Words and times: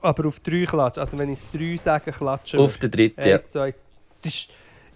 Aber 0.00 0.28
auf 0.28 0.40
drei 0.40 0.64
klatschen. 0.64 1.00
Also 1.00 1.18
wenn 1.18 1.32
ich 1.32 1.40
es 1.40 1.50
drei 1.50 1.76
sage, 1.76 2.12
klatschen 2.12 2.60
Auf 2.60 2.78
der 2.78 2.88
dritten, 2.88 3.20
ja. 3.26 3.34
Eins, 3.34 3.50
zwei, 3.50 3.74
tsch. 4.22 4.48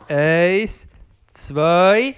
Eins, 0.08 0.86
zwei. 1.34 2.14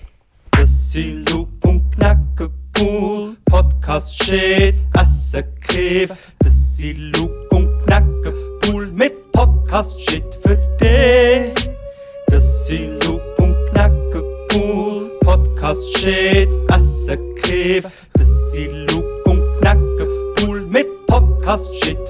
Das 0.50 0.92
sind 0.92 1.30
Loop 1.30 1.48
und 1.64 1.90
Knacke 1.94 2.50
cool. 2.80 3.36
Podcast 3.46 4.22
shit, 4.22 4.76
Essen 4.94 5.44
Kiff. 5.60 6.14
Das 6.40 6.76
sind 6.76 7.16
Loop 7.16 7.30
und 7.52 7.84
Knacke 7.84 8.34
cool 8.68 8.86
mit 8.88 9.32
Podcast 9.32 9.98
shit 10.08 10.24
für 10.42 10.56
dich. 10.80 11.70
Das 12.26 12.66
sind 12.66 13.02
Loop 13.04 13.22
und 13.38 13.56
Knacke 13.70 14.22
cool. 14.54 15.10
Podcast 15.20 15.98
shit, 15.98 16.48
Essen 16.68 17.34
Kiff. 17.36 17.88
Das 18.12 18.52
sind 18.52 18.90
Loop 18.90 19.26
und 19.26 19.60
Knacke 19.60 20.08
cool 20.42 20.60
mit 20.66 20.86
Podcast 21.06 21.74
shit 21.82 22.03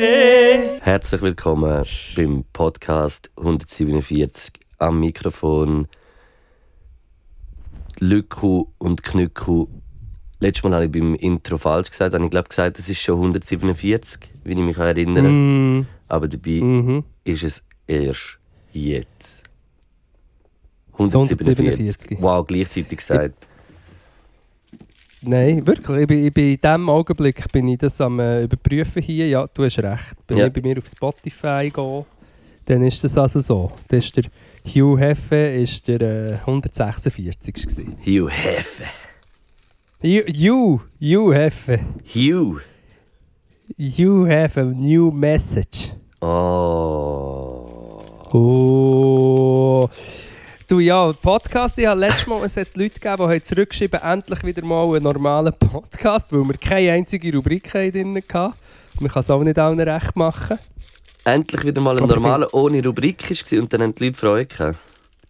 Herzlich 0.00 1.20
willkommen 1.22 1.84
beim 2.14 2.44
Podcast 2.52 3.32
147 3.36 4.52
am 4.78 5.00
Mikrofon. 5.00 5.88
Lücku 7.98 8.68
und 8.78 9.02
Knücku. 9.02 9.66
Letztes 10.38 10.62
Mal 10.62 10.74
habe 10.74 10.84
ich 10.84 10.92
beim 10.92 11.16
Intro 11.16 11.58
falsch 11.58 11.90
gesagt. 11.90 12.14
Habe 12.14 12.24
ich 12.24 12.30
glaube 12.30 12.48
gesagt, 12.48 12.78
es 12.78 12.88
ist 12.88 13.00
schon 13.00 13.16
147, 13.16 14.20
wie 14.44 14.52
ich 14.52 14.58
mich 14.58 14.78
erinnere. 14.78 15.28
Mm, 15.28 15.86
Aber 16.06 16.28
dabei 16.28 16.60
mhm. 16.60 17.02
ist 17.24 17.42
es 17.42 17.64
erst 17.88 18.38
jetzt. 18.70 19.42
147. 20.92 22.18
Wow, 22.20 22.46
gleichzeitig 22.46 22.98
gesagt. 22.98 23.47
Nein, 25.22 25.66
wirklich. 25.66 26.02
Ich 26.02 26.06
bin, 26.06 26.24
ich 26.26 26.32
bin 26.32 26.52
in 26.54 26.60
diesem 26.60 26.88
Augenblick 26.88 27.50
bin 27.52 27.66
ich 27.68 27.78
das 27.78 28.00
am 28.00 28.20
äh, 28.20 28.44
überprüfen 28.44 29.02
hier. 29.02 29.28
Ja, 29.28 29.46
du 29.52 29.64
hast 29.64 29.78
recht. 29.78 30.16
Wenn 30.28 30.38
Ja. 30.38 30.46
ich 30.46 30.52
bei 30.52 30.60
mir 30.62 30.78
auf 30.78 30.86
Spotify 30.86 31.70
gehe, 31.74 32.04
dann 32.66 32.84
ist 32.84 33.02
das 33.02 33.18
also 33.18 33.40
so. 33.40 33.72
Das 33.88 34.04
ist 34.04 34.16
der 34.16 34.24
Hugh 34.66 34.98
Heffe 35.00 35.34
ist 35.36 35.88
der 35.88 36.00
äh, 36.00 36.34
146. 36.46 37.54
gewesen. 37.54 37.96
Hugh. 38.04 38.30
Hugh, 40.02 40.24
Hugh, 40.32 40.80
Hugh 41.00 41.34
Heffe. 41.34 41.80
Hugh. 42.14 42.60
You 43.76 44.26
have 44.26 44.58
a 44.60 44.64
new 44.64 45.10
message. 45.10 45.90
Oh. 46.20 48.00
Oh. 48.32 49.88
Du 50.68 50.80
ja, 50.80 51.10
Podcast, 51.14 51.78
ich 51.78 51.86
habe 51.86 51.98
letztes 51.98 52.26
Mal, 52.26 52.44
es 52.44 52.54
hat 52.58 52.76
Leute 52.76 53.00
gegeben, 53.00 53.16
die 53.16 53.22
haben 53.22 53.42
zurückgeschrieben, 53.42 54.02
endlich 54.02 54.44
wieder 54.44 54.62
mal 54.62 54.84
einen 54.84 55.02
normalen 55.02 55.54
Podcast, 55.54 56.30
weil 56.30 56.44
wir 56.44 56.58
keine 56.58 56.92
einzige 56.92 57.34
Rubrik 57.34 57.72
drin 57.72 58.14
hatten. 58.14 58.54
Man 59.00 59.10
kann 59.10 59.20
es 59.20 59.30
auch 59.30 59.42
nicht 59.42 59.58
allen 59.58 59.80
recht 59.80 60.14
machen. 60.14 60.58
Endlich 61.24 61.64
wieder 61.64 61.80
mal 61.80 61.96
ein 61.96 62.02
Aber 62.02 62.16
normaler 62.16 62.52
ohne 62.52 62.84
Rubrik 62.84 63.30
war 63.30 63.58
und 63.62 63.72
dann 63.72 63.80
haben 63.80 63.94
die 63.94 64.04
Leute 64.04 64.18
Freude 64.18 64.44
gehabt. 64.44 64.78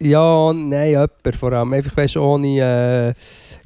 Ja, 0.01 0.53
nein, 0.53 0.91
jemand 0.91 1.37
vor 1.39 1.53
allem. 1.53 1.73
Einfach 1.73 1.97
weißt, 1.97 2.17
ohne 2.17 3.15
äh, 3.15 3.15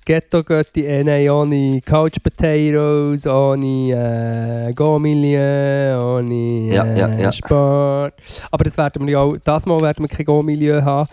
Ghetto-Götti, 0.04 0.84
äh, 0.84 1.02
nein, 1.02 1.30
ohne 1.30 1.80
Couch 1.80 2.18
Potatoes, 2.22 3.26
ohne 3.26 4.68
äh, 4.68 4.72
Go-Milieu, 4.74 6.18
ohne 6.18 6.34
äh, 6.34 6.74
Ja, 6.74 6.84
ja, 6.94 7.08
ja. 7.16 7.32
Sport. 7.32 8.12
Aber 8.50 8.64
das 8.64 8.76
werden 8.76 9.06
wir 9.06 9.12
ja 9.12 9.20
auch, 9.20 9.38
das 9.42 9.64
Mal 9.64 9.80
werden 9.80 10.04
wir 10.04 10.14
kein 10.14 10.26
Go-Milieu 10.26 10.82
haben, 10.82 11.08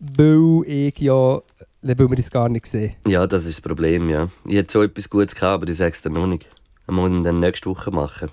weil 0.00 0.62
ich 0.66 0.98
ja, 0.98 1.40
weil 1.82 1.98
wir 2.10 2.18
es 2.18 2.30
gar 2.30 2.48
nicht 2.48 2.66
sehen. 2.66 2.94
Ja, 3.06 3.26
das 3.26 3.46
ist 3.46 3.58
das 3.58 3.60
Problem, 3.60 4.08
ja. 4.08 4.28
Ich 4.46 4.56
hätte 4.56 4.72
so 4.72 4.82
etwas 4.82 5.08
Gutes 5.08 5.34
gehabt, 5.34 5.62
aber 5.62 5.70
ich 5.70 5.76
sage 5.76 5.92
es 5.92 6.02
dir 6.02 6.10
noch 6.10 6.26
nicht. 6.26 6.46
Das 6.86 6.94
muss 6.94 7.10
ich 7.10 7.22
dann 7.22 7.38
nächste 7.38 7.68
Woche 7.70 7.90
machen. 7.90 8.30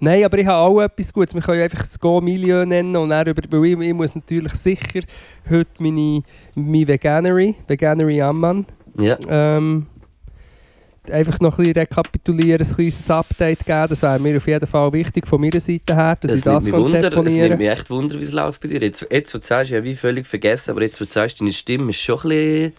Nein, 0.00 0.24
aber 0.24 0.38
ich 0.38 0.46
habe 0.46 0.58
auch 0.58 0.80
etwas 0.80 1.12
Gutes. 1.12 1.34
Wir 1.34 1.42
können 1.42 1.58
ja 1.58 1.64
einfach 1.64 1.80
das 1.80 1.98
Go-Milieu 1.98 2.64
nennen 2.64 2.94
und 2.96 3.10
dann 3.10 3.26
über, 3.26 3.42
weil 3.50 3.64
ich, 3.66 3.78
ich 3.78 3.94
muss 3.94 4.14
natürlich 4.14 4.52
sicher 4.54 5.00
heute 5.48 5.70
meine, 5.78 6.22
meine 6.54 6.88
Veganery, 6.88 7.54
Veganery 7.66 8.20
Ammann, 8.20 8.66
Ja, 8.98 9.16
Ähm, 9.28 9.86
einfach 11.10 11.40
noch 11.40 11.58
ein 11.58 11.64
bisschen 11.64 11.80
rekapitulieren, 11.80 12.66
ein 12.66 12.74
kleines 12.74 13.10
Update 13.10 13.64
geben. 13.64 13.86
Das 13.88 14.02
wäre 14.02 14.18
mir 14.18 14.36
auf 14.36 14.46
jeden 14.46 14.66
Fall 14.66 14.92
wichtig 14.92 15.26
von 15.26 15.40
meiner 15.40 15.60
Seite 15.60 15.94
her, 15.94 16.16
dass 16.20 16.34
ich 16.34 16.42
das 16.42 16.64
nimmt 16.64 16.64
mich 16.64 16.72
kann 16.72 16.82
Wunder, 16.82 16.98
es 16.98 17.02
nimmt 17.02 17.14
deponieren 17.14 17.58
mich 17.58 17.68
echt 17.68 17.90
Wunder, 17.90 18.20
wie 18.20 18.24
es 18.24 18.32
läuft 18.32 18.60
bei 18.60 18.68
dir. 18.68 18.80
Jetzt, 18.80 19.06
jetzt 19.10 19.34
wo 19.34 19.38
du 19.38 19.46
sagst, 19.46 19.70
ja, 19.70 19.82
wie 19.82 19.96
völlig 19.96 20.26
vergessen, 20.26 20.70
aber 20.70 20.82
jetzt, 20.82 21.00
wo 21.00 21.04
du 21.04 21.10
sagst, 21.10 21.40
deine 21.40 21.52
Stimme 21.52 21.90
ist 21.90 22.00
schon 22.00 22.18
ein 22.18 22.28
bisschen 22.28 22.72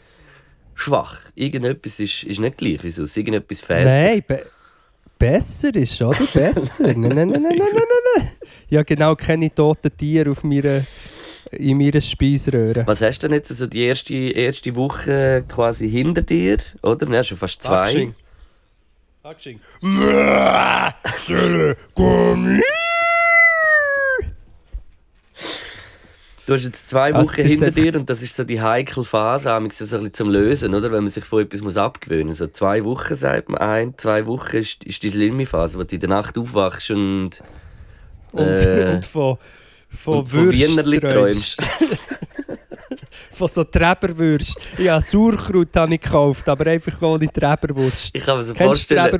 schwach. 0.75 1.19
Irgendetwas 1.35 1.99
ist, 1.99 2.23
ist 2.23 2.39
nicht 2.39 2.57
gleich, 2.57 2.79
wieso? 2.81 3.03
Irgendetwas 3.03 3.61
fehlt. 3.61 3.85
Nein, 3.85 4.23
be 4.27 4.45
besser 5.19 5.73
ist, 5.75 6.01
oder? 6.01 6.17
Besser. 6.33 6.83
nein, 6.83 6.99
nein, 6.99 7.15
nein, 7.15 7.29
nein, 7.29 7.41
nein, 7.41 7.57
nein, 7.57 8.17
nein. 8.17 8.29
Ja, 8.69 8.83
genau, 8.83 9.15
keine 9.15 9.53
toten 9.53 9.95
Tiere 9.95 10.31
auf 10.31 10.43
meiner, 10.43 10.83
in 11.57 11.77
meiner 11.77 12.01
Speiseröhre. 12.01 12.83
Was 12.85 13.01
hast 13.01 13.19
du 13.19 13.27
denn 13.27 13.35
jetzt 13.35 13.49
so 13.49 13.67
die 13.67 13.81
erste, 13.83 14.13
erste 14.13 14.75
Woche 14.75 15.43
quasi 15.47 15.89
hinter 15.89 16.21
dir, 16.21 16.57
oder? 16.81 17.09
Ja, 17.09 17.23
schon 17.23 17.37
fast 17.37 17.61
zwei. 17.61 18.13
Sölle, 21.19 21.77
komm 21.93 22.61
Du 26.45 26.53
hast 26.53 26.65
jetzt 26.65 26.89
zwei 26.89 27.13
Also, 27.13 27.31
Wochen 27.31 27.39
ist 27.39 27.51
hinter 27.53 27.71
dir 27.71 27.95
und 27.95 28.09
das 28.09 28.21
ist 28.21 28.35
so 28.35 28.43
die 28.43 28.61
heikle 28.61 29.05
Phase, 29.05 29.49
amigs 29.49 29.77
so 29.77 29.85
ein 29.85 29.89
bisschen 30.01 30.13
zum 30.13 30.29
Lösen, 30.29 30.75
oder? 30.75 30.91
Wenn 30.91 31.03
man 31.03 31.09
sich 31.09 31.23
von 31.23 31.41
etwas 31.41 31.61
muss 31.61 31.77
abgewöhnen 31.77 32.27
muss. 32.27 32.39
So 32.39 32.47
zwei 32.47 32.83
Wochen 32.83 33.15
sagt 33.15 33.47
man, 33.47 33.61
ein, 33.61 33.97
zwei 33.97 34.25
Wochen 34.25 34.57
ist, 34.57 34.83
ist 34.83 35.01
die 35.03 35.11
schlimme 35.11 35.45
Phase, 35.45 35.79
wo 35.79 35.83
du 35.83 35.95
in 35.95 36.01
der 36.01 36.09
Nacht 36.09 36.37
aufwachst 36.37 36.91
und, 36.91 37.41
Und, 38.33 38.41
Äh, 38.43 38.91
und 38.95 39.05
von, 39.05 39.37
von, 39.93 40.19
und 40.19 40.29
von 40.29 40.51
Wienerli 40.51 40.99
träumst. 40.99 41.61
von 43.33 43.47
so 43.47 43.63
Treberwürst. 43.63 44.57
Ja, 44.77 45.01
Sauerkraut 45.01 45.75
habe 45.75 45.95
ich 45.95 46.01
gekauft, 46.01 46.47
aber 46.47 46.67
einfach 46.67 47.01
ohne 47.01 47.27
Treberwurst. 47.27 48.11
Ich 48.13 48.23
kann 48.23 48.37
mir 48.37 48.43
so 48.43 48.53
Kennst 48.53 48.87
vorstellen, 48.89 49.11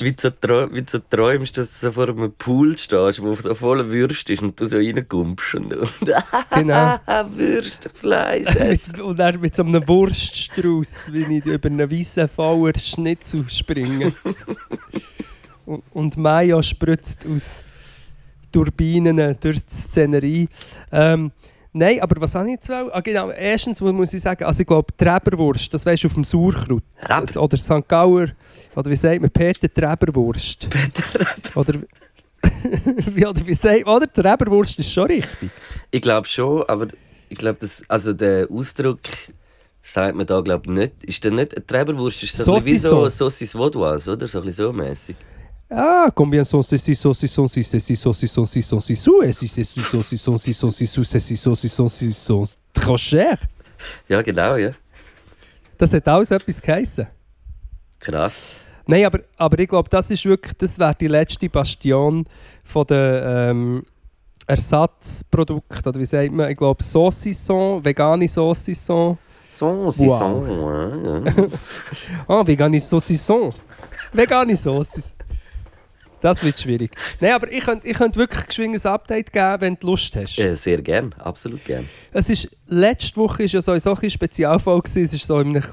wie 0.00 0.12
du, 0.12 0.22
so 0.22 0.72
wie 0.72 0.82
du 0.82 0.90
so 0.90 0.98
träumst, 1.10 1.56
dass 1.56 1.80
du 1.80 1.86
so 1.86 1.92
vor 1.92 2.08
einem 2.08 2.32
Pool 2.32 2.76
stehst, 2.78 3.22
wo 3.22 3.34
so 3.34 3.54
voller 3.54 3.88
Würst 3.88 4.30
ist 4.30 4.42
und 4.42 4.58
du 4.58 4.66
so 4.66 4.76
reinkommst. 4.76 5.54
Und, 5.54 5.74
und 5.74 5.92
Genau. 6.50 6.98
Würstfleisch. 7.36 8.54
Mit, 8.54 9.00
und 9.00 9.18
dann 9.18 9.40
mit 9.40 9.54
so 9.54 9.62
einem 9.62 9.86
Wurststrauß, 9.86 11.12
wie 11.12 11.38
ich 11.38 11.46
über 11.46 11.68
einen 11.68 11.90
weißen 11.90 12.28
Fauer 12.28 12.72
Schnitzel 12.78 13.48
springe. 13.48 14.14
und, 15.66 15.82
und 15.92 16.16
Mayo 16.16 16.62
spritzt 16.62 17.26
aus 17.26 17.64
Turbinen 18.58 19.36
durch 19.40 19.64
die 19.64 19.74
Szenerie. 19.74 20.48
Ähm, 20.92 21.30
Nein, 21.70 22.00
aber 22.00 22.20
was 22.20 22.34
habe 22.34 22.46
ich 22.46 22.52
jetzt? 22.52 22.70
Ah, 22.70 23.00
genau. 23.00 23.30
Erstens 23.30 23.80
muss 23.80 24.12
ich 24.12 24.22
sagen, 24.22 24.42
also 24.42 24.62
ich 24.62 24.66
glaube, 24.66 24.92
Treberwurst, 24.96 25.72
das 25.72 25.84
weißt 25.84 26.02
du 26.02 26.08
auf 26.08 26.14
dem 26.14 26.24
Sauerkraut. 26.24 26.82
Treber? 27.00 27.42
Oder 27.42 27.56
St. 27.58 27.86
Gauer, 27.86 28.28
oder 28.74 28.90
wie 28.90 28.96
sagt 28.96 29.20
man, 29.20 29.30
Peter 29.30 29.72
Treberwurst. 29.72 30.66
Oder, 31.54 31.74
wie, 33.14 33.26
oder 33.26 33.46
wie 33.46 33.54
sagt 33.54 33.84
man, 33.84 33.96
oder? 33.96 34.12
Treberwurst 34.12 34.78
ist 34.78 34.90
schon 34.90 35.06
richtig. 35.06 35.50
Ich 35.90 36.00
glaube 36.00 36.26
schon, 36.26 36.62
aber 36.66 36.88
ich 37.28 37.38
glaube, 37.38 37.58
das, 37.60 37.84
also 37.86 38.14
der 38.14 38.50
Ausdruck 38.50 39.00
sagt 39.82 40.16
man 40.16 40.26
da 40.26 40.40
glaube 40.40 40.72
nicht. 40.72 41.04
Ist 41.04 41.22
der 41.22 41.32
nicht 41.32 41.54
eine 41.54 41.66
Treberwurst? 41.66 42.22
Ist 42.22 42.38
das 42.38 42.46
bisschen 42.46 42.72
wie 42.72 42.78
so. 42.78 43.08
Saucis 43.08 43.54
Vaudoise, 43.54 44.10
oder? 44.10 44.26
So 44.26 44.38
ein 44.38 44.46
bisschen 44.46 44.66
so 44.66 44.72
mäßig. 44.72 45.16
Ah, 45.70 46.08
combien 46.14 46.44
sont 46.44 46.62
ces 46.62 46.78
six 46.78 46.94
saucissons, 46.94 47.46
six 47.46 47.64
ces 47.64 47.78
six 47.80 47.96
saucissons, 47.96 48.46
six 48.46 48.62
saucissous, 48.62 49.22
et 49.22 49.32
six 49.34 49.48
ces 49.48 49.64
six 49.64 49.82
saucissons, 49.82 50.38
six 50.38 50.54
saucissous, 50.54 51.04
ces 51.04 51.20
six 51.20 51.36
saucissons, 51.36 51.88
six 51.88 52.16
sont 52.16 52.44
trop 52.72 52.96
cher. 52.96 53.36
Ja, 54.08 54.22
genau, 54.22 54.56
ja. 54.56 54.70
Das 55.76 55.92
hat 55.92 56.08
alles 56.08 56.30
etwas 56.30 56.60
geheissen. 56.60 57.06
Krass. 58.00 58.60
Nein, 58.86 59.04
aber, 59.04 59.20
aber 59.36 59.58
ich 59.58 59.68
glaube, 59.68 59.90
das 59.90 60.10
ist 60.10 60.24
wirklich, 60.24 60.54
das 60.54 60.78
wäre 60.78 60.94
die 60.98 61.08
letzte 61.08 61.48
Bastion 61.50 62.24
von 62.64 62.86
den 62.86 63.22
ähm, 63.22 63.82
Ersatzprodukten, 64.46 65.86
oder 65.86 66.00
wie 66.00 66.06
sagt 66.06 66.32
man, 66.32 66.50
ich 66.50 66.56
glaube 66.56 66.82
Saucisson, 66.82 67.84
vegane 67.84 68.26
Saucisson. 68.26 69.18
So, 69.50 69.90
sie 69.90 70.06
Wow. 70.06 70.46
ja. 71.04 71.46
Ah, 72.26 72.46
vegane 72.46 72.80
Saucisson. 72.80 73.52
Vegane 74.14 74.56
Saucis. 74.56 75.14
Das 76.20 76.44
wird 76.44 76.58
schwierig. 76.58 76.90
Nein, 77.20 77.32
aber 77.32 77.50
ich 77.50 77.64
könnte 77.64 77.86
ich 77.86 77.96
könnt 77.96 78.16
wirklich 78.16 78.46
geschwind 78.46 78.84
ein 78.84 78.90
Update 78.92 79.32
geben, 79.32 79.60
wenn 79.60 79.76
du 79.78 79.88
Lust 79.88 80.14
hast. 80.16 80.36
ja. 80.36 80.54
Sehr 80.54 80.82
gern, 80.82 81.14
absolut 81.18 81.64
gern. 81.64 81.88
Es 82.12 82.28
ist, 82.30 82.48
letzte 82.66 83.16
Woche 83.16 83.40
war 83.40 83.46
ja 83.46 83.60
sowieso 83.60 83.94
ein 83.94 84.10
Spezialfall. 84.10 84.80
Gewesen. 84.80 85.02
Es 85.04 85.12
war 85.12 85.36
so 85.36 85.40
in 85.40 85.56
einer 85.56 85.64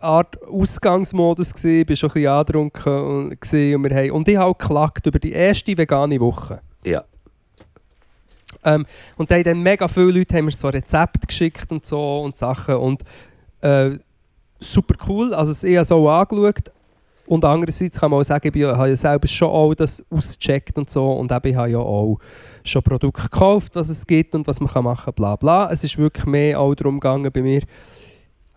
Art 0.00 0.42
Ausgangsmodus. 0.42 1.54
Gewesen. 1.54 1.82
Ich 1.82 1.88
war 1.88 1.96
schon 1.96 2.10
ein 2.10 2.14
bisschen 2.14 2.28
angetrunken 2.28 2.92
und, 2.92 3.32
und, 3.32 3.52
wir 3.52 3.96
haben, 3.96 4.10
und 4.10 4.28
ich 4.28 4.36
habe 4.36 4.50
auch 4.50 4.58
geklagt 4.58 5.06
über 5.06 5.18
die 5.18 5.32
erste 5.32 5.76
vegane 5.76 6.18
Woche. 6.20 6.60
Ja. 6.84 7.04
Ähm, 8.64 8.86
und 9.16 9.30
da 9.30 9.36
haben 9.36 9.44
dann 9.44 9.62
mega 9.62 9.88
viele 9.88 10.12
Leute 10.12 10.36
haben 10.36 10.44
mir 10.44 10.52
so 10.52 10.68
Rezepte 10.68 11.26
geschickt 11.26 11.70
und 11.72 11.86
so 11.86 12.20
und 12.20 12.36
Sachen. 12.36 12.76
Und 12.76 13.02
äh, 13.60 13.98
super 14.60 14.94
cool. 15.08 15.34
Also 15.34 15.66
ich 15.66 15.74
habe 15.76 15.82
es 15.82 15.92
auch 15.92 16.08
angeschaut. 16.08 16.70
Und 17.26 17.44
andererseits 17.44 18.00
kann 18.00 18.10
man 18.10 18.20
auch 18.20 18.24
sagen, 18.24 18.50
ich 18.52 18.64
habe 18.64 18.88
ja 18.88 18.96
selber 18.96 19.28
schon 19.28 19.48
auch 19.48 19.74
das 19.74 20.04
ausgecheckt 20.10 20.76
und 20.76 20.90
so 20.90 21.12
und 21.12 21.30
eben, 21.30 21.48
ich 21.48 21.56
habe 21.56 21.70
ja 21.70 21.78
auch 21.78 22.18
schon 22.64 22.82
Produkte 22.82 23.22
gekauft, 23.22 23.74
was 23.74 23.88
es 23.88 24.06
gibt 24.06 24.34
und 24.34 24.46
was 24.46 24.60
man 24.60 24.68
kann 24.68 24.84
machen 24.84 25.04
kann, 25.04 25.14
bla 25.14 25.36
bla. 25.36 25.70
Es 25.70 25.84
ist 25.84 25.98
wirklich 25.98 26.26
mehr 26.26 26.58
auch 26.58 26.74
darum 26.74 26.98
gegangen 26.98 27.30
bei 27.30 27.42
mir, 27.42 27.62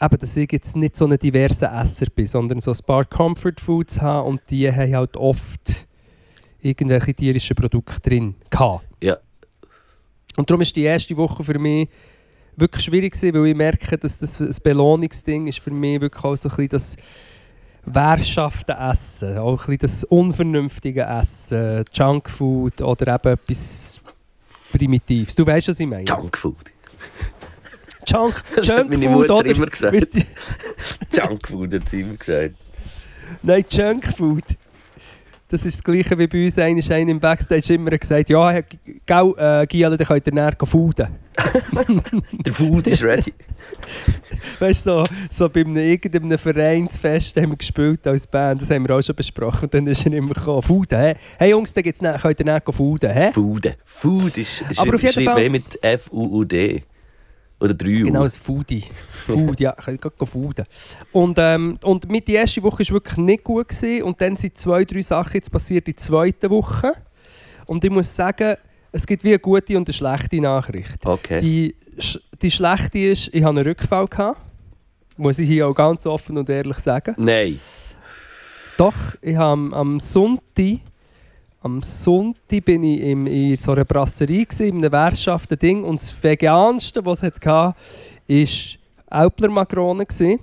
eben, 0.02 0.18
dass 0.18 0.36
ich 0.36 0.52
jetzt 0.52 0.76
nicht 0.76 0.98
so 0.98 1.06
ein 1.06 1.18
diverser 1.18 1.72
Esser 1.82 2.08
bin, 2.14 2.26
sondern 2.26 2.60
so 2.60 2.72
ein 2.72 2.78
paar 2.86 3.06
Comfort 3.06 3.60
Foods 3.62 4.02
habe 4.02 4.28
und 4.28 4.42
die 4.50 4.72
haben 4.72 4.96
halt 4.96 5.16
oft 5.16 5.88
irgendwelche 6.62 7.14
tierischen 7.14 7.56
Produkte 7.56 8.02
drin 8.02 8.36
gehabt. 8.50 8.86
Ja. 9.02 9.18
Und 10.38 10.50
darum 10.50 10.62
ist 10.62 10.76
die 10.76 10.84
erste 10.84 11.16
Woche 11.16 11.44
für 11.44 11.60
mich 11.60 11.88
wirklich 12.56 12.84
schwierig 12.84 13.14
gewesen, 13.14 13.36
weil 13.36 13.48
ich 13.48 13.56
merke, 13.56 13.98
dass 13.98 14.18
das 14.18 14.40
ein 14.40 14.56
Belohnungsding 14.64 15.48
ist 15.48 15.60
für 15.60 15.72
mich 15.72 16.02
wirklich 16.02 16.24
auch 16.24 16.36
so 16.36 16.50
ein 16.50 16.56
bisschen 16.56 16.70
das 16.70 16.96
wehrschafte 17.86 18.74
Essen, 18.74 19.38
auch 19.38 19.52
ein 19.52 19.58
bisschen 19.58 19.78
das 19.80 20.04
unvernünftige 20.06 21.04
Essen, 21.04 21.84
Junkfood 21.94 22.82
oder 22.82 23.16
eben 23.16 23.34
etwas 23.34 24.02
Primitives. 24.72 25.36
Du 25.36 25.46
weißt, 25.46 25.70
was 25.70 25.80
ich 25.80 25.88
meine? 25.88 26.04
Junkfood. 26.04 26.56
Junk, 28.08 28.44
Junkfood 28.62 29.32
oder? 29.32 29.46
immer 29.46 29.66
gesagt. 29.66 29.96
Junkfood 31.14 31.74
hat 31.74 31.90
sie 31.90 32.02
immer 32.02 32.16
gesagt. 32.16 32.56
Nein, 33.42 33.66
Junkfood. 33.70 34.44
Das 35.48 35.64
ist 35.64 35.78
das 35.78 35.84
gleiche 35.84 36.18
wie 36.18 36.26
bei 36.28 36.46
uns. 36.46 36.58
Einer 36.58 36.80
ist 36.80 36.92
einer 36.92 37.12
im 37.12 37.20
Backstage 37.20 37.76
immer 37.76 37.92
gesagt, 37.92 38.30
ja, 38.30 38.62
gell, 39.06 39.34
äh, 39.38 39.68
Giele, 39.68 39.96
dann 39.96 40.08
könnt 40.08 40.26
ihr 40.28 40.34
näher 40.34 40.54
fooden. 40.64 41.08
Der 42.46 42.54
Food 42.54 42.88
ist 42.88 43.04
ready. 43.04 43.34
Weißt 44.60 44.88
du, 44.88 44.92
so, 44.92 45.04
so 45.30 45.50
bei 45.50 45.62
einem, 45.62 45.78
irgendeinem 45.78 46.38
Vereinsfest 46.40 47.38
haben 47.38 47.52
wir 47.52 47.58
gespielt 47.58 48.08
als 48.08 48.26
Band, 48.26 48.62
das 48.62 48.70
haben 48.72 48.88
wir 48.88 48.96
auch 48.96 49.02
schon 49.02 49.16
besprochen. 49.16 49.66
Und 49.66 49.74
dann 49.74 49.88
ist 49.88 50.06
er 50.06 50.14
immer 50.14 50.34
gekommen, 50.34 50.64
Fooden, 50.64 51.00
hä? 51.00 51.16
Hey 51.38 51.52
Jungs, 51.52 51.74
da 51.74 51.82
gibt's 51.82 52.02
näher, 52.02 52.18
könnt 52.20 52.40
ihr 52.40 52.46
näher 52.46 52.62
fooden, 52.68 53.12
hä? 53.12 53.32
Food. 53.32 53.76
Food 53.84 54.38
ist, 54.38 54.64
ist 54.70 54.80
Aber 54.80 54.96
auf 54.96 55.04
jeden 55.04 55.26
Fall- 55.26 55.50
mit 55.50 55.84
F-U-U-D. 55.84 56.84
Oder 57.60 57.74
3 57.74 57.88
U. 57.88 58.04
Genau, 58.06 58.24
ein 58.24 58.30
Foodie. 58.30 58.84
Food, 59.26 59.60
ja, 59.60 59.76
ihr 59.88 59.98
gehen 59.98 60.28
fooden. 60.28 60.66
Und, 61.12 61.38
ähm, 61.40 61.80
und 61.84 62.10
mit 62.12 62.28
die 62.28 62.34
erste 62.34 62.62
Woche 62.64 62.84
war 62.84 62.92
wirklich 62.96 63.18
nicht 63.18 63.44
gut. 63.44 63.70
Gewesen. 63.70 64.04
Und 64.04 64.20
dann 64.20 64.36
sind 64.36 64.58
zwei, 64.58 64.84
drei 64.84 65.02
Sachen 65.02 65.36
jetzt 65.36 65.52
passiert 65.52 65.88
in 65.88 65.94
der 65.94 66.04
zweiten 66.04 66.50
Woche. 66.50 66.94
Und 67.66 67.84
ich 67.84 67.92
muss 67.92 68.14
sagen, 68.14 68.58
es 68.92 69.08
gibt 69.08 69.24
wie 69.24 69.30
eine 69.30 69.40
gute 69.40 69.78
und 69.78 69.88
eine 69.88 69.94
schlechte 69.94 70.42
Nachricht. 70.42 71.06
Okay. 71.06 71.40
Die, 71.40 71.76
die 72.42 72.52
schlechte 72.52 73.00
ist, 73.00 73.30
ich 73.34 73.44
hatte 73.44 73.58
einen 73.58 73.68
Rückfall. 73.68 74.08
Gehabt. 74.08 74.40
Muss 75.18 75.40
ich 75.40 75.48
hier 75.48 75.68
auch 75.68 75.74
ganz 75.74 76.06
offen 76.06 76.38
und 76.38 76.50
ehrlich 76.50 76.80
sagen. 76.80 77.16
Nein. 77.18 77.60
Doch, 78.78 78.94
ich 79.22 79.36
habe 79.38 79.52
am, 79.52 79.74
am 79.74 80.00
Sonntag, 80.02 80.80
am 81.66 81.82
Sonntag 81.82 82.64
bin 82.64 82.84
ich 82.84 83.02
im, 83.02 83.26
in 83.26 83.58
so 83.58 83.72
einer 83.72 83.86
Brasserie, 83.86 84.46
gewesen, 84.46 84.68
in 84.68 84.78
einem 84.78 84.92
Werkschaften 84.92 85.58
Ding 85.58 85.84
und 85.84 86.00
das 86.00 86.24
Veganste, 86.24 87.04
was 87.04 87.24
es 87.24 87.24
hatte, 87.24 87.44
war 87.44 87.76
Alpler 89.08 89.50
Makrone. 89.50 90.06
gewesen. 90.06 90.40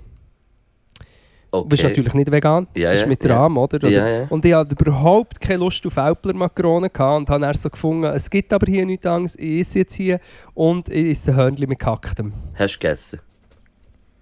Okay. 1.49 1.63
Du 1.63 1.69
bist 1.69 1.83
natürlich 1.83 2.13
nicht 2.13 2.31
vegan, 2.31 2.67
Ja, 2.75 2.89
das 2.89 2.99
ist 2.99 3.03
ja, 3.03 3.09
mit 3.09 3.23
ja. 3.23 3.37
Rahm, 3.37 3.57
oder? 3.57 3.77
oder? 3.77 3.89
Ja, 3.89 4.07
ja. 4.07 4.27
Und 4.29 4.43
ich 4.43 4.53
hatte 4.53 4.75
überhaupt 4.77 5.39
keine 5.39 5.59
Lust 5.59 5.85
auf 5.85 5.97
Alpler 5.97 6.33
Makrone 6.33 6.89
gehabt 6.89 7.17
und 7.19 7.29
habe 7.29 7.41
dann 7.41 7.53
so 7.53 7.69
gefunden, 7.69 8.03
es 8.05 8.29
gibt 8.29 8.51
aber 8.51 8.65
hier 8.69 8.85
nichts 8.85 9.05
anderes, 9.05 9.35
ich 9.37 9.61
esse 9.61 9.79
jetzt 9.79 9.93
hier 9.93 10.19
und 10.53 10.89
ich 10.89 11.11
esse 11.11 11.31
ein 11.31 11.37
Hörnchen 11.37 11.69
mit 11.69 11.79
Gehacktem. 11.79 12.33
Hast 12.55 12.75
du 12.75 12.79
gegessen? 12.79 13.19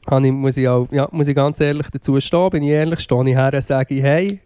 Habe 0.08 0.28
ich, 0.28 0.34
muss, 0.34 0.58
ich 0.58 0.68
auch, 0.68 0.88
ja, 0.92 1.08
muss 1.12 1.28
ich 1.28 1.36
ganz 1.36 1.60
ehrlich 1.62 1.88
dazu 1.90 2.20
stehen, 2.20 2.50
bin 2.52 2.64
ich 2.64 2.70
ehrlich, 2.70 3.00
stehe 3.00 3.28
ich 3.28 3.36
her 3.36 3.54
und 3.54 3.64
sage, 3.64 3.96
hey, 3.96 4.40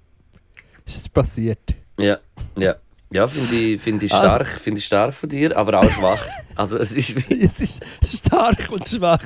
ist 0.85 0.97
es 0.97 1.09
passiert? 1.09 1.75
Ja. 1.97 2.18
Ja. 2.56 2.75
Ja, 3.12 3.27
finde 3.27 3.56
ich, 3.56 3.81
find 3.81 4.03
ich 4.03 4.12
Also- 4.13 4.25
stark, 4.27 4.47
finde 4.59 4.80
ich 4.80 4.86
stark 4.86 5.13
von 5.13 5.30
dir, 5.30 5.56
aber 5.56 5.80
auch 5.80 5.89
schwach. 5.92 6.25
Also 6.56 6.77
es 6.77 6.92
ist 6.92 7.15
es 7.30 7.59
ist 7.59 7.83
stark 8.25 8.69
und 8.71 8.88
schwach. 8.88 9.21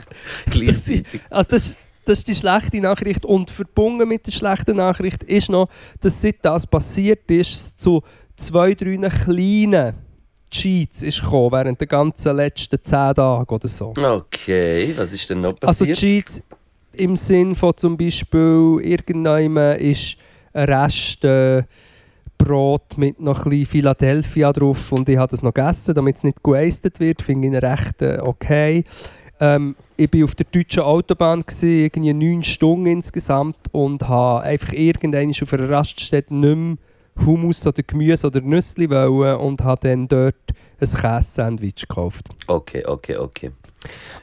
gleichzeitig. 0.49 1.21
Also 1.29 1.49
das, 1.51 1.77
das 2.05 2.19
ist 2.19 2.27
die 2.27 2.35
schlechte 2.35 2.79
Nachricht. 2.81 3.25
Und 3.25 3.49
verbunden 3.49 4.07
mit 4.07 4.27
der 4.27 4.31
schlechten 4.31 4.75
Nachricht 4.77 5.23
ist 5.23 5.49
noch, 5.49 5.69
dass 6.01 6.21
seit 6.21 6.37
das 6.43 6.67
passiert 6.67 7.29
ist, 7.31 7.51
es 7.53 7.75
zu 7.75 8.03
zwei, 8.35 8.73
drei 8.73 8.97
kleinen 9.09 9.95
Cheats 10.51 11.03
ist 11.03 11.21
gekommen, 11.21 11.51
während 11.51 11.79
der 11.79 11.87
ganzen 11.87 12.35
letzten 12.35 12.83
zehn 12.83 13.13
Tage 13.13 13.53
oder 13.53 13.67
so. 13.67 13.93
Okay, 13.97 14.93
was 14.97 15.13
ist 15.13 15.29
denn 15.29 15.41
noch 15.41 15.55
Also 15.61 15.85
passiert? 15.85 15.97
Cheats 15.97 16.41
im 16.93 17.15
Sinn 17.15 17.55
von 17.55 17.73
zum 17.77 17.95
Beispiel 17.95 18.77
irgendjemand 18.81 19.79
ist 19.79 20.17
ein 20.53 20.69
Rest 20.69 21.23
äh, 21.23 21.63
Brot 22.39 22.97
mit 22.97 23.19
noch 23.19 23.45
ein 23.45 23.51
bisschen 23.51 23.65
Philadelphia 23.67 24.51
drauf 24.51 24.91
und 24.91 25.07
ich 25.07 25.17
habe 25.17 25.29
das 25.29 25.43
noch 25.43 25.53
gegessen, 25.53 25.93
damit 25.93 26.17
es 26.17 26.23
nicht 26.23 26.43
gewastet 26.43 26.99
wird, 26.99 27.21
finde 27.21 27.49
ich 27.49 27.63
recht 27.63 28.01
äh, 28.01 28.19
okay. 28.21 28.83
Ähm, 29.39 29.75
ich 29.95 30.11
war 30.13 30.23
auf 30.23 30.35
der 30.35 30.47
deutschen 30.51 30.83
Autobahn, 30.83 31.41
gewesen, 31.41 31.69
irgendwie 31.69 32.13
neun 32.13 32.43
Stunden 32.43 32.87
insgesamt 32.87 33.57
und 33.71 34.07
habe 34.07 34.43
einfach 34.43 34.73
irgendwann 34.73 35.29
auf 35.29 35.53
einer 35.53 35.69
Raststätte 35.69 36.33
nicht 36.33 36.55
mehr 36.55 36.77
Hummus 37.25 37.67
oder 37.67 37.83
Gemüse 37.83 38.27
oder 38.27 38.41
Nüsse 38.41 38.89
wollen 38.89 39.37
und 39.37 39.63
habe 39.63 39.87
dann 39.87 40.07
dort 40.07 40.35
ein 40.79 40.87
Käse-Sandwich 40.87 41.87
gekauft. 41.87 42.29
Okay, 42.47 42.85
okay, 42.85 43.17
okay. 43.17 43.51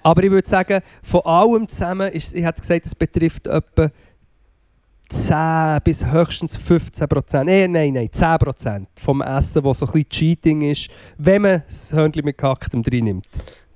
Aber 0.02 0.22
ich 0.22 0.30
würde 0.30 0.48
sagen, 0.48 0.80
von 1.02 1.22
allem 1.24 1.68
zusammen, 1.68 2.12
ist, 2.12 2.34
ich 2.34 2.44
hätte 2.44 2.60
gesagt, 2.60 2.86
es 2.86 2.94
betrifft 2.94 3.46
etwa 3.46 3.90
10 5.08 5.78
bis 5.84 6.04
höchstens 6.04 6.56
15 6.56 7.08
Prozent. 7.08 7.46
Nein, 7.46 7.72
nein, 7.72 7.92
nein, 7.92 8.08
10 8.10 8.38
Prozent 8.38 8.88
vom 9.02 9.22
Essen, 9.22 9.62
das 9.62 9.78
so 9.78 9.86
ein 9.86 9.92
bisschen 9.92 10.08
Cheating 10.08 10.62
ist, 10.62 10.88
wenn 11.18 11.42
man 11.42 11.62
das 11.66 11.92
Hörnchen 11.92 12.24
mit 12.24 12.38
Gehacktem 12.38 12.82
drin 12.82 13.04
nimmt. 13.04 13.26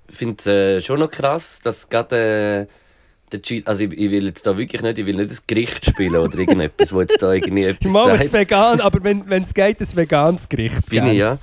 Ich 0.08 0.16
finde 0.16 0.36
es 0.38 0.46
äh, 0.46 0.80
schon 0.80 0.98
noch 1.00 1.10
krass, 1.10 1.60
dass 1.62 1.88
gerade 1.88 2.66
äh, 2.66 3.30
der 3.30 3.42
Cheat. 3.42 3.66
Also 3.66 3.84
ich, 3.84 3.92
ich 3.92 4.10
will 4.10 4.26
jetzt 4.26 4.46
da 4.46 4.56
wirklich 4.56 4.82
nicht, 4.82 4.98
ich 4.98 5.06
will 5.06 5.16
nicht 5.16 5.30
ein 5.30 5.38
Gericht 5.46 5.86
spielen 5.86 6.16
oder 6.16 6.38
irgendetwas, 6.38 6.92
wo 6.92 7.00
jetzt 7.00 7.22
da 7.22 7.32
irgendwie 7.32 7.64
etwas 7.66 7.92
Mal 7.92 8.14
ist 8.16 8.32
vegan, 8.32 8.80
aber 8.80 9.02
wenn 9.02 9.42
es 9.42 9.54
geht, 9.54 9.80
ein 9.80 9.96
veganes 9.96 10.48
Gericht. 10.48 10.86
Bin 10.88 11.04
gell? 11.04 11.12
ich 11.12 11.18
ja. 11.18 11.38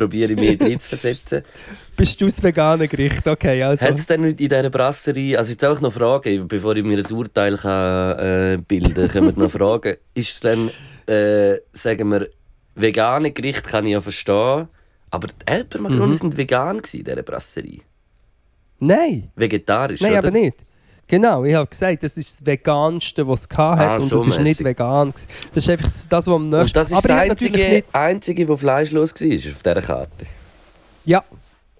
Probiere 0.00 0.32
ich 0.32 0.38
mich 0.38 0.60
reinzuversetzen. 0.70 1.42
Bist 1.94 2.18
du 2.20 2.24
das 2.24 2.42
vegane 2.42 2.88
Gericht? 2.88 3.26
Okay, 3.28 3.62
also. 3.62 3.84
Hat 3.84 3.98
es 3.98 4.06
denn 4.06 4.24
in 4.24 4.34
dieser 4.36 4.70
Brasserie, 4.70 5.36
also 5.36 5.50
jetzt 5.52 5.64
auch 5.64 5.80
noch 5.80 5.92
Fragen, 5.92 6.48
bevor 6.48 6.74
ich 6.74 6.84
mir 6.84 6.98
ein 6.98 7.12
Urteil 7.12 7.58
kann, 7.58 8.18
äh, 8.18 8.58
bilden 8.66 8.94
kann, 8.94 9.08
können 9.08 9.36
wir 9.36 9.42
noch 9.44 9.50
fragen, 9.50 9.96
ist 10.14 10.32
es 10.32 10.40
denn, 10.40 10.70
äh, 11.06 11.58
sagen 11.72 12.10
wir, 12.10 12.28
vegane 12.74 13.30
Gericht 13.32 13.64
kann 13.64 13.84
ich 13.84 13.92
ja 13.92 14.00
verstehen, 14.00 14.68
aber 15.10 15.28
die 15.28 15.46
Elpermakronen 15.46 16.10
Mhm. 16.10 16.14
sind 16.14 16.36
vegan 16.36 16.76
in 16.78 17.04
dieser 17.04 17.22
Brasserie. 17.22 17.82
Nein, 18.78 19.30
Vegetarisch, 19.36 20.00
nein, 20.00 20.12
oder? 20.12 20.18
aber 20.20 20.30
nicht. 20.30 20.64
Genau, 21.10 21.42
ich 21.42 21.54
habe 21.56 21.66
gesagt, 21.66 22.04
das 22.04 22.16
ist 22.16 22.40
das 22.40 22.46
Veganste, 22.46 23.26
was 23.26 23.40
es 23.50 23.58
hatte 23.58 23.82
Ah, 23.82 23.96
und 23.96 24.08
so 24.08 24.18
das 24.18 24.28
ist 24.28 24.40
nicht 24.40 24.62
vegan. 24.62 25.10
gewesen. 25.10 25.26
Das 25.52 25.64
ist 25.64 25.70
einfach 25.70 25.90
das, 26.08 26.26
was 26.28 26.28
am 26.28 26.44
nächsten... 26.44 26.60
Und 26.60 26.76
das 26.76 26.90
ist 26.92 26.96
aber 26.96 27.08
das 27.08 27.18
einzige, 27.30 27.58
nicht... 27.58 27.84
einzige, 27.92 28.48
wo 28.48 28.56
fleischlos 28.56 29.12
war 29.20 29.26
auf 29.26 29.62
dieser 29.62 29.82
Karte. 29.82 30.26
Ja, 31.04 31.24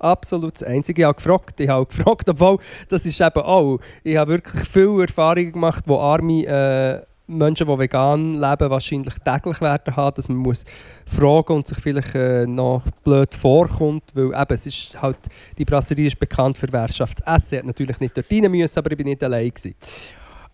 absolut 0.01 0.55
das 0.57 0.65
Einzige. 0.65 1.03
Ich 1.03 1.07
habe 1.07 1.15
gefragt, 1.15 1.61
ich 1.61 1.69
habe 1.69 1.87
gefragt, 1.87 2.29
obwohl 2.29 2.59
das 2.89 3.07
ist 3.07 3.21
eben 3.21 3.41
auch, 3.41 3.79
ich 4.03 4.17
habe 4.17 4.33
wirklich 4.33 4.69
viele 4.69 5.03
Erfahrungen 5.03 5.53
gemacht, 5.53 5.85
wo 5.87 6.01
arme 6.01 6.45
äh, 6.47 7.01
Menschen, 7.31 7.67
die 7.67 7.79
vegan 7.79 8.35
leben, 8.35 8.71
wahrscheinlich 8.71 9.15
täglich 9.25 9.61
werden 9.61 9.97
haben, 9.97 10.15
dass 10.15 10.29
man 10.29 10.39
muss 10.39 10.65
fragen 11.07 11.55
und 11.55 11.67
sich 11.67 11.79
vielleicht 11.79 12.15
äh, 12.15 12.47
noch 12.47 12.83
blöd 13.05 13.35
vorkommt, 13.35 14.05
weil 14.15 14.27
eben, 14.27 14.55
es 14.55 14.67
ist 14.67 15.01
halt, 15.01 15.19
die 15.57 15.65
Brasserie 15.65 16.09
ist 16.09 16.19
bekannt 16.19 16.59
für 16.59 16.73
Wirtschaftsessen. 16.73 17.59
Hätte 17.59 17.67
natürlich 17.69 18.01
nicht 18.01 18.17
dort 18.17 18.31
rein 18.31 18.51
müssen, 18.51 18.79
aber 18.79 18.91
ich 18.91 18.99
bin 18.99 19.07
nicht 19.07 19.23
allein 19.23 19.49
gewesen. 19.49 19.75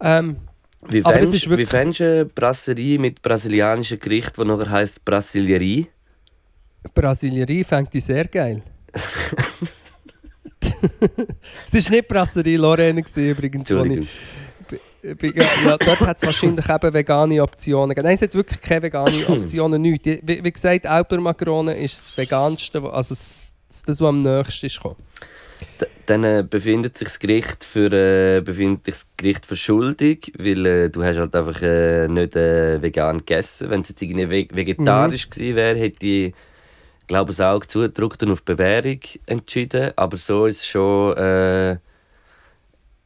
Ähm, 0.00 0.36
Wie 0.88 1.02
fändest 1.02 1.46
du 1.46 1.54
eine 1.54 2.24
Brasserie 2.26 2.98
mit 2.98 3.22
brasilianischen 3.22 3.98
Gericht, 3.98 4.36
die 4.36 4.44
nachher 4.44 4.70
heisst 4.70 5.04
Brassilierie? 5.04 5.86
Brasilierie 6.94 7.64
fängt 7.64 7.94
ich 7.94 8.04
sehr 8.04 8.26
geil. 8.26 8.62
es 11.72 11.84
war 11.84 11.90
nicht 11.90 12.08
Brasserie 12.08 12.56
Lorraine 12.56 13.02
gewesen, 13.02 13.30
übrigens, 13.30 13.70
Entschuldigung. 13.70 14.06
Ja, 15.34 15.76
dort 15.78 16.00
hat 16.00 16.16
es 16.16 16.22
wahrscheinlich 16.24 16.68
eben 16.68 16.94
vegane 16.94 17.42
Optionen 17.42 17.90
gegeben. 17.90 18.06
Nein, 18.06 18.14
es 18.14 18.22
hat 18.22 18.34
wirklich 18.34 18.60
keine 18.60 18.82
veganen 18.82 19.24
Optionen, 19.28 19.82
nichts. 19.82 20.06
Wie, 20.22 20.42
wie 20.42 20.52
gesagt, 20.52 20.86
Alper 20.86 21.18
Makarone 21.18 21.74
ist 21.74 22.08
das 22.08 22.18
veganste, 22.18 22.82
also 22.82 23.14
das, 23.14 23.54
das, 23.84 24.00
was 24.00 24.08
am 24.08 24.18
nächsten 24.18 24.66
ist. 24.66 24.76
gekommen. 24.76 24.96
Dann 26.06 26.24
äh, 26.24 26.44
befindet 26.48 26.98
sich 26.98 27.08
das 27.08 27.18
Gericht 27.18 27.64
für 27.64 27.90
äh, 27.92 28.40
befindet 28.40 28.84
sich 28.84 28.94
das 28.94 29.06
Gericht 29.16 29.46
für 29.46 29.56
schuldig, 29.56 30.32
weil 30.38 30.66
äh, 30.66 30.90
du 30.90 31.02
hast 31.02 31.18
halt 31.18 31.34
einfach 31.34 31.60
äh, 31.62 32.08
nicht 32.08 32.36
äh, 32.36 32.80
vegan 32.80 33.18
gegessen. 33.18 33.70
Wenn 33.70 33.80
es 33.80 33.88
jetzt 33.88 34.02
irgendwie 34.02 34.28
ve 34.28 34.48
vegetarisch 34.52 35.30
gewesen 35.30 35.56
wäre, 35.56 35.78
hätte 35.78 36.06
ich 36.06 36.34
glaube 37.06 37.32
ich, 37.32 37.36
das 37.38 37.46
Auge 37.46 37.66
zugedrückt 37.66 38.22
und 38.22 38.32
auf 38.32 38.42
Bewährung 38.42 39.00
entschieden. 39.26 39.92
Aber 39.96 40.16
so 40.16 40.46
ist 40.46 40.58
es 40.58 40.66
schon 40.66 41.16
äh, 41.16 41.76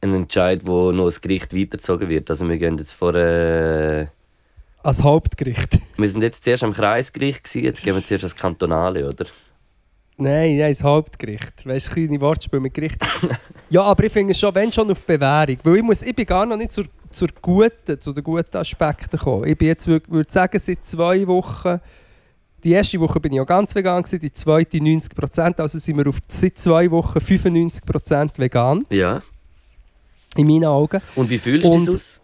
ein 0.01 0.13
Entscheid, 0.13 0.61
wo 0.65 0.91
noch 0.91 1.05
das 1.05 1.21
Gericht 1.21 1.55
weitergezogen 1.55 2.09
wird. 2.09 2.29
Also 2.29 2.47
wir 2.47 2.57
gehen 2.57 2.77
jetzt 2.77 2.93
vor 2.93 3.13
äh, 3.15 4.07
Als 4.83 5.03
Hauptgericht. 5.03 5.79
Wir 5.97 6.09
sind 6.09 6.23
jetzt 6.23 6.43
zuerst 6.43 6.63
am 6.63 6.73
Kreisgericht, 6.73 7.43
gewesen, 7.43 7.63
jetzt 7.65 7.83
gehen 7.83 7.93
wir 7.93 8.03
zuerst 8.03 8.23
ans 8.23 8.35
Kantonale, 8.35 9.07
oder? 9.07 9.25
Nein, 10.17 10.57
nein, 10.57 10.71
das 10.71 10.83
Hauptgericht. 10.83 11.65
Weißt 11.65 11.87
du, 11.87 11.91
kleine 11.93 12.21
Wortspiele 12.21 12.61
mit 12.61 12.73
Gericht. 12.73 12.97
ja, 13.69 13.83
aber 13.83 14.03
ich 14.03 14.11
finde 14.11 14.33
schon, 14.33 14.53
wenn 14.53 14.71
schon 14.71 14.89
auf 14.91 15.05
Bewährung. 15.05 15.57
Weil 15.63 15.77
ich, 15.77 15.83
muss, 15.83 16.01
ich 16.01 16.15
bin 16.15 16.25
gar 16.25 16.45
noch 16.45 16.57
nicht 16.57 16.71
zur, 16.71 16.85
zur 17.11 17.29
guten, 17.41 17.99
zu 17.99 18.13
den 18.13 18.23
guten 18.23 18.57
Aspekten 18.57 19.17
gekommen. 19.17 19.47
Ich 19.47 19.57
bin 19.57 19.67
jetzt, 19.67 19.87
würde 19.87 20.31
sagen, 20.31 20.59
seit 20.59 20.85
zwei 20.85 21.25
Wochen. 21.27 21.79
Die 22.63 22.71
erste 22.71 22.99
Woche 22.99 23.19
bin 23.19 23.33
ich 23.33 23.41
auch 23.41 23.47
ganz 23.47 23.73
vegan, 23.73 24.03
gewesen, 24.03 24.19
die 24.19 24.31
zweite 24.31 24.77
90%. 24.77 25.59
Also 25.59 25.79
sind 25.79 25.97
wir 25.97 26.07
auf, 26.07 26.17
seit 26.27 26.59
zwei 26.59 26.91
Wochen 26.91 27.17
95% 27.17 28.37
vegan. 28.37 28.83
Ja. 28.89 29.21
In 30.37 30.47
meinen 30.47 30.65
Augen. 30.65 31.01
Und 31.15 31.29
wie 31.29 31.37
fühlst 31.37 31.67
du 31.67 31.77
dich 31.77 31.89
aus? 31.89 32.21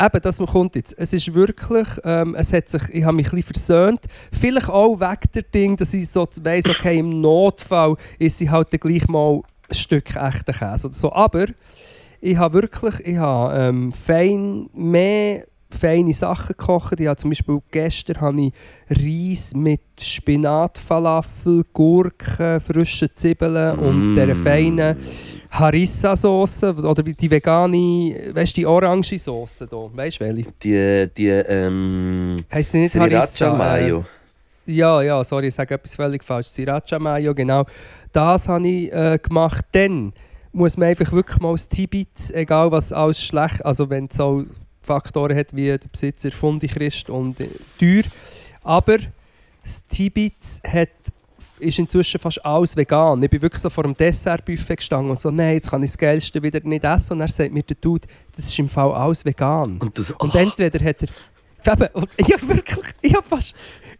Eben, 0.00 0.20
das 0.20 0.38
kommt 0.38 0.74
jetzt. 0.74 0.96
Es 0.98 1.12
ist 1.12 1.32
wirklich, 1.32 1.86
ähm, 2.04 2.34
es 2.34 2.52
hat 2.52 2.68
sich, 2.68 2.82
ich 2.90 3.04
habe 3.04 3.14
mich 3.14 3.26
ein 3.26 3.36
bisschen 3.36 3.54
versöhnt. 3.54 4.00
Vielleicht 4.32 4.68
auch 4.68 4.98
wegen 4.98 5.32
der 5.34 5.42
Ding, 5.42 5.76
dass 5.76 5.94
ich 5.94 6.08
so 6.08 6.26
weiss, 6.42 6.68
okay, 6.68 6.98
im 6.98 7.20
Notfall 7.20 7.96
ist 8.18 8.38
sie 8.38 8.50
halt 8.50 8.72
dann 8.72 8.80
gleich 8.80 9.06
mal 9.06 9.42
ein 9.68 9.74
Stück 9.74 10.16
echter 10.16 10.52
Käse 10.52 10.88
oder 10.88 10.94
so. 10.94 11.12
Aber 11.12 11.46
ich 12.20 12.36
habe 12.36 12.54
wirklich, 12.54 13.06
ich 13.06 13.16
habe 13.16 13.56
ähm, 13.56 13.92
fein, 13.92 14.68
mehr 14.72 15.46
feine 15.72 16.12
Sachen 16.12 16.54
gekocht. 16.56 17.00
Ich 17.00 17.06
habe 17.06 17.16
zum 17.16 17.30
Beispiel 17.30 17.58
gestern 17.70 18.20
habe 18.20 18.40
ich 18.42 18.52
Reis 18.90 19.54
mit 19.54 19.80
Spinatfalafel, 20.00 21.64
Gurken, 21.72 22.60
frischen 22.60 23.08
Zwiebeln 23.14 23.78
und 23.78 24.12
Mm. 24.12 24.14
dieser 24.14 24.36
feinen 24.36 24.96
Harissa-Sauce 25.50 26.64
oder 26.64 27.02
die 27.02 27.30
vegane, 27.30 28.14
weißt 28.32 28.56
du, 28.56 28.60
die 28.60 28.66
orange 28.66 29.18
Sauce 29.18 29.58
hier, 29.58 29.90
weißt 29.94 30.20
du 30.20 30.24
welche? 30.24 30.52
Die, 30.62 31.10
die, 31.16 31.28
ähm... 31.28 32.34
Heisst 32.52 32.72
sie 32.72 32.78
nicht 32.78 32.94
Harissa? 32.96 33.26
Sriracha 33.26 33.56
Mayo. 33.56 34.04
Äh, 34.66 34.72
ja, 34.72 35.02
ja, 35.02 35.24
sorry, 35.24 35.48
ich 35.48 35.54
sage 35.54 35.74
etwas 35.74 35.96
völlig 35.96 36.22
falsch. 36.24 36.46
Sriracha 36.48 36.98
Mayo, 36.98 37.34
genau. 37.34 37.64
Das 38.12 38.48
habe 38.48 38.66
ich 38.66 38.92
äh, 38.92 39.18
gemacht. 39.22 39.64
Dann 39.72 40.12
muss 40.52 40.76
man 40.76 40.88
einfach 40.88 41.12
wirklich 41.12 41.40
mal 41.40 41.52
das 41.52 41.68
Tibet, 41.68 42.08
egal 42.32 42.70
was 42.70 42.92
alles 42.92 43.22
schlecht, 43.22 43.64
also 43.64 43.88
wenn 43.90 44.08
es 44.10 44.20
auch 44.20 44.44
Faktoren 44.82 45.36
hat 45.36 45.54
wie 45.54 45.66
der 45.66 45.78
Besitzer 45.90 46.30
fundig 46.32 46.76
ist 46.76 47.10
und 47.10 47.40
äh, 47.40 47.48
teuer. 47.78 48.04
Aber 48.62 48.98
das 49.62 49.84
Tibet 49.86 50.34
hat, 50.66 50.90
ist 51.58 51.78
inzwischen 51.78 52.18
fast 52.18 52.44
alles 52.44 52.76
vegan. 52.76 53.22
Ich 53.22 53.30
bin 53.30 53.42
wirklich 53.42 53.62
so 53.62 53.70
vor 53.70 53.84
dem 53.84 53.96
Dessertbuffet 53.96 54.76
gestanden 54.76 55.10
und 55.10 55.20
so, 55.20 55.30
nein, 55.30 55.54
jetzt 55.54 55.70
kann 55.70 55.82
ich 55.82 55.90
das 55.90 55.98
Geilste 55.98 56.42
wieder 56.42 56.60
nicht 56.64 56.84
essen. 56.84 57.14
Und 57.14 57.20
er 57.20 57.28
sagt 57.28 57.52
mir 57.52 57.62
der 57.62 57.76
Dude, 57.80 58.06
das 58.34 58.46
ist 58.46 58.58
im 58.58 58.68
Fall 58.68 58.92
alles 58.92 59.24
vegan. 59.24 59.78
Und 59.78 59.96
du 59.96 60.02
so, 60.02 60.14
Und 60.18 60.34
oh, 60.34 60.38
entweder 60.38 60.84
hat 60.84 61.02
er. 61.02 61.08
Eben, 61.72 61.88
und 61.92 62.08
ich 62.16 62.32
hab 62.32 62.48
wirklich. 62.48 62.86
Ich 63.00 63.14
hab 63.14 63.24
fast. 63.24 63.54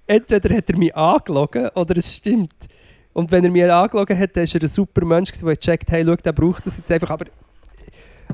Entweder 0.07 0.57
hat 0.57 0.69
er 0.69 0.77
mich 0.77 0.95
angelogen 0.97 1.69
oder 1.75 1.97
es 1.97 2.17
stimmt. 2.17 2.55
Und 3.13 3.31
wenn 3.31 3.45
er 3.45 3.51
mich 3.51 3.71
angelogen 3.71 4.19
hat, 4.19 4.37
dann 4.37 4.47
war 4.47 4.55
er 4.55 4.63
ein 4.63 4.69
super 4.69 5.05
Mensch, 5.05 5.31
der 5.33 5.55
gecheckt 5.55 5.91
hey, 5.91 6.05
schau, 6.05 6.17
der 6.17 6.33
braucht 6.33 6.67
das 6.67 6.77
jetzt 6.79 6.91
einfach. 6.91 7.11
Aber. 7.11 7.27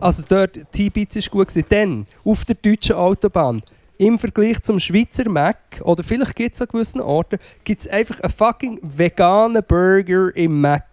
Also 0.01 0.23
dort, 0.29 0.59
T-Bits 0.73 1.17
war 1.17 1.23
gut. 1.31 1.49
Gewesen. 1.49 1.67
Dann, 1.69 2.07
auf 2.25 2.45
der 2.45 2.57
deutschen 2.57 2.97
Autobahn, 2.97 3.63
im 3.99 4.19
Vergleich 4.19 4.61
zum 4.63 4.79
Schweizer 4.79 5.29
Mac, 5.29 5.59
oder 5.83 6.05
vielleicht 6.05 6.37
gibt 6.37 6.55
es 6.55 6.63
an 6.63 6.69
gewissen 6.71 7.01
Orten, 7.01 7.39
gibt 7.65 7.81
es 7.81 7.89
einfach 7.89 8.21
einen 8.21 8.33
fucking 8.33 8.79
veganen 8.83 9.63
Burger 9.67 10.35
im 10.37 10.61
Mac 10.61 10.85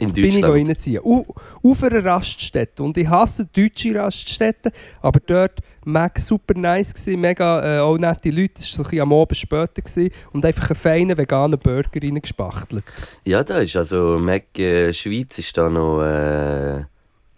in 0.00 0.12
bin 0.12 0.26
ich 0.26 0.44
reinziehen. 0.44 1.02
Au- 1.04 1.26
Auf 1.60 1.82
einer 1.82 2.04
Raststätte. 2.04 2.84
Und 2.84 2.96
ich 2.96 3.08
hasse 3.08 3.46
deutsche 3.46 3.96
Raststätten, 3.96 4.70
aber 5.02 5.18
dort 5.26 5.58
Mac 5.84 6.20
super 6.20 6.54
nice 6.56 6.94
gewesen, 6.94 7.20
mega 7.20 7.78
äh, 7.78 7.80
auch 7.80 7.98
nette 7.98 8.30
Leute. 8.30 8.60
Es 8.60 8.66
war 8.66 8.76
so 8.76 8.82
ein 8.82 8.84
bisschen 8.84 9.00
am 9.00 9.12
Abend 9.12 9.36
später 9.36 9.82
gewesen, 9.82 10.10
und 10.32 10.44
einfach 10.44 10.70
einen 10.70 10.76
feinen 10.76 11.18
veganen 11.18 11.58
Burger 11.58 12.00
reingespachtelt. 12.00 12.84
Ja, 13.24 13.42
da 13.42 13.58
ist 13.58 13.74
also 13.74 14.16
Mac 14.20 14.56
äh, 14.56 14.92
Schweiz 14.92 15.36
ist 15.38 15.56
da 15.56 15.68
noch 15.68 16.02
äh, 16.02 16.84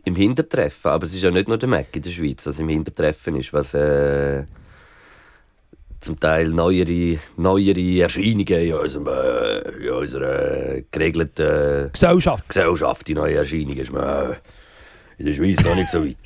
im 0.05 0.17
Hintertreffen, 0.17 0.91
aber 0.91 1.05
es 1.07 1.15
ist 1.15 1.23
ja 1.23 1.31
nicht 1.31 1.49
nur 1.49 1.59
der 1.59 1.69
Mac 1.69 1.95
in 1.95 2.03
der 2.03 2.11
Schweiz, 2.11 2.47
was 2.47 2.59
im 2.59 2.69
Hintertreffen 2.69 3.37
ist, 3.37 3.53
was 3.53 3.75
äh, 3.75 4.45
zum 6.01 6.19
Teil 6.19 6.49
neuere, 6.49 7.19
neuere 7.37 8.01
Erscheinungen 8.01 8.47
in, 8.47 8.75
unserem, 8.75 9.07
äh, 9.07 9.59
in 9.85 9.91
unserer 9.91 10.81
geregelten 10.91 11.93
Gesellschaft. 11.93 12.49
Gesellschaft, 12.49 13.09
die 13.09 13.15
neue 13.15 13.37
Erscheinung 13.37 13.77
ist 13.77 13.93
man 13.93 14.37
in 15.19 15.27
der 15.27 15.35
Schweiz 15.35 15.63
noch 15.63 15.75
nicht 15.75 15.91
so 15.91 16.05
weit. 16.05 16.17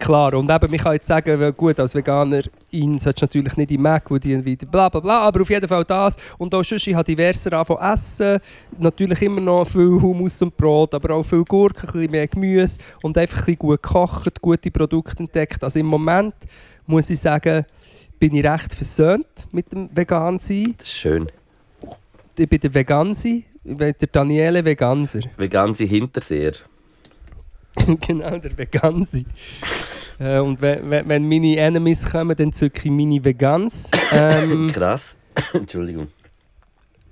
Klar, 0.00 0.32
und 0.32 0.50
eben, 0.50 0.74
ich 0.74 0.82
kann 0.82 0.94
jetzt 0.94 1.06
sagen, 1.06 1.54
gut, 1.56 1.78
als 1.78 1.94
Veganer 1.94 2.40
ihn 2.70 2.98
solltest 2.98 3.34
du 3.34 3.38
natürlich 3.38 3.56
nicht 3.58 3.70
im 3.70 3.82
Mac, 3.82 4.10
wo 4.10 4.16
die 4.16 4.42
wieder 4.42 4.66
bla 4.66 4.88
bla 4.88 4.98
bla, 4.98 5.20
aber 5.20 5.42
auf 5.42 5.50
jeden 5.50 5.68
Fall 5.68 5.84
das. 5.84 6.16
Und 6.38 6.54
auch 6.54 6.64
sonst, 6.64 6.86
ich 6.86 6.94
habe 6.94 7.04
diverser 7.04 7.52
angefangen 7.52 7.92
essen. 7.92 8.40
Natürlich 8.78 9.20
immer 9.20 9.42
noch 9.42 9.66
viel 9.66 10.00
Hummus 10.00 10.40
und 10.40 10.56
Brot, 10.56 10.94
aber 10.94 11.14
auch 11.14 11.22
viel 11.22 11.44
Gurken, 11.44 11.86
ein 11.86 11.92
bisschen 11.92 12.10
mehr 12.10 12.26
Gemüse 12.26 12.78
und 13.02 13.18
einfach 13.18 13.40
ein 13.40 13.44
bisschen 13.44 13.58
gut 13.58 13.82
gekocht, 13.82 14.40
gute 14.40 14.70
Produkte 14.70 15.18
entdeckt. 15.22 15.62
Also 15.62 15.78
im 15.78 15.86
Moment 15.86 16.34
muss 16.86 17.10
ich 17.10 17.20
sagen, 17.20 17.66
bin 18.18 18.34
ich 18.34 18.44
recht 18.44 18.74
versöhnt 18.74 19.48
mit 19.52 19.70
dem 19.70 19.94
Vegan-Sein. 19.94 20.76
Das 20.78 20.88
ist 20.88 20.94
schön. 20.94 21.26
Ich 22.38 22.48
bin 22.48 22.58
der 22.58 22.72
Vegansi, 22.72 23.44
der 23.62 23.92
Daniele 23.92 24.64
Veganser. 24.64 25.20
Veganse 25.36 25.84
Hinterseher. 25.84 26.52
genau, 28.06 28.38
der 28.38 28.56
Vegansi. 28.56 29.24
äh, 30.18 30.38
und 30.38 30.60
wenn, 30.60 31.08
wenn, 31.08 31.28
meine 31.28 31.56
Enemies 31.56 32.08
kommen, 32.08 32.36
dann 32.36 32.52
zücke 32.52 32.82
ich 32.84 32.90
meine 32.90 33.24
Vegans. 33.24 33.90
Ähm, 34.12 34.66
Krass. 34.66 35.18
Entschuldigung. 35.52 36.08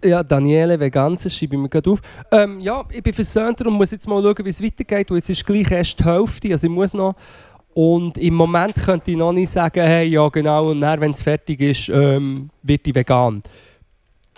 ja, 0.04 0.22
Daniele 0.22 0.78
Veganser 0.80 1.30
schreibe 1.30 1.54
ich 1.54 1.62
mir 1.62 1.68
gerade 1.68 1.90
auf. 1.90 2.00
Ähm, 2.32 2.58
ja, 2.60 2.84
ich 2.90 3.02
bin 3.02 3.12
versöhnter 3.12 3.66
und 3.66 3.74
muss 3.74 3.92
jetzt 3.92 4.08
mal 4.08 4.20
schauen, 4.22 4.44
wie 4.44 4.48
es 4.48 4.62
weitergeht. 4.62 5.10
Und 5.10 5.18
jetzt 5.18 5.30
ist 5.30 5.46
gleich 5.46 5.70
erst 5.70 6.00
die 6.00 6.04
Hälfte, 6.04 6.50
also 6.52 6.66
ich 6.66 6.72
muss 6.72 6.92
noch... 6.92 7.14
Und 7.74 8.18
im 8.18 8.34
Moment 8.34 8.74
könnte 8.74 9.12
ich 9.12 9.16
noch 9.16 9.32
nicht 9.32 9.50
sagen, 9.50 9.80
hey, 9.80 10.08
ja 10.08 10.28
genau, 10.30 10.70
und 10.70 10.80
dann, 10.80 11.00
wenn 11.00 11.12
es 11.12 11.22
fertig 11.22 11.60
ist, 11.60 11.88
ähm, 11.88 12.50
wird 12.64 12.84
ich 12.88 12.94
vegan. 12.94 13.40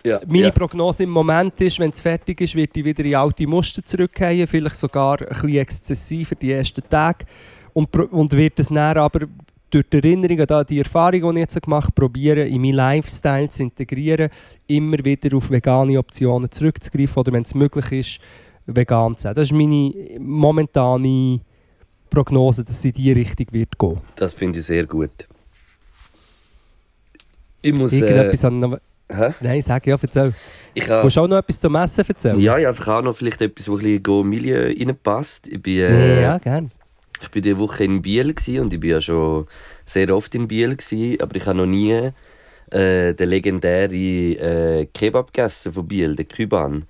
Ja, 0.05 0.21
Meine 0.27 0.45
ja. 0.45 0.51
Prognose 0.51 1.03
im 1.03 1.11
Moment 1.11 1.61
ist, 1.61 1.79
wenn 1.79 1.91
es 1.91 2.01
fertig 2.01 2.41
ist, 2.41 2.55
wird 2.55 2.77
ich 2.77 2.85
wieder 2.85 3.05
in 3.05 3.15
alte 3.15 3.47
Muster 3.47 3.85
zurückkehren, 3.85 4.47
vielleicht 4.47 4.77
sogar 4.77 5.21
ein 5.21 5.29
bisschen 5.29 5.57
exzessiver 5.57 6.35
die 6.35 6.53
ersten 6.53 6.83
Tage. 6.89 7.27
Und, 7.73 7.95
und 7.95 8.33
wird 8.33 8.59
es 8.59 8.69
dann 8.69 8.97
aber 8.97 9.27
durch 9.71 9.85
die 9.89 9.97
Erinnerung 9.99 10.41
an 10.41 10.67
die 10.67 10.79
Erfahrung, 10.79 11.35
die 11.35 11.41
ich 11.41 11.55
jetzt 11.55 11.63
gemacht 11.63 11.85
habe, 11.85 11.95
probieren, 11.95 12.49
in 12.49 12.61
meinen 12.61 12.75
Lifestyle 12.75 13.49
zu 13.49 13.63
integrieren, 13.63 14.31
immer 14.67 15.05
wieder 15.05 15.37
auf 15.37 15.51
vegane 15.51 15.99
Optionen 15.99 16.51
zurückzugreifen 16.51 17.21
oder 17.21 17.33
wenn 17.33 17.43
es 17.43 17.55
möglich 17.55 17.93
ist, 17.93 18.21
vegan 18.67 19.17
zu 19.17 19.23
sein. 19.23 19.35
Das 19.35 19.49
ist 19.49 19.53
meine 19.53 19.93
momentane 20.19 21.41
Prognose, 22.09 22.65
dass 22.65 22.79
es 22.79 22.85
in 22.85 22.93
diese 22.93 23.15
Richtung 23.15 23.47
wird 23.53 23.79
gehen. 23.79 24.01
Das 24.17 24.35
finde 24.35 24.59
ich 24.59 24.65
sehr 24.65 24.87
gut. 24.87 25.29
Ich 27.63 27.73
muss. 27.73 27.93
Äh, 27.93 27.99
Irgendetwas 27.99 28.45
an 28.45 28.59
noch... 28.59 28.79
hä? 29.15 29.35
Nein, 29.41 29.63
sag 29.63 29.87
ja, 29.87 29.97
erzähl. 30.01 30.33
Ich 30.75 30.89
habe 30.89 31.03
Willst 31.03 31.17
du 31.17 31.21
auch 31.23 31.29
noch 31.29 31.39
etwas 31.39 31.61
zum 31.61 31.75
Essen 31.75 32.05
erzählen? 32.07 32.39
Ja, 32.39 32.57
ich 32.57 32.65
habe 32.65 32.69
einfach 32.69 32.99
auch 32.99 33.03
noch 33.03 33.17
vielleicht 33.17 33.41
etwas, 33.41 33.69
wo 33.69 33.75
ein 33.75 33.79
bisschen 33.79 34.03
Go 34.03 34.23
Milieu 34.23 34.67
reinpasst. 34.67 35.49
Ich 35.49 35.63
bin, 35.63 35.79
äh, 35.79 36.23
ja 36.23 36.39
gerne. 36.39 36.69
ich 37.21 37.29
bin 37.31 37.43
diese 37.43 37.59
Woche 37.59 37.85
in 37.85 38.03
Biel 38.03 38.29
und 38.29 38.73
ich 38.73 38.81
bin 38.81 38.91
ja 38.91 39.01
schon 39.01 39.47
sehr 39.85 40.15
oft 40.15 40.35
in 40.35 40.49
Biel 40.49 40.77
gewesen, 40.77 41.21
aber 41.21 41.37
ich 41.37 41.47
habe 41.47 41.59
noch 41.59 41.67
nie 41.67 42.11
äh, 42.71 43.15
den 43.15 43.29
legendären 43.29 43.93
äh, 43.93 44.87
Kebab 44.93 45.33
gegessen 45.33 45.73
von 45.73 45.89
Biel, 45.89 46.15
den 46.15 46.29
Kuban. 46.29 46.87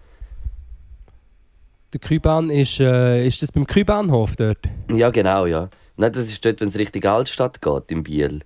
Der 1.93 2.01
Küban 2.01 2.51
ist, 2.51 2.79
äh, 2.79 3.27
ist 3.27 3.43
das 3.43 3.51
beim 3.51 3.67
Kübahnhof 3.67 4.37
dort? 4.37 4.59
Ja, 4.93 5.11
genau, 5.11 5.47
ja. 5.47 5.69
Nein, 5.97 6.13
das 6.13 6.27
ist 6.27 6.45
dort, 6.45 6.61
wenn 6.61 6.69
es 6.69 6.79
Richtung 6.79 7.05
Altstadt 7.05 7.61
geht, 7.61 7.91
in 7.91 8.05
Biel. 8.05 8.41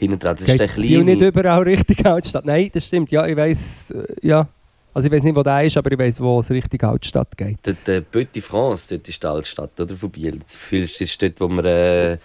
Hinten 0.00 0.18
dran, 0.18 0.34
das 0.34 0.46
Geht 0.46 0.54
ist 0.54 0.60
der 0.60 0.76
es 0.76 0.80
Biel 0.80 1.04
nicht 1.04 1.18
kleine... 1.18 1.28
überall 1.28 1.62
richtig 1.62 2.06
Altstadt? 2.06 2.46
Nein, 2.46 2.70
das 2.72 2.86
stimmt. 2.86 3.10
Ja, 3.10 3.26
ich 3.26 3.36
weiß, 3.36 3.90
äh, 3.90 4.26
ja. 4.26 4.48
Also 4.94 5.06
ich 5.06 5.12
weiß 5.12 5.22
nicht, 5.24 5.36
wo 5.36 5.42
der 5.42 5.62
ist, 5.64 5.76
aber 5.76 5.92
ich 5.92 5.98
weiß, 5.98 6.20
wo 6.20 6.40
es 6.40 6.50
richtig 6.50 6.82
Altstadt 6.82 7.36
geht. 7.36 7.58
Der, 7.66 7.74
der 7.86 8.00
Petit 8.00 8.42
France, 8.42 8.86
dort 8.88 9.06
ist 9.06 9.22
die 9.22 9.26
Altstadt 9.26 9.78
oder, 9.78 9.94
von 9.94 10.10
Biel. 10.10 10.38
Das 10.38 10.58
das 10.70 11.00
ist 11.00 11.22
dort, 11.22 11.38
wo 11.38 11.48
wir 11.48 11.64
äh, 11.64 12.18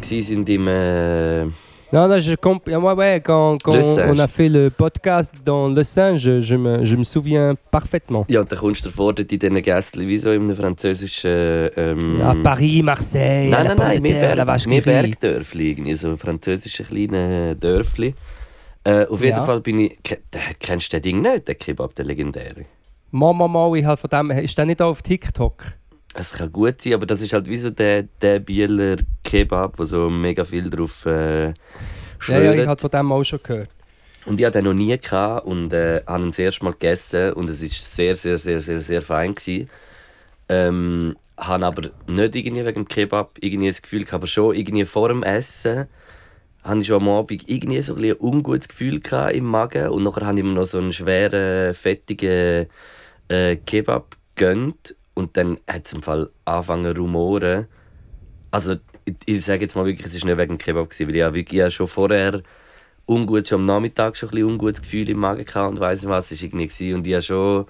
gsi 0.00 0.22
sind 0.22 0.48
im... 0.48 0.68
Äh, 0.68 1.46
Non, 1.92 2.06
non, 2.06 2.20
je 2.20 2.36
comp... 2.36 2.68
ouais, 2.68 2.76
ouais, 2.76 3.20
quand, 3.20 3.58
quand 3.64 3.74
on 3.74 4.18
a 4.20 4.28
fait 4.28 4.48
le 4.48 4.70
podcast 4.70 5.34
dans 5.44 5.68
Le 5.68 5.82
Singe, 5.82 6.20
je, 6.20 6.40
je 6.40 6.54
me, 6.54 6.84
je 6.84 6.96
me 6.96 7.02
souviens 7.02 7.56
parfaitement. 7.72 8.24
ja, 8.28 8.40
und 8.40 8.48
dann 8.52 8.58
kommst 8.60 8.84
du 8.84 8.88
davor 8.90 9.12
dort 9.12 9.32
in 9.32 9.38
diesen 9.40 9.60
Gässchen, 9.60 10.06
wie 10.06 10.16
so 10.16 10.30
in 10.30 10.42
einem 10.42 10.54
französischen... 10.56 11.70
Ähm, 11.76 12.20
À 12.22 12.36
Paris, 12.44 12.82
Marseille, 12.84 13.50
Nein, 13.50 13.66
nein, 13.76 14.00
nein, 14.02 14.36
la 14.36 14.44
Berg, 14.44 14.66
rit. 14.68 14.84
Bergdörfli, 14.84 15.70
irgendwie, 15.72 15.96
so 15.96 16.16
französische 16.16 16.84
kleine 16.84 17.56
Dörfli. 17.56 18.14
Äh, 18.84 19.06
auf 19.06 19.20
jeden 19.20 19.36
Ja. 19.38 19.42
Fall 19.44 19.60
bin 19.60 19.80
ich... 19.80 19.98
Kennst 20.60 20.92
du 20.92 21.00
den 21.00 21.02
Ding 21.02 21.22
nicht, 21.22 21.48
den 21.48 21.58
Kebab, 21.58 21.92
den 21.96 22.06
legendären? 22.06 22.66
Mama, 23.10 23.48
Mama, 23.48 23.74
ich 23.76 23.84
halt 23.84 23.98
von 23.98 24.10
dem... 24.10 24.30
Ist 24.30 24.56
der 24.56 24.64
nicht 24.66 24.80
auch 24.80 24.90
auf 24.90 25.02
TikTok? 25.02 25.64
Es 26.14 26.32
kann 26.32 26.50
gut 26.52 26.80
sein, 26.82 26.94
aber 26.94 27.06
das 27.06 27.20
ist 27.22 27.32
halt 27.32 27.48
wie 27.48 27.56
so 27.56 27.70
der, 27.70 28.04
der 28.22 28.38
Bieler 28.40 28.96
Kebab, 29.30 29.78
wo 29.78 29.84
so 29.84 30.10
mega 30.10 30.44
viel 30.44 30.68
drauf 30.68 31.06
äh, 31.06 31.52
Ja, 32.26 32.40
ja, 32.40 32.52
ich 32.52 32.66
habe 32.66 32.80
von 32.80 32.90
dem 32.90 33.12
auch 33.12 33.22
schon 33.22 33.38
gehört. 33.40 33.68
Und 34.26 34.40
ich 34.40 34.44
hatte 34.44 34.58
den 34.58 34.64
noch 34.64 34.74
nie 34.74 34.98
gehabt 34.98 35.46
und 35.46 35.72
äh, 35.72 36.02
habe 36.04 36.24
ihn 36.24 36.30
das 36.30 36.38
erste 36.40 36.64
Mal 36.64 36.72
gegessen 36.72 37.32
und 37.34 37.48
es 37.48 37.62
war 37.62 37.68
sehr, 37.68 38.16
sehr, 38.16 38.38
sehr, 38.38 38.60
sehr, 38.60 38.80
sehr 38.80 39.02
fein. 39.02 39.34
Gewesen. 39.34 39.70
Ähm, 40.48 41.16
habe 41.36 41.64
aber 41.64 41.82
nicht 42.08 42.34
irgendwie 42.34 42.66
wegen 42.66 42.84
dem 42.84 42.88
Kebab 42.88 43.38
irgendwie 43.40 43.68
das 43.68 43.80
Gefühl 43.80 44.00
gehabt, 44.00 44.14
aber 44.14 44.26
schon 44.26 44.54
irgendwie 44.54 44.84
vor 44.84 45.08
dem 45.08 45.22
Essen 45.22 45.86
hatte 46.64 46.80
ich 46.80 46.88
schon 46.88 47.00
am 47.00 47.08
Abend 47.08 47.48
irgendwie 47.48 47.80
so 47.80 47.94
ein, 47.94 48.00
bisschen 48.00 48.16
ein 48.18 48.26
ungutes 48.26 48.68
Gefühl 48.68 49.00
gehabt 49.00 49.34
im 49.34 49.44
Magen 49.44 49.88
und 49.90 50.02
nachher 50.02 50.26
habe 50.26 50.38
ich 50.38 50.44
mir 50.44 50.52
noch 50.52 50.66
so 50.66 50.78
einen 50.78 50.92
schweren, 50.92 51.72
fettigen 51.72 52.66
äh, 53.28 53.56
Kebab 53.56 54.16
gegönnt 54.34 54.96
und 55.14 55.36
dann 55.36 55.58
hat 55.68 55.86
es 55.86 55.92
im 55.92 56.02
Fall 56.02 56.30
angefangen 56.44 56.94
zu 56.94 57.00
rumoren. 57.00 57.68
Also 58.50 58.76
ich, 59.10 59.36
ich 59.36 59.44
sage 59.44 59.62
jetzt 59.62 59.76
mal 59.76 59.84
wirklich, 59.84 60.06
es 60.06 60.20
war 60.20 60.28
nicht 60.28 60.38
wegen 60.38 60.56
dem 60.56 60.58
Kebab, 60.58 60.90
gewesen, 60.90 61.08
weil 61.08 61.16
ich, 61.16 61.34
wirklich, 61.34 61.58
ich 61.58 61.60
habe 61.62 61.70
schon 61.70 61.86
vorher 61.86 62.42
ungut, 63.06 63.48
schon 63.48 63.60
am 63.60 63.66
Nachmittag 63.66 64.16
schon 64.16 64.28
ein 64.28 64.32
bisschen 64.32 64.48
ungutes 64.48 64.82
Gefühl 64.82 65.10
im 65.10 65.18
Magen 65.18 65.44
gehabt 65.44 65.70
und 65.70 65.80
weiss 65.80 66.00
nicht 66.00 66.10
was 66.10 66.30
es 66.30 66.42
irgendwie 66.42 66.68
war. 66.68 66.96
Und 66.96 67.06
ich 67.06 67.12
habe 67.14 67.22
schon 67.22 67.66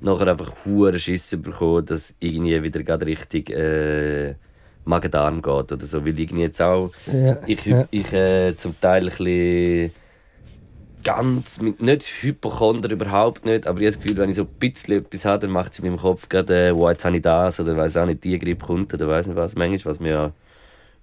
nachher 0.00 0.28
einfach 0.28 0.64
hure 0.64 0.98
Schiss 0.98 1.36
bekommen, 1.40 1.84
dass 1.86 2.14
irgendwie 2.20 2.62
wieder 2.62 2.82
gerade 2.82 3.06
richtig 3.06 3.50
äh, 3.50 4.34
Magen-Darm 4.84 5.42
geht 5.42 5.72
oder 5.72 5.86
so. 5.86 6.04
Weil 6.04 6.18
irgendwie 6.18 6.42
jetzt 6.42 6.62
auch 6.62 6.90
Ja, 7.12 7.38
ich, 7.46 7.64
ja. 7.66 7.86
ich 7.90 8.12
äh, 8.12 8.56
zum 8.56 8.80
Teil 8.80 9.02
ein 9.02 9.08
bisschen 9.08 9.92
ganz, 11.04 11.60
mit, 11.60 11.80
nicht 11.80 12.22
Hypochonder 12.22 12.90
überhaupt 12.90 13.44
nicht, 13.44 13.66
aber 13.66 13.80
ich 13.80 13.86
habe 13.86 13.96
das 13.96 14.00
Gefühl, 14.00 14.16
wenn 14.18 14.30
ich 14.30 14.36
so 14.36 14.42
ein 14.42 14.48
bisschen 14.58 14.98
etwas 14.98 15.24
habe, 15.24 15.40
dann 15.40 15.50
macht 15.50 15.72
es 15.72 15.78
in 15.78 15.86
meinem 15.86 15.98
Kopf 15.98 16.28
gerade, 16.28 16.68
äh, 16.68 16.74
wow, 16.74 16.90
jetzt 16.90 17.04
habe 17.04 17.16
ich 17.16 17.22
das 17.22 17.60
oder 17.60 17.76
weiß 17.76 17.96
auch 17.98 18.06
nicht, 18.06 18.24
die 18.24 18.38
Grippe 18.38 18.66
kommt 18.66 18.92
oder 18.92 19.08
weiß 19.08 19.26
nicht 19.26 19.36
was, 19.36 19.54
manchmal, 19.54 19.92
was 19.94 20.00
mir 20.00 20.10
ja 20.10 20.32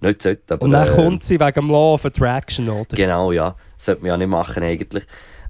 nicht 0.02 0.22
sollte. 0.22 0.54
Aber, 0.54 0.64
Und 0.64 0.72
dann 0.72 0.88
äh, 0.88 0.92
kommt 0.92 1.24
sie 1.24 1.40
wegen 1.40 1.54
dem 1.54 1.70
Law 1.70 1.94
of 1.94 2.06
Attraction, 2.06 2.70
oder? 2.70 2.96
Genau, 2.96 3.32
ja. 3.32 3.56
Das 3.78 3.86
sollte 3.86 4.02
man 4.02 4.10
ja 4.10 4.18
nicht 4.18 4.28
machen 4.28 4.64
eigentlich. 4.64 5.06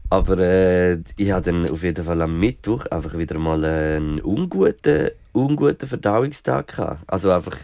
Aber 0.10 0.38
äh, 0.38 1.00
ich 1.18 1.32
hatte 1.32 1.52
dann 1.52 1.70
auf 1.70 1.82
jeden 1.84 2.04
Fall 2.06 2.22
am 2.22 2.40
Mittwoch 2.40 2.86
einfach 2.88 3.18
wieder 3.18 3.38
mal 3.40 3.64
einen 3.66 4.20
unguten, 4.22 5.10
unguten 5.34 5.88
Verdauungstag 5.90 6.68
gehabt. 6.68 7.00
Also 7.08 7.32
einfach 7.32 7.58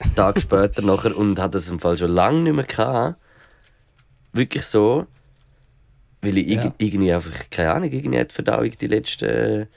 einen 0.00 0.14
Tag 0.14 0.40
später 0.40 0.80
nachher 0.82 1.16
und 1.16 1.38
hatte 1.38 1.58
das 1.58 1.68
im 1.68 1.78
Fall 1.78 1.98
schon 1.98 2.10
lange 2.12 2.40
nicht 2.40 2.54
mehr 2.56 2.64
gehabt. 2.64 3.16
Wirklich 4.32 4.64
so. 4.64 5.06
Weil 6.22 6.38
ich 6.38 6.46
Ja. 6.48 6.62
irg- 6.62 6.72
irgendwie 6.78 7.12
einfach, 7.12 7.50
keine 7.50 7.72
Ahnung, 7.72 7.90
irgendwie 7.92 8.18
hat 8.18 8.30
die 8.30 8.34
Verdauung 8.34 8.70
die 8.80 8.86
letzten 8.86 9.68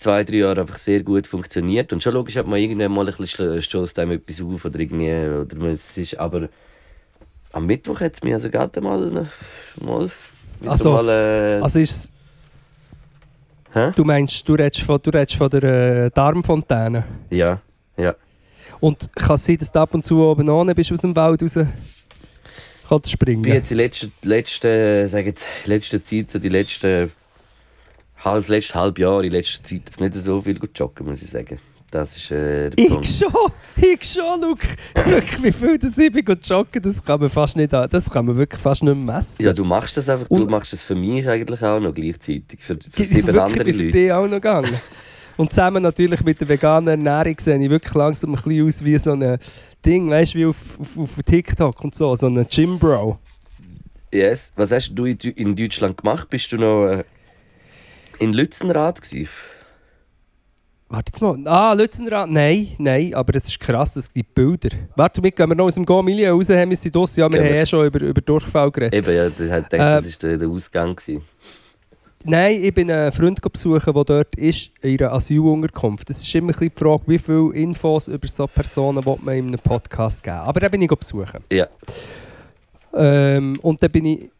zwei, 0.00 0.24
drei 0.24 0.36
Jahre 0.38 0.62
einfach 0.62 0.78
sehr 0.78 1.02
gut 1.02 1.26
funktioniert. 1.26 1.92
Und 1.92 2.02
schon 2.02 2.14
logisch 2.14 2.36
hat 2.36 2.46
man 2.46 2.58
irgendwann 2.58 2.92
mal 2.92 3.06
ein 3.08 3.14
bisschen 3.14 3.60
stößt 3.60 3.98
einem 3.98 4.12
etwas 4.12 4.40
auf 4.40 4.64
oder 4.64 4.80
irgendwie, 4.80 5.10
oder 5.10 5.68
es 5.68 5.96
ist, 5.96 6.18
aber 6.18 6.48
am 7.52 7.66
Mittwoch 7.66 8.00
hat 8.00 8.14
es 8.14 8.22
mich 8.22 8.32
also 8.32 8.48
gerade 8.48 8.80
mal, 8.80 9.28
mal, 9.80 10.10
Also- 10.66 10.92
mal 10.92 11.08
äh, 11.08 11.60
Also 11.62 11.78
ist 11.80 12.12
hä? 13.74 13.92
du 13.94 14.04
meinst, 14.04 14.48
du 14.48 14.54
redest 14.54 14.82
von, 14.82 14.98
du 15.02 15.10
redest 15.10 15.36
von 15.36 15.50
der 15.50 15.62
äh, 16.06 16.10
Darmfontäne. 16.14 17.04
Ja, 17.30 17.60
ja. 17.96 18.14
Und 18.80 19.10
kann 19.14 19.34
es 19.34 19.44
sein, 19.44 19.58
dass 19.58 19.70
du 19.70 19.78
ab 19.80 19.92
und 19.92 20.04
zu 20.04 20.18
oben 20.22 20.48
ohne 20.48 20.74
bist 20.74 20.90
aus 20.92 21.00
dem 21.02 21.14
Wald 21.14 21.42
raus 21.42 21.58
kannst 22.88 23.10
springen? 23.10 23.40
Ich 23.40 23.44
bin 23.44 23.54
jetzt 23.54 23.70
die 23.70 23.74
letzte, 23.74 24.10
letzte, 24.22 25.08
sag 25.08 25.26
jetzt, 25.26 25.46
letzte 25.66 26.02
Zeit, 26.02 26.30
so 26.30 26.38
die 26.38 26.48
letzten, 26.48 27.12
das 28.24 28.48
letzte 28.48 28.74
halbe 28.74 29.00
Jahr, 29.02 29.22
in 29.24 29.30
letzter 29.32 29.62
Zeit 29.64 29.82
jetzt 29.86 30.00
nicht 30.00 30.14
so 30.14 30.40
viel 30.40 30.58
gut 30.58 30.78
joggen, 30.78 31.06
muss 31.06 31.22
ich 31.22 31.30
sagen. 31.30 31.58
Das 31.90 32.16
ist 32.16 32.30
äh, 32.30 32.70
der 32.70 32.84
Punkt. 32.88 33.04
Ich 33.04 33.18
schon, 33.18 33.32
ich 33.76 34.04
schon, 34.04 34.40
Luke. 34.42 34.64
Wirklich, 35.06 35.42
wie 35.42 35.52
viel 35.52 35.76
das 35.78 35.98
ich 35.98 36.12
bin 36.12 36.24
und 36.28 36.48
joggen, 36.48 36.80
das 36.82 37.02
kann 37.04 37.18
man 37.18 37.28
fast 37.28 37.56
nicht, 37.56 37.72
das 37.72 38.08
kann 38.08 38.26
man 38.26 38.36
wirklich 38.36 38.62
fast 38.62 38.84
nicht 38.84 38.96
messen. 38.96 39.44
Ja, 39.44 39.52
du 39.52 39.64
machst 39.64 39.96
das 39.96 40.08
einfach, 40.08 40.28
du 40.28 40.34
Und- 40.34 40.50
machst 40.50 40.72
das 40.72 40.82
für 40.82 40.94
mich 40.94 41.28
eigentlich 41.28 41.60
auch 41.64 41.80
noch 41.80 41.92
gleichzeitig, 41.92 42.60
für, 42.60 42.76
für 42.76 43.02
Ich- 43.02 43.08
sieben 43.08 43.36
andere 43.36 43.64
bin 43.64 43.74
für 43.74 43.82
Leute. 43.84 43.92
dich 43.98 44.12
auch 44.12 44.22
noch 44.24 44.30
gegangen. 44.36 44.70
Und 45.36 45.50
zusammen 45.50 45.82
natürlich 45.82 46.22
mit 46.22 46.40
der 46.40 46.48
veganen 46.48 46.88
Ernährung 47.06 47.36
sehe 47.40 47.58
ich 47.60 47.70
wirklich 47.70 47.94
langsam 47.94 48.34
ein 48.34 48.42
bisschen 48.42 48.66
aus 48.68 48.84
wie 48.84 48.98
so 48.98 49.12
ein 49.12 49.38
Ding, 49.84 50.08
weißt 50.10 50.34
du, 50.34 50.38
wie 50.38 50.44
auf, 50.46 50.78
auf, 50.78 50.96
auf 50.98 51.22
TikTok 51.24 51.82
und 51.82 51.94
so, 51.96 52.14
so 52.14 52.26
ein 52.28 52.46
Gym 52.48 52.78
Bro. 52.78 53.18
Yes. 54.12 54.52
Was 54.56 54.70
hast 54.70 54.92
du 54.94 55.06
in 55.06 55.56
Deutschland 55.56 55.96
gemacht? 55.96 56.28
Bist 56.30 56.52
du 56.52 56.56
noch 56.58 56.86
äh, 56.86 57.04
in 58.20 58.32
Lützenrad 58.32 59.00
gewesen? 59.02 59.28
Warte 60.88 61.12
jetzt 61.12 61.20
mal. 61.20 61.38
Ah, 61.46 61.72
Lützenrad? 61.72 62.28
Nein, 62.30 62.68
nein, 62.78 63.14
aber 63.14 63.32
das 63.32 63.46
ist 63.46 63.60
krass, 63.60 63.94
das 63.94 64.08
die 64.08 64.24
Bilder. 64.24 64.70
Warte, 64.96 65.20
mit 65.22 65.36
gehen 65.36 65.48
wir 65.48 65.54
noch 65.54 65.66
aus 65.66 65.74
dem 65.76 65.86
Go-Milieu 65.86 66.32
raus, 66.32 66.48
haben 66.48 66.70
wir 66.70 66.76
sie 66.76 66.90
draussen. 66.90 67.20
Ja, 67.20 67.28
wir 67.30 67.38
Gehen 67.38 67.46
haben 67.46 67.54
wir. 67.54 67.62
eh 67.62 67.66
schon 67.66 67.86
über, 67.86 68.00
über 68.00 68.20
Durchfall 68.20 68.70
geredet. 68.72 68.94
Eben, 68.94 69.16
ja, 69.16 69.28
ich 69.28 69.38
Äh, 69.40 69.62
das 69.78 70.04
war 70.22 70.28
der, 70.28 70.38
der 70.38 70.48
Ausgang. 70.48 70.96
Gewesen. 70.96 71.22
Nein, 72.24 72.62
ich 72.62 72.74
bin 72.74 72.90
einen 72.90 73.12
Freund 73.12 73.40
besuchen, 73.40 73.94
der 73.94 74.04
dort 74.04 74.34
ist, 74.34 74.72
in 74.82 74.98
einer 75.00 75.12
Asylunterkunft. 75.12 76.10
Es 76.10 76.18
ist 76.18 76.34
immer 76.34 76.48
ein 76.48 76.52
bisschen 76.52 76.72
die 76.76 76.78
Frage, 76.84 77.02
wie 77.06 77.18
viele 77.18 77.54
Infos 77.54 78.08
über 78.08 78.26
so 78.28 78.46
Personen 78.46 79.06
will 79.06 79.16
man 79.22 79.36
in 79.36 79.46
einem 79.46 79.60
Podcast 79.60 80.22
geben. 80.22 80.36
Aber 80.36 80.60
da 80.60 80.68
bin 80.68 80.82
ich 80.82 80.88
besuchen. 80.90 81.42
Ja. 81.50 81.66
Ähm, 82.94 83.56
und 83.62 83.82
dann 83.82 83.90
bin 83.90 84.04
ich 84.04 84.30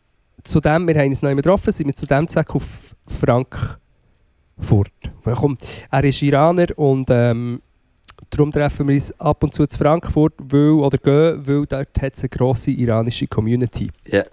zu 0.44 0.60
dem, 0.60 0.88
wir 0.88 0.94
haben 0.96 1.08
uns 1.08 1.22
noch 1.22 1.30
einmal 1.30 1.42
getroffen, 1.42 1.72
sind 1.72 1.86
wir 1.86 1.94
zu 1.94 2.06
dem 2.06 2.26
Zweck 2.28 2.54
auf 2.54 2.89
Frankfurt. 3.06 4.92
Komm, 5.24 5.58
er 5.90 6.04
ist 6.04 6.22
Iraner 6.22 6.66
und 6.76 7.06
ähm, 7.10 7.60
darum 8.30 8.52
treffen 8.52 8.88
wir 8.88 8.94
uns 8.94 9.12
ab 9.20 9.42
und 9.42 9.54
zu 9.54 9.66
zu 9.66 9.78
Frankfurt 9.78 10.34
weil, 10.38 10.70
oder 10.70 10.98
gehen, 10.98 11.46
weil 11.46 11.66
dort 11.66 12.00
hat 12.00 12.14
es 12.14 12.22
eine 12.22 12.28
grosse 12.28 12.70
iranische 12.70 13.26
Community. 13.26 13.90
Ja. 14.06 14.24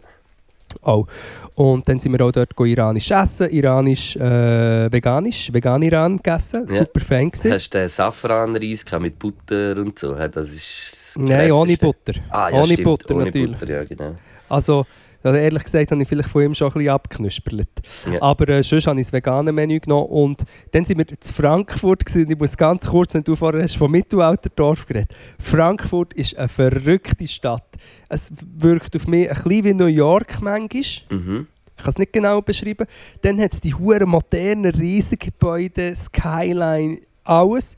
Auch. 0.81 1.07
Und 1.55 1.87
dann 1.87 1.97
sind 1.97 2.11
wir 2.11 2.23
auch 2.25 2.31
dort 2.31 2.55
go 2.55 2.65
iranisch 2.65 3.09
essen, 3.09 3.49
iranisch, 3.49 4.15
äh, 4.17 4.91
veganisch, 4.91 5.51
vegan 5.51 5.81
Iran 5.81 6.17
gegessen, 6.17 6.65
Ja. 6.67 6.75
super 6.85 6.99
fein 6.99 7.31
gewesen. 7.31 7.53
Hast 7.53 7.69
du 7.73 7.79
den 7.79 7.87
Safranreis 7.87 8.85
mit 8.99 9.17
Butter 9.17 9.77
und 9.77 9.97
so? 9.97 10.13
Das 10.13 10.49
ist 10.49 11.15
das 11.15 11.17
Nein, 11.17 11.51
ohne. 11.51 11.77
Butter. 11.77 12.13
Ah, 12.29 12.49
ja, 12.49 12.57
ohne 12.57 12.65
stimmt, 12.65 12.83
Butter 12.83 13.15
ohne 13.15 13.25
natürlich. 13.25 13.57
Butter, 13.57 13.73
ja, 13.73 13.83
genau. 13.85 14.15
Also, 14.49 14.85
also 15.23 15.37
ehrlich 15.37 15.63
gesagt 15.63 15.91
habe 15.91 16.01
ich 16.01 16.07
vielleicht 16.07 16.29
von 16.29 16.43
ihm 16.43 16.53
schon 16.53 16.67
ein 16.67 16.73
bisschen 16.73 16.89
abgeknüspert. 16.89 17.69
Ja. 18.11 18.21
Aber 18.21 18.49
äh, 18.49 18.63
sonst 18.63 18.87
habe 18.87 18.99
ich 18.99 19.07
das 19.07 19.13
vegane 19.13 19.51
Menü 19.51 19.79
genommen. 19.79 20.07
Und 20.07 20.43
dann 20.71 20.85
sind 20.85 20.97
wir 20.97 21.05
zu 21.19 21.33
Frankfurt. 21.33 22.05
Gewesen. 22.05 22.31
Ich 22.31 22.37
muss 22.37 22.55
ganz 22.55 22.87
kurz, 22.87 23.13
wenn 23.13 23.23
du 23.23 23.35
vorher 23.35 23.63
hast 23.63 23.77
vom 23.77 23.91
Mittelalterdorf 23.91 24.85
geredet 24.85 25.13
Frankfurt 25.39 26.13
ist 26.13 26.37
eine 26.37 26.47
verrückte 26.47 27.27
Stadt. 27.27 27.75
Es 28.09 28.31
wirkt 28.57 28.95
auf 28.95 29.07
mich 29.07 29.29
ein 29.29 29.35
bisschen 29.35 29.63
wie 29.63 29.73
New 29.73 29.85
York 29.85 30.41
manchmal. 30.41 30.83
Mhm. 31.09 31.47
Ich 31.77 31.83
kann 31.83 31.91
es 31.91 31.97
nicht 31.97 32.13
genau 32.13 32.41
beschreiben. 32.41 32.87
Dann 33.21 33.39
hat 33.39 33.53
es 33.53 33.61
die 33.61 33.73
huren 33.73 34.09
modernen 34.09 34.73
Riesengebäude, 34.73 35.95
Skyline, 35.95 36.99
alles. 37.23 37.75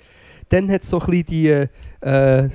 Dann 0.49 0.71
hat 0.71 0.83
es 0.83 0.89
so 0.89 0.99
ein 0.99 1.05
bisschen 1.05 1.25
die 1.25 1.67
äh, 2.01 2.49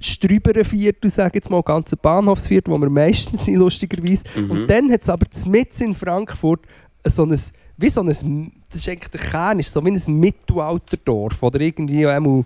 Strüberen 0.00 0.64
Viertel, 0.64 1.10
sage 1.10 1.36
jetzt 1.36 1.50
mal, 1.50 1.62
ganze 1.62 1.96
Bahnhofsviertel, 1.96 2.72
wo 2.72 2.78
wir 2.78 2.90
meistens 2.90 3.44
sind, 3.44 3.56
lustigerweise. 3.56 4.24
Mhm. 4.34 4.50
Und 4.50 4.66
dann 4.68 4.90
hat 4.90 5.02
es 5.02 5.08
aber 5.08 5.26
mitten 5.46 5.84
in 5.84 5.94
Frankfurt 5.94 6.60
so 7.04 7.24
ein, 7.24 7.38
wie 7.76 7.88
so 7.88 8.00
ein, 8.00 8.06
das 8.06 8.80
ist 8.80 8.88
eigentlich 8.88 9.10
der 9.10 9.20
Kern, 9.20 9.58
ist 9.58 9.72
so 9.72 9.84
wie 9.84 9.90
ein 9.90 10.20
Mittelalterdorf 10.20 11.42
oder 11.42 11.60
irgendwie 11.60 12.06
einmal 12.06 12.44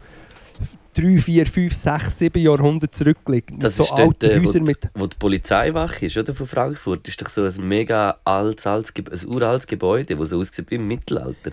drei, 0.95 1.19
vier, 1.19 1.47
fünf, 1.47 1.75
sechs, 1.75 2.19
sieben 2.19 2.43
Jahrhunderte 2.43 2.93
zurückliegt. 2.93 3.51
Das 3.59 3.77
so 3.77 3.83
ist 3.83 3.91
dort, 3.91 4.01
alte 4.01 4.33
äh, 4.33 4.41
wo, 4.41 4.47
Häuser 4.47 4.61
mit... 4.61 4.89
wo 4.95 5.07
die 5.07 5.17
Polizeiwache 5.17 6.07
ist, 6.07 6.17
oder? 6.17 6.33
Von 6.33 6.47
Frankfurt. 6.47 7.07
ist 7.09 7.21
doch 7.21 7.29
so 7.29 7.45
ein 7.45 7.69
mega 7.69 8.19
altes, 8.25 8.67
altes, 8.67 8.93
ein 8.97 9.29
uraltes 9.29 9.67
Gebäude, 9.67 10.17
das 10.17 10.31
so 10.31 10.39
aussieht 10.39 10.71
wie 10.71 10.77
im 10.77 10.87
Mittelalter. 10.87 11.51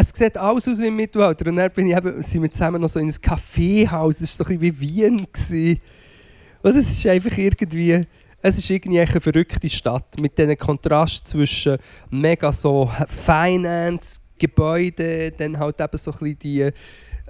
Es 0.00 0.12
sieht 0.14 0.36
alles 0.36 0.68
aus 0.68 0.78
wie 0.78 0.86
im 0.86 0.94
Mittelalter. 0.94 1.50
Und 1.50 1.56
dann 1.56 1.72
bin 1.72 1.88
ich 1.88 1.96
eben, 1.96 2.22
sind 2.22 2.42
wir 2.42 2.50
zusammen 2.50 2.80
noch 2.80 2.88
so 2.88 3.00
in 3.00 3.08
ein 3.08 3.20
Kaffeehaus. 3.20 4.18
Das 4.18 4.38
war 4.38 4.46
so 4.46 4.52
ein 4.52 4.58
bisschen 4.60 4.80
wie 4.80 4.96
Wien. 4.96 5.26
Gewesen. 5.32 5.80
Es 6.62 6.76
ist 6.76 7.06
einfach 7.06 7.36
irgendwie... 7.36 8.06
Es 8.40 8.56
ist 8.56 8.70
irgendwie 8.70 9.00
eine 9.00 9.20
verrückte 9.20 9.68
Stadt. 9.68 10.20
Mit 10.20 10.38
diesem 10.38 10.56
Kontrast 10.56 11.26
zwischen 11.26 11.78
mega 12.10 12.52
so 12.52 12.88
Finance, 13.08 14.20
Gebäude, 14.38 15.32
dann 15.32 15.58
halt 15.58 15.80
eben 15.80 15.98
so 15.98 16.12
ein 16.12 16.18
bisschen 16.18 16.38
die 16.38 16.70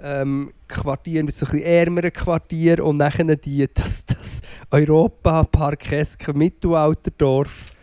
ähm, 0.03 0.53
Quartiere 0.67 1.23
mit 1.23 1.35
so 1.35 1.47
ein 1.47 1.63
ärmeren 1.63 2.13
Quartieren 2.13 2.85
und 2.85 2.97
nachher 2.97 3.35
die, 3.35 3.67
das, 3.73 4.05
das 4.05 4.41
Europa-Parkeske 4.69 6.33
Mittelalterdorf. 6.33 7.73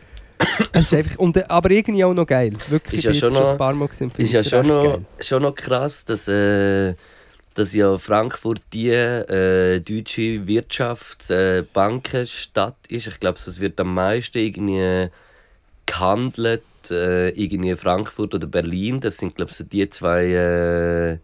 Es 0.72 0.86
ist 0.86 0.94
einfach, 0.94 1.18
und, 1.18 1.36
äh, 1.36 1.44
aber 1.48 1.70
irgendwie 1.70 2.04
auch 2.04 2.14
noch 2.14 2.26
geil. 2.26 2.52
Wirklich, 2.68 2.98
Ist 2.98 3.04
ja 3.04 3.10
ich 3.12 3.20
bin 3.20 3.30
schon 3.30 3.40
noch- 3.42 3.50
ein 3.52 3.58
paar 3.58 3.72
Mal 3.74 3.88
gesehen. 3.88 4.10
Ist 4.16 4.32
ja 4.32 4.42
schon 4.44 4.66
noch, 4.66 5.00
schon 5.20 5.42
noch 5.42 5.54
krass, 5.54 6.04
dass, 6.04 6.26
äh, 6.28 6.94
dass 7.54 7.72
ja 7.74 7.96
Frankfurt 7.98 8.60
die 8.72 8.90
äh, 8.90 9.80
deutsche 9.80 10.46
Wirtschaftsbankenstadt 10.46 12.76
ist. 12.88 13.06
Ich 13.06 13.20
glaube, 13.20 13.38
es 13.38 13.60
wird 13.60 13.78
am 13.80 13.94
meisten 13.94 14.38
irgendwie 14.38 15.08
gehandelt, 15.86 16.62
äh, 16.90 17.30
irgendwie 17.30 17.74
Frankfurt 17.76 18.34
oder 18.34 18.46
Berlin. 18.46 19.00
Das 19.00 19.16
sind, 19.18 19.34
glaube 19.36 19.50
ich, 19.50 19.56
so 19.56 19.64
die 19.64 19.88
zwei. 19.90 21.18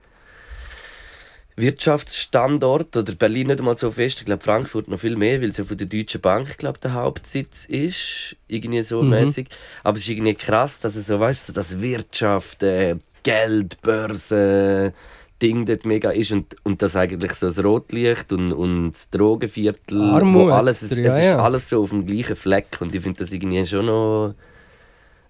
Wirtschaftsstandort 1.56 2.96
oder 2.96 3.14
Berlin 3.14 3.48
nicht 3.48 3.58
einmal 3.58 3.76
so 3.76 3.90
fest. 3.90 4.20
Ich 4.20 4.24
glaube 4.24 4.42
Frankfurt 4.42 4.88
noch 4.88 4.98
viel 4.98 5.16
mehr, 5.16 5.40
weil 5.42 5.50
es 5.50 5.58
ja 5.58 5.64
von 5.64 5.76
der 5.76 5.86
Deutschen 5.86 6.20
Bank 6.20 6.58
glaube 6.58 6.78
der 6.78 6.94
Hauptsitz 6.94 7.64
ist, 7.66 8.36
irgendwie 8.48 8.82
so 8.82 9.02
Mhm. 9.02 9.10
mäßig. 9.10 9.48
Aber 9.84 9.96
es 9.96 10.02
ist 10.04 10.08
irgendwie 10.10 10.34
krass, 10.34 10.80
dass 10.80 10.96
es 10.96 11.06
so 11.06 11.20
weißt, 11.20 11.46
so 11.46 11.52
das 11.52 11.80
Wirtschaft, 11.80 12.62
äh, 12.62 12.96
Geld, 13.22 13.80
Börse 13.82 14.92
Ding 15.40 15.66
dort 15.66 15.84
mega 15.84 16.10
ist 16.10 16.30
und, 16.30 16.54
und 16.62 16.82
das 16.82 16.94
eigentlich 16.94 17.32
so 17.32 17.46
das 17.46 17.62
Rotlicht 17.62 18.32
und, 18.32 18.52
und 18.52 18.92
das 18.92 19.10
Drogenviertel, 19.10 20.00
Armut, 20.00 20.46
wo 20.46 20.50
alles, 20.52 20.82
es, 20.82 20.96
ja, 20.96 21.04
es 21.06 21.18
ist 21.26 21.34
alles 21.34 21.68
so 21.68 21.82
auf 21.82 21.90
dem 21.90 22.06
gleichen 22.06 22.36
Fleck 22.36 22.78
und 22.80 22.94
ich 22.94 23.02
finde 23.02 23.18
das 23.18 23.32
irgendwie 23.32 23.66
schon 23.66 23.86
noch, 23.86 24.34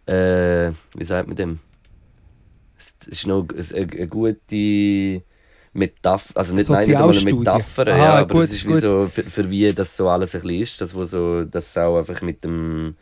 äh, 0.06 0.70
wie 0.94 1.04
sagt 1.04 1.28
man 1.28 1.36
dem? 1.36 1.58
Es 2.76 3.06
ist 3.06 3.26
noch 3.26 3.46
eine, 3.48 3.90
eine 3.90 4.08
gute 4.08 5.22
Metapher, 5.74 6.36
also 6.36 6.54
nicht 6.54 6.68
nein, 6.68 6.86
nicht 6.86 6.96
eine. 6.96 7.34
Metapher, 7.38 7.86
Ah, 7.86 7.96
ja, 7.96 8.12
aber 8.14 8.34
gut, 8.34 8.44
es 8.44 8.52
ist 8.52 8.68
wie 8.68 8.74
so, 8.74 9.08
für, 9.08 9.22
für 9.22 9.48
wie 9.50 9.72
das 9.72 9.96
so 9.96 10.08
alles 10.08 10.34
ein 10.34 10.42
bisschen 10.42 10.60
ist, 10.62 10.80
das, 10.80 10.94
wo 10.94 11.04
so, 11.04 11.44
dass 11.44 11.68
es 11.70 11.76
auch 11.78 11.98
einfach 11.98 12.20
mit 12.22 12.44
dem 12.44 12.94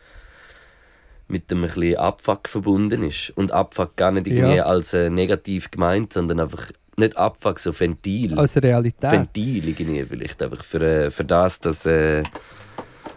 mit 1.26 1.50
dem 1.50 1.58
ein 1.64 1.70
bisschen 1.70 1.96
Abfuck 1.96 2.48
verbunden 2.48 3.04
ist. 3.04 3.30
Und 3.36 3.52
Abfuck 3.52 3.94
gar 3.96 4.10
nicht 4.10 4.26
irgendwie 4.26 4.56
Ja. 4.56 4.64
als 4.66 4.92
äh, 4.94 5.10
negativ 5.10 5.70
gemeint, 5.70 6.12
sondern 6.12 6.40
einfach 6.40 6.70
nicht 6.96 7.16
Abfuck, 7.16 7.60
so 7.60 7.78
Ventil. 7.78 8.36
Als 8.38 8.60
Realität. 8.60 9.12
Ventil 9.12 9.68
irgendwie 9.68 10.04
vielleicht 10.04 10.42
einfach 10.42 10.64
für, 10.64 10.80
äh, 10.80 11.10
für 11.10 11.24
das, 11.24 11.60
dass 11.60 11.86
äh, 11.86 12.22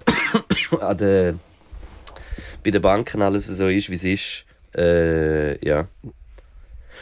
an 0.80 0.98
der, 0.98 1.36
bei 2.64 2.72
den 2.72 2.82
Banken 2.82 3.22
alles 3.24 3.48
so 3.48 3.68
ist, 3.68 3.90
wie 3.90 3.96
es 3.96 4.04
ist. 4.04 4.46
Äh, 4.76 5.66
ja. 5.68 5.88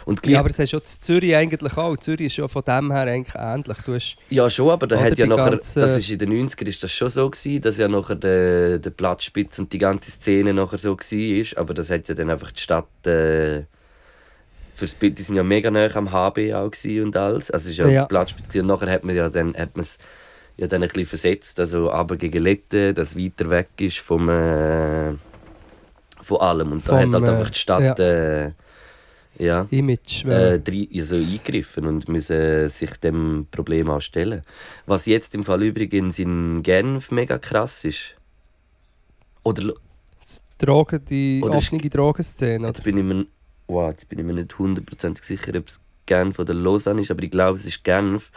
Und 0.05 0.25
Ja, 0.25 0.39
aber 0.39 0.49
das 0.49 0.59
hast 0.59 0.71
du 0.71 0.77
ja 0.77 0.81
in 0.81 0.85
Zürich 0.85 1.35
eigentlich 1.35 1.77
auch. 1.77 1.97
Zürich 1.97 2.27
ist 2.27 2.37
ja 2.37 2.47
von 2.47 2.63
dem 2.63 2.91
her 2.91 3.01
eigentlich 3.03 3.35
ähnlich. 3.35 3.77
Du 3.85 3.93
hast, 3.93 4.17
Ja, 4.29 4.49
schon, 4.49 4.69
aber 4.69 4.87
da 4.87 4.99
hat 4.99 5.17
ja 5.17 5.25
nachher, 5.25 5.57
das 5.57 5.75
ist 5.75 6.09
in 6.09 6.19
den 6.19 6.49
90ern 6.49 6.67
ist 6.67 6.83
das 6.83 6.91
schon 6.91 7.09
so 7.09 7.29
gewesen, 7.29 7.61
dass 7.61 7.77
ja 7.77 7.87
nachher 7.87 8.15
der, 8.15 8.79
der 8.79 8.89
Platzspitz 8.89 9.59
und 9.59 9.71
die 9.73 9.77
ganze 9.77 10.11
Szene 10.11 10.53
nachher 10.53 10.77
so 10.77 10.97
war. 10.97 11.61
Aber 11.61 11.73
das 11.73 11.89
hat 11.89 12.07
ja 12.07 12.15
dann 12.15 12.29
einfach 12.29 12.51
die 12.51 12.61
Stadt. 12.61 12.87
Äh, 13.05 13.63
fürs, 14.73 14.97
die 14.99 15.21
sind 15.21 15.35
ja 15.35 15.43
mega 15.43 15.69
nah 15.69 15.87
am 15.93 16.11
HB 16.11 16.53
auch 16.53 16.71
und 17.03 17.17
alles. 17.17 17.51
Also 17.51 17.65
es 17.67 17.71
ist 17.73 17.77
ja, 17.77 17.87
Ja. 17.87 18.01
die 18.03 18.07
Platzspitz 18.07 18.55
und 18.55 18.67
nachher 18.67 18.89
hat 18.89 19.03
man 19.03 19.15
ja 19.15 19.29
dann 19.29 19.55
hat 19.55 19.75
man 19.75 19.81
es 19.81 19.99
ja 20.57 20.67
dann 20.67 20.81
ein 20.81 20.87
bisschen 20.89 21.05
versetzt, 21.05 21.59
also 21.59 21.91
aber 21.91 22.17
gegen 22.17 22.43
Lette, 22.43 22.93
das 22.93 23.17
weiter 23.17 23.49
weg 23.49 23.69
ist 23.79 23.99
vom 23.99 24.29
äh, 24.29 25.13
von 26.21 26.39
allem 26.39 26.71
und 26.73 26.87
da 26.87 26.99
Vom, 26.99 27.13
hat 27.13 27.21
halt 27.21 27.27
äh, 27.27 27.31
einfach 27.31 27.49
die 27.49 27.59
Stadt 27.59 27.99
äh, 27.99 28.51
ja 29.41 29.67
Image. 29.71 30.25
äh, 30.25 30.59
drei- 30.59 30.87
also 30.95 31.15
eingegriffen 31.15 31.85
und 31.85 32.07
müssen 32.07 32.69
sich 32.69 32.91
dem 32.97 33.47
Problem 33.51 33.89
auch 33.89 34.01
stellen. 34.01 34.41
Was 34.85 35.05
jetzt 35.05 35.35
im 35.35 35.43
Fall 35.43 35.63
übrigens 35.63 36.19
in 36.19 36.61
Genf 36.63 37.11
mega 37.11 37.37
krass 37.37 37.83
ist. 37.85 38.15
Oder 39.43 39.73
Drogen, 40.57 41.03
die 41.09 41.41
Oder 41.43 41.55
offene 41.55 41.89
Drogenszene. 41.89 42.59
Oder? 42.59 42.67
jetzt 42.67 42.83
bin 42.83 42.97
ich 42.97 43.03
mir, 43.03 43.25
wow, 43.67 43.89
jetzt 43.89 44.07
bin 44.07 44.19
ich 44.19 44.25
mir 44.25 44.33
nicht 44.33 44.57
hundertprozentig 44.57 45.23
sicher, 45.23 45.57
ob 45.57 45.67
es 45.67 45.79
Genf 46.05 46.37
oder 46.39 46.53
Lausanne 46.53 47.01
ist, 47.01 47.09
aber 47.09 47.23
ich 47.23 47.31
glaube, 47.31 47.57
es 47.57 47.65
ist 47.65 47.83
Genf, 47.83 48.31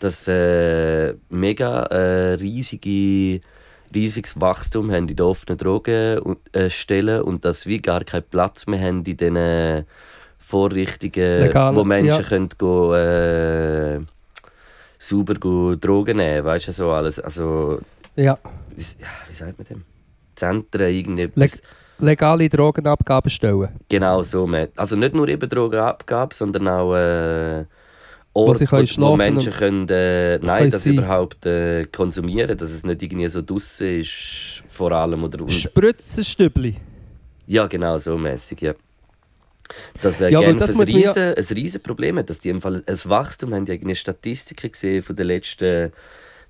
dass 0.00 0.28
äh, 0.28 1.14
mega 1.30 1.84
äh, 1.84 2.34
riesige 2.34 3.40
riesiges 3.94 4.40
Wachstum 4.40 4.90
haben 4.90 5.08
in 5.08 5.16
den 5.16 5.24
offenen 5.24 5.56
Drogenstellen 5.56 7.22
und 7.22 7.44
dass 7.44 7.66
wir 7.66 7.80
gar 7.80 8.02
keinen 8.02 8.24
Platz 8.24 8.66
mehr 8.66 8.80
haben 8.80 9.04
in 9.04 9.16
diesen 9.16 9.84
Vorrichtungen, 10.38 11.40
Legale, 11.40 11.76
wo 11.76 11.84
Menschen 11.84 12.22
ja. 12.22 12.28
können 12.28 12.48
go, 12.58 12.94
äh, 12.94 14.00
sauber 14.98 15.34
go 15.34 15.74
Drogen 15.74 16.16
nehmen 16.18 16.44
weißt 16.44 16.68
du, 16.68 16.72
so 16.72 16.90
alles. 16.90 17.18
Also, 17.18 17.80
Ja. 18.16 18.38
wie, 18.76 18.82
ja, 18.82 19.08
wie 19.28 19.34
sagt 19.34 19.58
man 19.58 19.66
dem? 19.66 19.84
Zentren, 20.34 20.92
irgendetwas. 20.92 21.36
Leg 21.36 21.62
legale 21.98 22.48
Drogenabgaben 22.48 23.30
stellen. 23.30 23.68
Genau 23.88 24.22
so. 24.22 24.48
Also 24.76 24.96
nicht 24.96 25.14
nur 25.14 25.28
eben 25.28 25.48
Drogenabgabe, 25.48 26.34
sondern 26.34 26.68
auch 26.68 26.94
äh, 26.94 27.64
Orte, 28.32 28.66
wo, 28.68 29.02
wo 29.02 29.16
Menschen 29.16 29.52
können, 29.52 29.88
äh, 29.88 30.38
nein, 30.38 30.70
das 30.70 30.84
sein. 30.84 30.94
überhaupt 30.94 31.46
äh, 31.46 31.86
konsumieren, 31.86 32.58
dass 32.58 32.70
es 32.70 32.84
nicht 32.84 33.00
irgendwie 33.02 33.28
so 33.28 33.42
draussen 33.42 34.00
ist, 34.00 34.64
vor 34.68 34.90
allem. 34.90 35.22
Oder, 35.22 35.48
Spritzenstübli. 35.48 36.74
ja, 37.46 37.66
genau, 37.68 37.96
so 37.98 38.18
mäßig, 38.18 38.60
ja. 38.60 38.74
Dass 40.02 40.20
äh, 40.20 40.30
Ja, 40.30 40.40
Genf 40.40 40.58
das 40.58 40.70
ein, 40.70 40.76
man 40.78 40.86
ja- 40.88 41.10
riesen, 41.10 41.34
ein 41.34 41.56
riesen 41.56 41.82
Problem 41.82 42.18
hat, 42.18 42.30
dass 42.30 42.40
die 42.40 42.50
im 42.50 42.60
Fall 42.60 42.82
ein 42.86 42.98
Wachstum 43.04 43.54
haben, 43.54 43.64
die 43.64 43.72
irgendwie 43.72 43.94
Statistiken 43.94 44.70
gesehen 44.70 45.02
von 45.02 45.16
den 45.16 45.26
letzten 45.26 45.92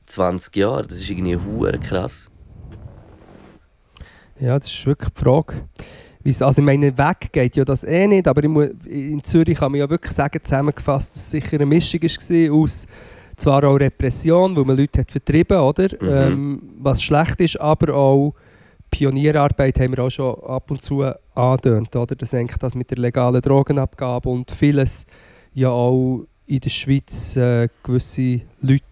20 0.07 0.57
Jahren. 0.57 0.89
Das 0.89 0.99
ist 0.99 1.09
irgendwie 1.09 1.37
hure 1.37 1.79
krass. 1.79 2.29
Ja, 4.41 4.59
das 4.59 4.69
ist 4.69 4.85
wirklich 4.87 5.13
die 5.13 5.21
Frage. 5.23 5.69
Also 6.41 6.61
ich 6.61 6.65
meine, 6.65 6.97
weg 6.97 7.29
geht 7.33 7.55
ja 7.57 7.65
das 7.65 7.85
eh 7.85 8.07
nicht, 8.07 8.27
aber 8.27 8.43
ich 8.43 8.49
muss, 8.49 8.69
in 8.87 9.23
Zürich 9.23 9.59
kann 9.59 9.71
man 9.73 9.81
ja 9.81 9.89
wirklich 9.91 10.13
sagen, 10.15 10.41
zusammengefasst, 10.43 11.15
dass 11.15 11.23
es 11.23 11.31
sicher 11.31 11.55
eine 11.57 11.67
Mischung 11.67 12.03
war 12.03 12.55
aus 12.55 12.87
zwar 13.37 13.65
auch 13.65 13.77
Repression, 13.77 14.57
weil 14.57 14.65
man 14.65 14.77
Leute 14.77 15.01
hat 15.01 15.11
vertrieben 15.11 15.59
oder? 15.59 15.89
Mhm. 16.01 16.09
Ähm, 16.09 16.63
was 16.79 17.03
schlecht 17.03 17.41
ist, 17.41 17.61
aber 17.61 17.95
auch 17.95 18.35
Pionierarbeit 18.91 19.79
haben 19.81 19.97
wir 19.97 20.05
auch 20.05 20.11
schon 20.11 20.35
ab 20.45 20.71
und 20.71 20.83
zu 20.83 21.05
angedeutet, 21.35 21.97
oder? 21.97 22.15
Das 22.15 22.35
eigentlich 22.35 22.59
das 22.59 22.75
mit 22.75 22.91
der 22.91 22.99
legalen 22.99 23.41
Drogenabgabe 23.41 24.29
und 24.29 24.51
vieles 24.51 25.07
ja 25.53 25.71
auch 25.71 26.27
in 26.47 26.61
der 26.61 26.71
Schweiz 26.71 27.37
äh, 27.37 27.69
gewisse 27.83 28.43
Leute 28.61 28.83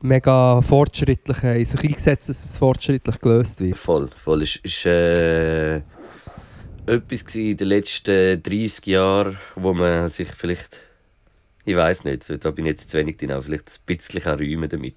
mega 0.00 0.60
fortschrittlich 0.62 1.42
haben, 1.42 1.64
sich 1.64 1.84
eingesetzt, 1.84 2.28
dass 2.28 2.44
es 2.44 2.58
fortschrittlich 2.58 3.18
gelöst 3.20 3.60
wird. 3.60 3.76
Voll, 3.76 4.08
voll. 4.16 4.42
Es 4.42 4.56
ist 4.56 4.86
äh, 4.86 5.76
etwas 6.86 7.34
in 7.34 7.56
den 7.56 7.68
letzten 7.68 8.42
30 8.42 8.86
Jahren, 8.86 9.36
wo 9.56 9.74
man 9.74 10.08
sich 10.08 10.28
vielleicht, 10.28 10.80
ich 11.64 11.76
weiß 11.76 12.04
nicht, 12.04 12.24
da 12.44 12.50
bin 12.50 12.66
ich 12.66 12.72
jetzt 12.72 12.90
zu 12.90 12.98
wenig 12.98 13.16
drin, 13.16 13.32
aber 13.32 13.42
vielleicht 13.42 13.68
ein 13.68 13.96
bisschen 13.96 14.22
räumen 14.22 14.68
damit. 14.68 14.94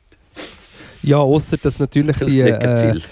Ja, 1.03 1.17
außer 1.17 1.57
dass 1.57 1.79
natürlich 1.79 2.17
Das 2.17 2.27
die, 2.27 2.39
ist 2.39 2.47
äh, 2.47 2.93
viel. 2.93 3.03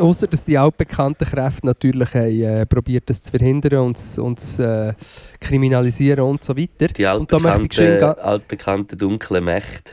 Außer 0.00 0.26
dass 0.26 0.44
die 0.44 0.56
altbekannten 0.58 1.26
Kräfte 1.26 1.66
natürlich 1.66 2.14
haben, 2.14 2.42
äh, 2.42 2.66
probiert, 2.66 3.08
das 3.10 3.22
zu 3.22 3.30
verhindern 3.30 3.80
und 3.80 3.98
zu- 3.98 4.22
und 4.24 4.40
zu 4.40 4.62
äh, 4.62 4.94
kriminalisieren 5.40 6.20
und 6.24 6.42
so 6.44 6.56
weiter. 6.56 6.88
Die 6.88 7.04
und 7.04 7.32
da 7.32 7.38
möchte 7.38 7.62
ich 7.62 7.68
geschwind 7.70 8.02
altbekannte, 8.02 8.20
ga- 8.20 8.28
altbekannte 8.28 8.96
dunkle 8.96 9.40
Mächte 9.40 9.92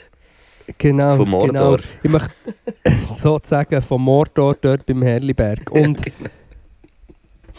Genau, 0.78 1.16
von 1.18 1.30
Mordor. 1.30 1.78
Genau. 1.78 1.90
Ich 2.04 2.10
möchte 2.10 2.32
sozusagen 3.22 3.82
vom 3.82 4.02
Mordor 4.04 4.56
dort 4.60 4.86
beim 4.86 5.02
Herliberg. 5.04 5.70
Und 5.72 6.02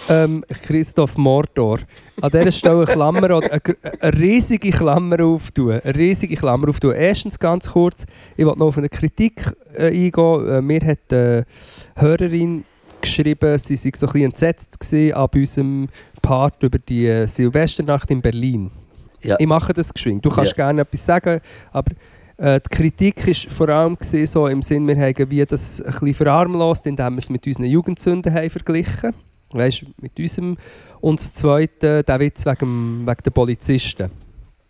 ähm, 0.09 0.45
Christoph 0.63 1.17
Mordor. 1.17 1.79
An 2.21 2.31
dieser 2.31 2.53
Stelle 2.53 2.77
eine 2.77 2.87
Klammer, 2.87 3.31
eine, 3.31 3.61
eine 4.01 4.19
riesige 4.19 4.71
Klammer 4.71 5.21
auftun. 5.25 5.81
Eine 5.81 5.95
riesige 5.95 6.37
Klammer 6.37 6.69
auftun. 6.69 6.95
Erstens 6.95 7.39
ganz 7.39 7.71
kurz, 7.71 8.05
ich 8.37 8.45
wollte 8.45 8.59
noch 8.59 8.67
auf 8.69 8.79
eine 8.79 8.89
Kritik 8.89 9.53
äh, 9.75 9.87
eingehen. 9.89 10.49
Äh, 10.49 10.63
mir 10.63 10.81
hat 10.81 10.99
eine 11.11 11.45
Hörerin 11.97 12.65
geschrieben, 13.01 13.59
sie 13.59 13.77
sei 13.77 13.91
so 13.95 14.07
ein 14.07 14.13
bisschen 14.13 14.31
entsetzt 14.31 14.81
gewesen 14.81 15.15
ab 15.15 15.35
unserem 15.35 15.89
Part 16.23 16.63
über 16.63 16.79
die 16.79 17.07
äh, 17.07 17.27
Silvesternacht 17.27 18.11
in 18.11 18.21
Berlin. 18.21 18.71
Ja. 19.23 19.37
Ich 19.39 19.47
mache 19.47 19.73
das 19.73 19.93
geschwind. 19.93 20.25
Du 20.25 20.31
kannst 20.31 20.53
Ja. 20.53 20.67
gerne 20.67 20.83
etwas 20.83 21.05
sagen, 21.05 21.41
aber 21.73 21.93
äh, 22.37 22.61
die 22.61 22.77
Kritik 22.77 23.27
war 23.27 23.35
vor 23.51 23.69
allem 23.69 23.97
gewesen, 23.97 24.27
so 24.27 24.47
im 24.47 24.63
Sinn, 24.63 24.87
wir 24.87 24.97
haben 24.97 25.31
wie 25.31 25.45
das 25.45 25.81
ein 25.81 25.91
bisschen 25.93 26.15
verarmlost, 26.15 26.87
indem 26.87 27.15
wir 27.15 27.19
es 27.19 27.31
mit 27.31 27.47
unseren 27.47 27.65
Jugendsünden 27.65 28.33
haben 28.33 28.51
verglichen 28.51 29.15
Weißt 29.53 29.83
du, 29.83 29.87
mit 30.01 30.19
unserem. 30.19 30.57
Und 31.01 31.21
das 31.21 31.35
Zweite, 31.35 32.03
der 32.03 32.21
Witz 32.21 32.45
wegen, 32.47 33.07
wegen 33.07 33.23
den 33.25 33.33
Polizisten. 33.33 34.11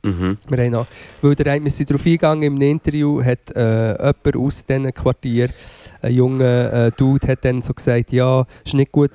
Mhm. 0.06 0.36
Wir, 0.48 0.58
haben 0.58 0.70
noch, 0.70 0.86
weil 1.20 1.34
der 1.34 1.52
eine, 1.52 1.64
wir 1.64 1.70
sind 1.70 1.90
darauf 1.90 2.06
eingegangen, 2.06 2.42
im 2.44 2.60
Interview 2.60 3.22
hat 3.24 3.50
äh, 3.56 3.90
jemand 3.90 4.36
aus 4.36 4.64
diesem 4.64 4.94
Quartier, 4.94 5.48
ein 6.00 6.14
junger 6.14 6.72
äh, 6.72 6.92
Dude, 6.96 7.26
hat 7.26 7.44
dann 7.44 7.60
so 7.60 7.74
gesagt, 7.74 8.12
ja, 8.12 8.42
es 8.64 8.70
ist 8.70 8.74
nicht 8.74 8.92
gut, 8.92 9.10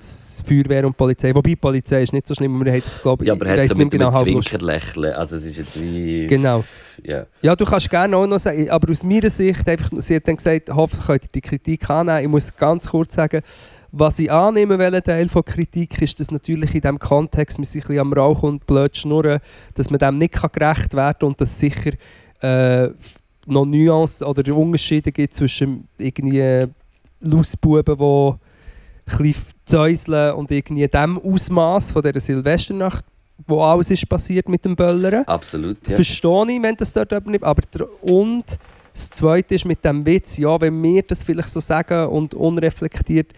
Feuerwehr 0.45 0.85
und 0.85 0.97
Polizei, 0.97 1.33
wobei 1.33 1.55
Polizei 1.55 2.03
ist 2.03 2.11
nicht 2.11 2.27
so 2.27 2.33
schlimm, 2.33 2.63
wir 2.63 2.73
haben 2.73 2.81
das, 2.81 3.01
glaube 3.01 3.23
Ja, 3.23 3.33
aber 3.33 3.45
ich 3.45 3.51
er 3.51 3.53
hat 3.53 3.63
weiss 3.63 3.69
so 3.69 3.77
mit 3.77 3.93
einem 3.93 3.99
genau, 3.99 4.13
halb 4.13 4.27
Zwinkerlächeln. 4.27 5.13
Also 5.13 5.37
es 5.37 5.45
ist 5.45 5.57
jetzt 5.57 5.81
wie... 5.81 6.27
Genau. 6.27 6.65
Ja. 7.03 7.25
Ja, 7.41 7.55
du 7.55 7.65
kannst 7.65 7.89
gerne 7.89 8.17
auch 8.17 8.27
noch 8.27 8.39
sagen, 8.39 8.69
aber 8.69 8.91
aus 8.91 9.03
meiner 9.03 9.29
Sicht, 9.29 9.67
einfach, 9.67 9.89
sie 9.97 10.15
hat 10.15 10.27
dann 10.27 10.35
gesagt, 10.35 10.69
hoffentlich 10.69 11.07
könnt 11.07 11.23
ihr 11.23 11.29
die 11.35 11.41
Kritik 11.41 11.89
annehmen. 11.89 12.23
Ich 12.23 12.27
muss 12.27 12.55
ganz 12.55 12.89
kurz 12.89 13.15
sagen, 13.15 13.41
was 13.91 14.19
ich 14.19 14.31
annehme, 14.31 14.79
welcher 14.79 15.03
Teil 15.03 15.27
von 15.27 15.43
Kritik 15.43 16.01
ist, 16.01 16.19
dass 16.19 16.31
natürlich 16.31 16.73
in 16.75 16.81
diesem 16.81 16.99
Kontext, 16.99 17.57
man 17.57 17.65
sich 17.65 17.83
ein 17.83 17.87
bisschen 17.87 17.99
am 17.99 18.13
Rauch 18.13 18.43
und 18.43 18.65
blöd 18.65 18.95
schnurren, 18.95 19.39
dass 19.73 19.89
man 19.89 19.99
dem 19.99 20.17
nicht 20.17 20.33
gerecht 20.33 20.93
werden 20.93 21.19
kann 21.19 21.27
und 21.27 21.41
dass 21.41 21.51
es 21.51 21.59
sicher 21.59 21.91
äh, 22.41 22.89
noch 23.45 23.65
Nuancen 23.65 24.27
oder 24.27 24.55
Unterschiede 24.55 25.11
gibt 25.11 25.33
zwischen 25.33 25.87
irgendwie 25.97 26.59
Lausbuben, 27.19 27.97
die 27.97 29.17
bisschen 29.17 29.45
zäuseln 29.65 30.35
und 30.35 30.51
irgendwie 30.51 30.87
dem 30.87 31.17
Ausmaß 31.19 31.91
von 31.91 32.01
dieser 32.01 32.19
Silvesternacht, 32.19 33.03
wo 33.47 33.61
alles 33.61 33.91
ist 33.91 34.07
passiert 34.07 34.47
mit 34.47 34.63
dem 34.63 34.75
Böllern. 34.75 35.25
Absolut, 35.25 35.77
ja. 35.87 35.95
Verstehe 35.95 36.51
ich, 36.51 36.61
wenn 36.61 36.75
das 36.75 36.93
dort 36.93 37.11
aber 37.11 37.29
nicht. 37.29 37.43
Aber 37.43 37.61
der, 37.73 37.87
und 38.03 38.45
das 38.93 39.09
Zweite 39.09 39.55
ist 39.55 39.65
mit 39.65 39.83
dem 39.83 40.05
Witz, 40.05 40.37
ja, 40.37 40.59
wenn 40.61 40.81
wir 40.81 41.01
das 41.03 41.23
vielleicht 41.23 41.49
so 41.49 41.59
sagen 41.59 42.07
und 42.07 42.33
unreflektiert 42.33 43.33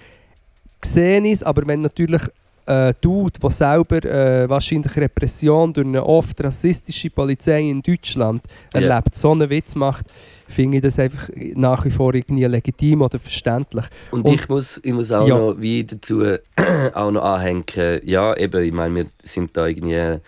sehen 0.85 1.25
es, 1.25 1.43
aber 1.43 1.65
wenn 1.67 1.81
natürlich 1.81 2.21
äh, 2.65 2.93
Dude, 3.01 3.37
der 3.41 3.49
selber 3.51 4.03
äh, 4.05 4.49
wahrscheinlich 4.49 4.95
Repression 4.95 5.73
durch 5.73 5.85
eine 5.85 6.05
oft 6.05 6.41
rassistische 6.41 7.09
Polizei 7.09 7.61
in 7.69 7.81
Deutschland 7.81 8.41
erlebt, 8.71 9.15
so 9.15 9.31
einen 9.31 9.49
Witz 9.49 9.75
macht, 9.75 10.05
finde 10.47 10.77
ich 10.77 10.83
das 10.83 10.97
einfach 10.99 11.29
nach 11.55 11.83
wie 11.83 11.91
vor 11.91 12.13
irgendwie 12.13 12.45
legitim 12.45 13.01
oder 13.01 13.19
verständlich. 13.19 13.85
Und, 14.11 14.25
Und- 14.25 14.33
ich 14.33 14.47
muss, 14.47 14.79
ich 14.81 14.93
muss 14.93 15.11
auch 15.11 15.27
Ja. 15.27 15.37
noch 15.37 15.55
wie 15.59 15.83
dazu 15.83 16.23
auch 16.93 17.11
noch 17.11 17.23
anhängen, 17.23 17.65
ja, 18.05 18.35
eben, 18.37 18.63
ich 18.63 18.71
meine, 18.73 18.95
wir 18.95 19.05
sind 19.23 19.57
da 19.57 19.67
irgendwie 19.67 19.97
ein 19.99 20.21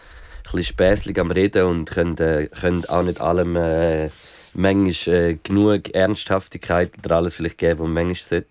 bisschen 0.43 0.63
späßlich 0.63 1.17
am 1.19 1.31
Reden 1.31 1.63
und 1.67 1.89
können, 1.89 2.17
äh, 2.17 2.47
können 2.47 2.83
auch 2.85 3.03
nicht 3.03 3.21
allem 3.21 3.55
äh, 3.55 4.09
manchmal 4.53 5.15
äh, 5.15 5.37
genug 5.41 5.93
Ernsthaftigkeit 5.93 6.91
oder 7.03 7.17
alles 7.17 7.35
vielleicht 7.35 7.57
geben, 7.57 7.79
was 7.79 7.87
man 7.87 7.93
manchmal 7.93 8.15
sollte. 8.15 8.47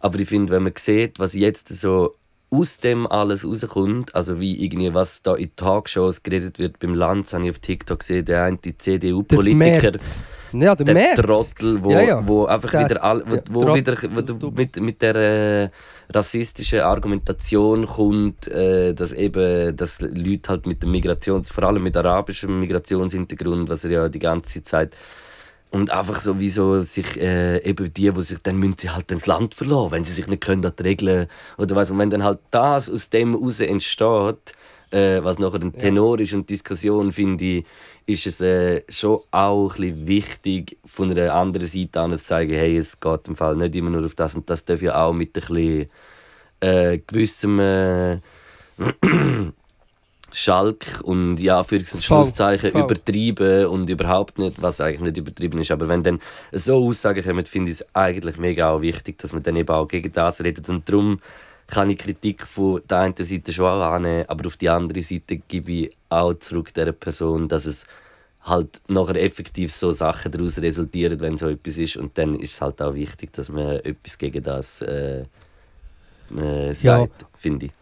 Aber 0.00 0.18
ich 0.18 0.28
finde, 0.28 0.52
wenn 0.52 0.62
man 0.64 0.72
sieht, 0.76 1.18
was 1.18 1.34
jetzt 1.34 1.68
so 1.68 2.12
aus 2.50 2.78
dem 2.78 3.06
alles 3.06 3.44
rauskommt, 3.44 4.14
also 4.14 4.40
wie 4.40 4.64
irgendwie, 4.64 4.94
was 4.94 5.20
da 5.22 5.34
in 5.34 5.54
Talkshows 5.54 6.22
geredet 6.22 6.58
wird 6.58 6.78
beim 6.78 6.94
Land, 6.94 7.30
habe 7.34 7.44
ich 7.44 7.50
auf 7.50 7.58
TikTok 7.58 7.98
gesehen, 7.98 8.24
der 8.24 8.44
eine 8.44 8.56
Der 8.56 8.78
CDU-Politiker, 8.78 9.90
Merz. 9.90 10.22
Ja, 10.52 10.74
der, 10.74 10.94
der. 10.94 11.14
Trottel, 11.16 11.84
wo, 11.84 11.90
Ja, 11.90 12.00
ja. 12.00 12.26
wo 12.26 12.46
einfach 12.46 12.70
Der- 12.70 12.88
wieder, 12.88 13.04
all, 13.04 13.22
wo, 13.50 13.66
wo 13.66 13.74
wieder 13.74 13.96
wo 14.14 14.22
du 14.22 14.50
mit, 14.50 14.80
mit 14.80 15.02
der 15.02 15.14
äh, 15.16 15.68
rassistischen 16.10 16.80
Argumentation 16.80 17.84
kommt, 17.86 18.48
äh, 18.48 18.94
dass 18.94 19.12
eben 19.12 19.76
dass 19.76 20.00
Leute 20.00 20.48
halt 20.48 20.66
mit 20.66 20.82
dem 20.82 20.90
Migrations, 20.92 21.50
vor 21.50 21.64
allem 21.64 21.82
mit 21.82 21.98
arabischem 21.98 22.60
Migrationshintergrund, 22.60 23.68
was 23.68 23.84
er 23.84 23.90
ja 23.90 24.08
die 24.08 24.18
ganze 24.20 24.62
Zeit 24.62 24.96
und 25.70 25.90
einfach 25.90 26.20
so 26.20 26.40
wie 26.40 26.48
so 26.48 26.82
sich 26.82 27.20
äh, 27.20 27.58
eben 27.62 27.92
die, 27.92 28.14
wo 28.14 28.20
sich 28.20 28.38
dann 28.42 28.56
müssen 28.56 28.76
sie 28.78 28.90
halt 28.90 29.10
ins 29.12 29.26
Land 29.26 29.54
verlassen, 29.54 29.90
wenn 29.90 30.04
sie 30.04 30.12
sich 30.12 30.26
nicht 30.26 30.42
können 30.42 30.64
an 30.64 30.72
die 30.78 30.82
Regeln 30.82 31.26
oder 31.58 31.76
was. 31.76 31.90
Und 31.90 31.98
wenn 31.98 32.10
dann 32.10 32.24
halt 32.24 32.38
das 32.50 32.90
aus 32.90 33.10
dem 33.10 33.34
heraus 33.34 33.60
entsteht, 33.60 34.54
äh, 34.90 35.22
was 35.22 35.38
nachher 35.38 35.60
ein 35.60 35.76
Tenor 35.76 36.18
ist 36.20 36.32
und 36.32 36.48
Diskussion 36.48 37.12
finde 37.12 37.44
ich, 37.44 37.64
ist 38.06 38.26
es 38.26 38.40
äh, 38.40 38.82
schon 38.88 39.20
auch 39.30 39.76
ein 39.76 39.80
bisschen 39.80 40.08
wichtig 40.08 40.78
von 40.86 41.10
einer 41.10 41.34
anderen 41.34 41.66
Seite 41.66 42.00
an 42.00 42.16
zu 42.16 42.24
zeigen, 42.24 42.54
hey, 42.54 42.78
es 42.78 42.98
geht 42.98 43.28
im 43.28 43.34
Fall 43.34 43.56
nicht 43.56 43.76
immer 43.76 43.90
nur 43.90 44.06
auf 44.06 44.14
das. 44.14 44.34
Und 44.34 44.48
das 44.48 44.64
darf 44.64 44.80
ja 44.80 45.04
auch 45.04 45.12
mit 45.12 45.28
ein 45.28 45.32
bisschen 45.32 45.90
äh, 46.60 46.98
gewissem 47.06 47.60
äh, 47.60 48.18
Schalk 50.32 51.00
und 51.02 51.38
ja, 51.38 51.62
für 51.64 51.84
Schlusszeichen 51.84 52.72
voll. 52.72 52.82
übertrieben 52.82 53.66
und 53.66 53.88
überhaupt 53.88 54.38
nicht, 54.38 54.60
was 54.60 54.80
eigentlich 54.80 55.00
nicht 55.00 55.16
übertrieben 55.18 55.60
ist. 55.60 55.70
Aber 55.70 55.88
wenn 55.88 56.02
dann 56.02 56.20
so 56.52 56.76
Aussagen 56.86 57.24
kommen, 57.24 57.46
finde 57.46 57.70
ich 57.70 57.80
es 57.80 57.94
eigentlich 57.94 58.36
mega 58.36 58.70
auch 58.70 58.82
wichtig, 58.82 59.18
dass 59.18 59.32
man 59.32 59.42
dann 59.42 59.56
eben 59.56 59.74
auch 59.74 59.88
gegen 59.88 60.12
das 60.12 60.42
redet. 60.42 60.68
Und 60.68 60.88
darum 60.88 61.20
kann 61.66 61.90
ich 61.90 61.98
Kritik 61.98 62.46
von 62.46 62.82
der 62.88 62.98
einen 62.98 63.14
Seite 63.16 63.52
schon 63.52 63.66
auch 63.66 63.92
annehmen, 63.92 64.24
aber 64.28 64.46
auf 64.46 64.56
die 64.56 64.68
andere 64.68 65.02
Seite 65.02 65.36
gebe 65.36 65.72
ich 65.72 65.92
auch 66.08 66.34
zurück 66.34 66.72
der 66.74 66.92
Person, 66.92 67.48
dass 67.48 67.66
es 67.66 67.86
halt 68.42 68.80
nachher 68.88 69.22
effektiv 69.22 69.72
so 69.72 69.92
Sachen 69.92 70.32
daraus 70.32 70.58
resultieren, 70.58 71.20
wenn 71.20 71.36
so 71.36 71.48
etwas 71.48 71.78
ist. 71.78 71.96
Und 71.96 72.16
dann 72.18 72.38
ist 72.40 72.54
es 72.54 72.60
halt 72.60 72.80
auch 72.80 72.94
wichtig, 72.94 73.32
dass 73.32 73.48
man 73.48 73.76
etwas 73.80 74.16
gegen 74.18 74.42
das 74.42 74.82
äh, 74.82 75.24
äh, 76.36 76.72
sagt, 76.72 77.26
finde 77.36 77.66
ich. 77.66 77.72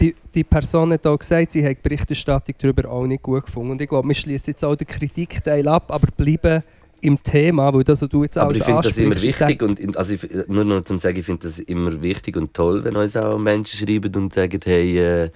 Die, 0.00 0.14
die 0.34 0.44
Person 0.44 0.92
hat 0.92 1.06
auch 1.06 1.18
gesagt, 1.18 1.52
sie 1.52 1.64
hat 1.64 1.76
die 1.78 1.82
Berichterstattung 1.82 2.54
darüber 2.58 2.90
auch 2.90 3.06
nicht 3.06 3.22
gut 3.22 3.46
gefunden. 3.46 3.72
Und 3.72 3.80
ich 3.80 3.88
glaube, 3.88 4.08
wir 4.08 4.14
schließen 4.14 4.52
jetzt 4.52 4.64
auch 4.64 4.76
den 4.76 4.86
Kritikteil 4.86 5.66
ab, 5.68 5.90
aber 5.90 6.08
bleiben 6.16 6.62
im 7.04 7.22
Thema, 7.22 7.72
weil 7.74 7.84
das, 7.84 8.00
was 8.00 8.08
du 8.08 8.22
jetzt 8.22 8.38
Aber 8.38 8.54
ich 8.54 8.64
finde 8.64 8.80
das 8.80 8.96
immer 8.96 9.20
wichtig 9.20 9.62
und 9.62 9.96
also 9.96 10.14
ich, 10.14 10.26
nur 10.48 10.64
noch 10.64 10.84
zum 10.84 10.98
sagen, 10.98 11.18
ich 11.18 11.26
finde 11.26 11.42
das 11.42 11.58
immer 11.58 12.00
wichtig 12.00 12.34
und 12.36 12.54
toll, 12.54 12.82
wenn 12.82 12.96
uns 12.96 13.14
auch 13.14 13.36
Menschen 13.36 13.86
schreiben 13.86 14.14
und 14.14 14.32
sagen, 14.32 14.58
hey, 14.64 14.98
äh, 14.98 15.30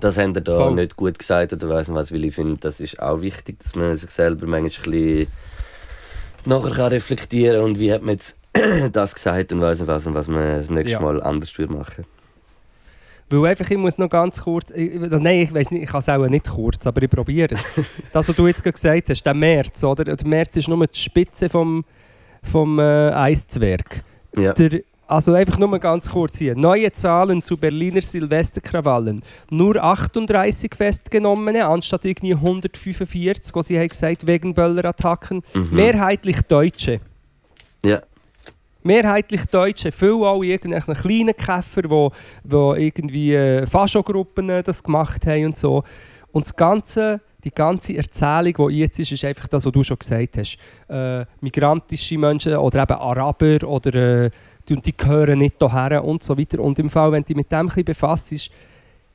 das 0.00 0.18
haben 0.18 0.34
ihr 0.34 0.42
da 0.42 0.56
Voll. 0.56 0.74
nicht 0.74 0.96
gut 0.96 1.18
gesagt 1.18 1.54
oder 1.54 1.68
weiss 1.70 1.88
nicht 1.88 1.96
was, 1.96 2.12
weil 2.12 2.26
ich 2.26 2.34
finde, 2.34 2.58
das 2.60 2.80
ist 2.80 3.00
auch 3.00 3.22
wichtig, 3.22 3.58
dass 3.60 3.74
man 3.74 3.96
sich 3.96 4.10
selber 4.10 4.46
manchmal 4.46 4.94
ein 4.94 5.00
bisschen 5.00 5.26
nachher 6.44 6.70
kann 6.72 6.90
reflektieren 6.90 7.62
und 7.62 7.78
wie 7.78 7.90
hat 7.90 8.02
man 8.02 8.12
jetzt 8.12 8.36
das 8.92 9.14
gesagt 9.14 9.50
und 9.52 9.62
weiss 9.62 9.78
nicht 9.80 9.88
was 9.88 10.06
und 10.06 10.14
was 10.14 10.28
man 10.28 10.56
das 10.56 10.68
nächste 10.68 10.92
Ja. 10.92 11.00
Mal 11.00 11.22
anders 11.22 11.56
würde 11.58 11.72
machen. 11.72 12.04
Weil 13.30 13.50
einfach, 13.50 13.70
ich 13.70 13.76
muss 13.76 13.98
noch 13.98 14.08
ganz 14.08 14.42
kurz, 14.42 14.70
ich, 14.70 14.98
nein, 14.98 15.40
ich 15.40 15.52
weiß 15.52 15.70
nicht, 15.70 15.82
ich 15.82 15.88
kann 15.88 15.98
es 15.98 16.08
auch 16.08 16.26
nicht 16.28 16.48
kurz, 16.48 16.86
aber 16.86 17.02
ich 17.02 17.10
probiere 17.10 17.54
es. 17.54 17.62
das, 18.12 18.28
was 18.28 18.36
du 18.36 18.46
jetzt 18.46 18.62
gesagt 18.62 19.10
hast, 19.10 19.22
der 19.22 19.34
März, 19.34 19.84
oder? 19.84 20.04
Der 20.04 20.26
März 20.26 20.56
ist 20.56 20.68
nur 20.68 20.86
die 20.86 20.98
Spitze 20.98 21.48
vom, 21.48 21.84
vom 22.42 22.78
äh, 22.78 23.10
Eiszwerg. 23.10 24.02
Ja. 24.34 24.52
Der, 24.54 24.80
also 25.06 25.32
einfach 25.32 25.58
nur 25.58 25.78
ganz 25.78 26.10
kurz 26.10 26.36
hier. 26.36 26.54
Neue 26.54 26.92
Zahlen 26.92 27.42
zu 27.42 27.56
Berliner 27.56 28.02
Silvesterkrawallen. 28.02 29.22
Nur 29.50 29.82
38 29.82 30.74
Festgenommene, 30.74 31.66
anstatt 31.66 32.04
irgendwie 32.04 32.34
145, 32.34 33.54
was 33.54 33.66
sie 33.68 33.78
haben 33.78 33.88
gesagt 33.88 34.26
wegen 34.26 34.52
Böllerattacken. 34.52 35.42
Mhm. 35.54 35.68
Mehrheitlich 35.70 36.42
Deutsche. 36.42 37.00
ja. 37.82 38.02
Mehrheitlich 38.88 39.44
Deutsche, 39.44 39.92
viele 39.92 40.26
auch 40.26 40.42
irgendwelche 40.42 40.94
kleinen 40.94 41.36
Käfer, 41.36 41.82
wo, 41.90 42.10
wo 42.42 42.72
irgendwie 42.72 43.34
äh, 43.34 43.66
Faschogruppen 43.66 44.48
äh, 44.48 44.62
das 44.62 44.82
gemacht 44.82 45.26
haben 45.26 45.44
und 45.44 45.58
so. 45.58 45.84
Und 46.32 46.46
das 46.46 46.56
ganze, 46.56 47.20
die 47.44 47.50
ganze 47.50 47.98
Erzählung, 47.98 48.70
die 48.70 48.78
jetzt 48.78 48.98
ist, 48.98 49.12
ist 49.12 49.26
einfach 49.26 49.46
das, 49.46 49.66
was 49.66 49.72
du 49.72 49.82
schon 49.82 49.98
gesagt 49.98 50.38
hast. 50.38 50.56
Äh, 50.88 51.26
migrantische 51.42 52.16
Menschen 52.16 52.56
oder 52.56 52.84
eben 52.84 52.94
Araber 52.94 53.68
oder 53.68 53.94
äh, 53.94 54.30
die, 54.66 54.80
die 54.80 54.96
gehören 54.96 55.40
nicht 55.40 55.56
hierher 55.58 56.02
und 56.02 56.22
so 56.22 56.38
weiter. 56.38 56.58
Und 56.60 56.78
im 56.78 56.88
Fall, 56.88 57.12
wenn 57.12 57.24
du 57.24 57.26
dich 57.26 57.36
mit 57.36 57.52
dem 57.52 57.58
ein 57.58 57.66
bisschen 57.66 57.84
befasst, 57.84 58.50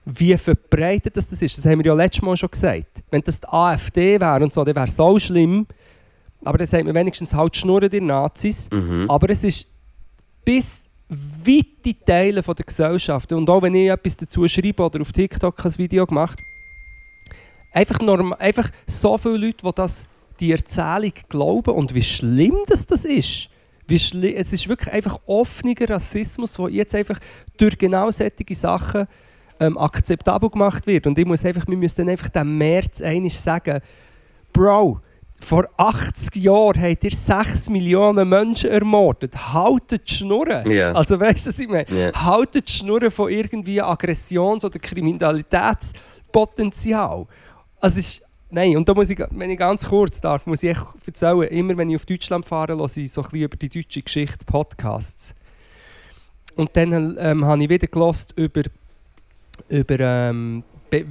wie 0.06 0.38
verbreitet 0.38 1.18
das, 1.18 1.28
das 1.30 1.42
ist, 1.42 1.58
das 1.58 1.66
haben 1.66 1.80
wir 1.80 1.86
ja 1.88 1.96
letztes 1.96 2.22
Mal 2.22 2.38
schon 2.38 2.52
gesagt. 2.52 3.02
Wenn 3.10 3.24
das 3.24 3.40
die 3.40 3.48
AfD 3.48 4.22
wäre 4.22 4.44
und 4.44 4.54
so, 4.54 4.64
dann 4.64 4.76
wäre 4.76 4.86
es 4.86 4.96
so 4.96 5.18
schlimm. 5.18 5.66
Aber 6.46 6.58
dann 6.58 6.68
sagt 6.68 6.86
man 6.86 6.96
wenigstens 6.96 7.34
halt 7.34 7.56
schnurren 7.56 7.90
die 7.90 8.02
Nazis. 8.02 8.70
Mhm. 8.72 9.10
Aber 9.10 9.30
es 9.30 9.44
ist 9.44 9.68
bis 10.44 10.90
weite 11.10 11.96
Teile 12.06 12.44
von 12.44 12.56
der 12.56 12.66
Gesellschaft 12.66 13.32
und 13.34 13.50
auch 13.50 13.62
wenn 13.62 13.76
ich 13.76 13.90
etwas 13.90 14.18
dazu 14.18 14.48
schreibe 14.48 14.84
oder 14.84 15.02
auf 15.02 15.12
TikTok 15.12 15.66
ein 15.66 15.78
Video 15.78 16.06
gemacht, 16.06 16.40
einfach, 17.72 18.00
norm, 18.00 18.34
einfach 18.34 18.70
so 18.88 19.18
viele 19.18 19.38
Leute, 19.38 19.66
die 19.66 19.72
das, 19.76 20.08
die 20.40 20.52
Erzählung 20.52 21.14
glauben 21.30 21.76
und 21.76 21.94
wie 21.94 22.02
schlimm 22.02 22.56
das, 22.68 22.86
das 22.86 23.06
ist. 23.06 23.50
Wie 23.86 24.00
schli 24.00 24.34
es 24.34 24.54
ist 24.54 24.70
wirklich 24.70 24.94
einfach 24.94 25.20
offener 25.26 25.90
Rassismus, 25.90 26.54
der 26.54 26.70
jetzt 26.70 26.96
einfach 26.96 27.20
durch 27.58 27.78
genau 27.78 28.10
solche 28.12 28.56
Sachen 28.56 29.08
ähm, 29.60 29.78
akzeptabel 29.78 30.50
gemacht 30.50 30.88
wird. 30.88 31.06
Und 31.06 31.20
ich 31.20 31.26
muss 31.26 31.46
einfach, 31.46 31.68
wir 31.68 31.78
müssen 31.78 31.98
dann 31.98 32.10
einfach 32.10 32.30
dem 32.30 32.58
März 32.58 33.02
einig 33.02 33.38
sagen, 33.38 33.82
Bro, 34.54 35.02
vor 35.44 35.68
80 35.78 36.36
Jahren 36.38 36.82
habt 36.82 37.04
ihr 37.04 37.12
6 37.12 37.70
Millionen 37.70 38.28
Menschen 38.30 38.70
ermordet. 38.70 39.36
Haltet 39.54 40.10
die 40.10 40.16
Schnurren. 40.16 40.72
Ja. 40.72 40.94
Also 40.94 41.20
weißt 41.20 41.46
du, 41.46 41.50
was 41.50 41.60
ich 41.60 41.68
meine? 41.68 41.86
Ja. 41.90 42.14
Haltet 42.14 42.70
die 42.70 42.74
Schnurren 42.74 43.12
von 43.12 43.30
irgendwie 43.30 43.82
Aggressions- 43.82 44.64
oder 44.66 44.80
Kriminalitätspotenzial. 44.80 47.28
Also 47.80 48.00
es 48.00 48.08
ist, 48.08 48.26
nein, 48.50 48.76
und 48.78 48.88
da 48.88 48.94
muss 48.94 49.10
ich, 49.10 49.22
wenn 49.32 49.50
ich 49.50 49.60
ganz 49.60 49.86
kurz 49.88 50.22
darf, 50.22 50.48
muss 50.48 50.64
ich 50.64 50.70
echt 50.70 50.86
erzählen, 51.06 51.42
immer 51.44 51.76
wenn 51.78 51.90
ich 51.90 51.98
auf 51.98 52.06
Deutschland 52.06 52.46
fahre, 52.46 52.78
höre 52.78 52.86
ich 52.86 53.12
so 53.12 53.22
ein 53.22 53.30
bisschen 53.30 53.44
über 53.44 53.58
die 53.58 53.68
deutsche 53.70 54.02
Geschichte 54.02 54.46
Podcasts. 54.46 55.36
Und 56.56 56.78
dann 56.78 57.18
ähm, 57.20 57.44
habe 57.46 57.64
ich 57.64 57.70
wieder 57.70 57.88
gelost 57.88 58.32
über, 58.38 58.62
über 59.68 60.00
ähm, 60.00 60.64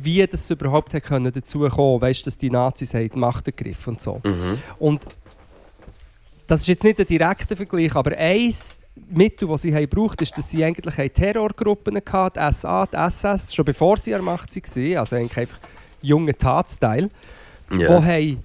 wie 0.03 0.27
das 0.27 0.51
überhaupt 0.51 0.95
hat 0.95 1.03
können 1.05 1.33
dazu 1.33 1.69
kommen, 1.69 2.01
weißt, 2.01 2.27
dass 2.27 2.39
die 2.39 2.51
Nazis 2.51 2.95
haben 2.95 3.09
die 3.09 3.19
Macht 3.19 3.47
ergriffen 3.47 3.95
und 3.95 4.01
so. 4.01 4.21
Mhm. 4.25 4.59
Und 4.79 5.07
das 6.47 6.63
ist 6.63 6.67
jetzt 6.69 6.85
nicht 6.85 7.01
ein 7.01 7.07
direkter 7.07 7.57
Vergleich, 7.57 7.95
aber 7.95 8.17
ein 8.17 8.53
Mittel, 9.11 9.49
das 9.49 9.63
sie 9.63 9.75
haben 9.75 9.89
gebraucht 9.89 10.21
ist, 10.21 10.37
dass 10.37 10.51
sie 10.51 10.65
eigentlich 10.65 11.13
Terrorgruppen 11.13 11.97
hatten, 11.97 12.41
die 12.41 12.53
SA, 12.53 12.87
die 12.87 12.97
SS, 12.97 13.55
schon 13.55 13.65
bevor 13.65 13.97
sie 13.97 14.15
an 14.15 14.25
der 14.25 14.33
Macht 14.33 14.55
waren, 14.55 14.97
also 14.99 15.17
eigentlich 15.17 15.39
einfach 15.39 15.59
junge 16.03 16.37
Tatsteil, 16.37 17.09
Ja. 17.71 17.89
wo, 17.89 18.05
haben, 18.05 18.43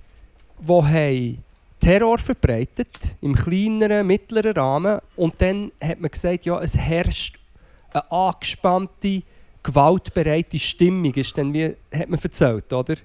wo 0.60 0.86
haben 0.86 1.44
Terror 1.80 2.18
verbreitet, 2.18 2.88
im 3.22 3.36
kleineren, 3.36 4.08
mittleren 4.08 4.54
Rahmen. 4.54 5.00
Und 5.16 5.42
dann 5.42 5.72
hat 5.84 6.00
man 6.00 6.12
gesagt, 6.12 6.46
ja, 6.46 6.60
es 6.62 6.78
herrscht 6.78 7.40
eine 7.92 8.10
angespannte, 8.12 9.24
gewaltbereite 9.68 10.60
Stimmung, 10.60 11.14
ist 11.14 11.38
dann 11.38 11.54
wie, 11.54 11.76
hat 11.94 12.10
man 12.10 12.20
erzählt, 12.22 12.72
oder? 12.74 12.96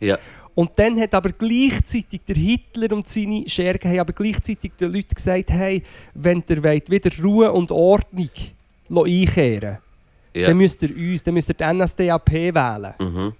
ja. 0.00 0.18
Und 0.54 0.78
dann 0.78 1.00
hat 1.00 1.14
aber 1.14 1.30
gleichzeitig 1.32 2.20
der 2.28 2.36
Hitler 2.36 2.94
und 2.94 3.08
seine 3.08 3.48
Schergen 3.48 3.90
haben 3.90 4.00
aber 4.00 4.12
gleichzeitig 4.12 4.72
den 4.78 4.92
Leuten 4.92 5.14
gesagt, 5.14 5.50
hey, 5.50 5.82
wenn 6.12 6.44
ihr 6.46 6.62
wollt, 6.62 6.90
wieder 6.90 7.10
Ruhe 7.22 7.50
und 7.50 7.72
Ordnung 7.72 8.28
einkehren 8.90 9.78
ja. 10.34 10.48
dann 10.48 10.56
müsst 10.56 10.82
ihr 10.82 10.94
uns, 10.94 11.22
dann 11.22 11.34
müsst 11.34 11.48
ihr 11.48 11.54
die 11.54 11.64
NSDAP 11.64 12.32
wählen. 12.32 12.94
Mhm. 12.98 13.32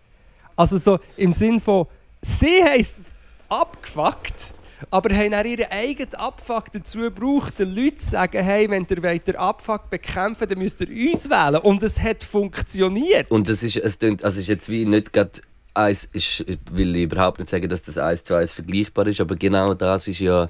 Also 0.57 0.79
so 0.79 0.99
im 1.17 1.33
Sinn 1.33 1.61
von, 1.61 1.87
sie 2.21 2.63
haben 2.63 2.81
es 2.81 3.01
abgefuckt, 3.49 4.55
aber 4.91 5.15
haben 5.15 5.35
auch 5.35 5.45
ihren 5.45 5.71
eigenen 5.71 6.15
Abfuck 6.15 6.73
dazu 6.73 7.01
gebraucht, 7.01 7.59
den 7.59 7.75
Leuten 7.75 7.99
zu 7.99 8.11
sagen, 8.11 8.43
hey, 8.43 8.69
wenn 8.71 8.87
ihr 8.89 9.03
wollt, 9.03 9.27
den 9.29 9.37
Abfuck 9.37 9.91
bekämpfen 9.91 10.49
dann 10.49 10.59
müsst 10.59 10.81
ihr 10.81 10.89
uns 10.89 11.29
wählen. 11.31 11.61
Und 11.63 11.83
es 11.83 12.01
hat 12.01 12.25
funktioniert. 12.25 13.31
Und 13.31 13.49
das 13.49 13.63
ist, 13.63 13.77
es 13.77 13.99
klingt, 13.99 14.25
also 14.25 14.41
ist 14.41 14.49
jetzt 14.49 14.69
wie 14.69 14.85
nicht 14.85 15.13
gerade 15.13 15.31
eins, 15.75 16.09
ich 16.13 16.45
will 16.71 16.97
überhaupt 16.97 17.39
nicht 17.39 17.49
sagen, 17.49 17.69
dass 17.69 17.83
das 17.83 17.99
eins 17.99 18.25
zu 18.25 18.35
eins 18.35 18.53
vergleichbar 18.53 19.07
ist, 19.07 19.21
aber 19.21 19.37
genau 19.37 19.75
das 19.75 20.09
ist 20.09 20.21
ja 20.21 20.49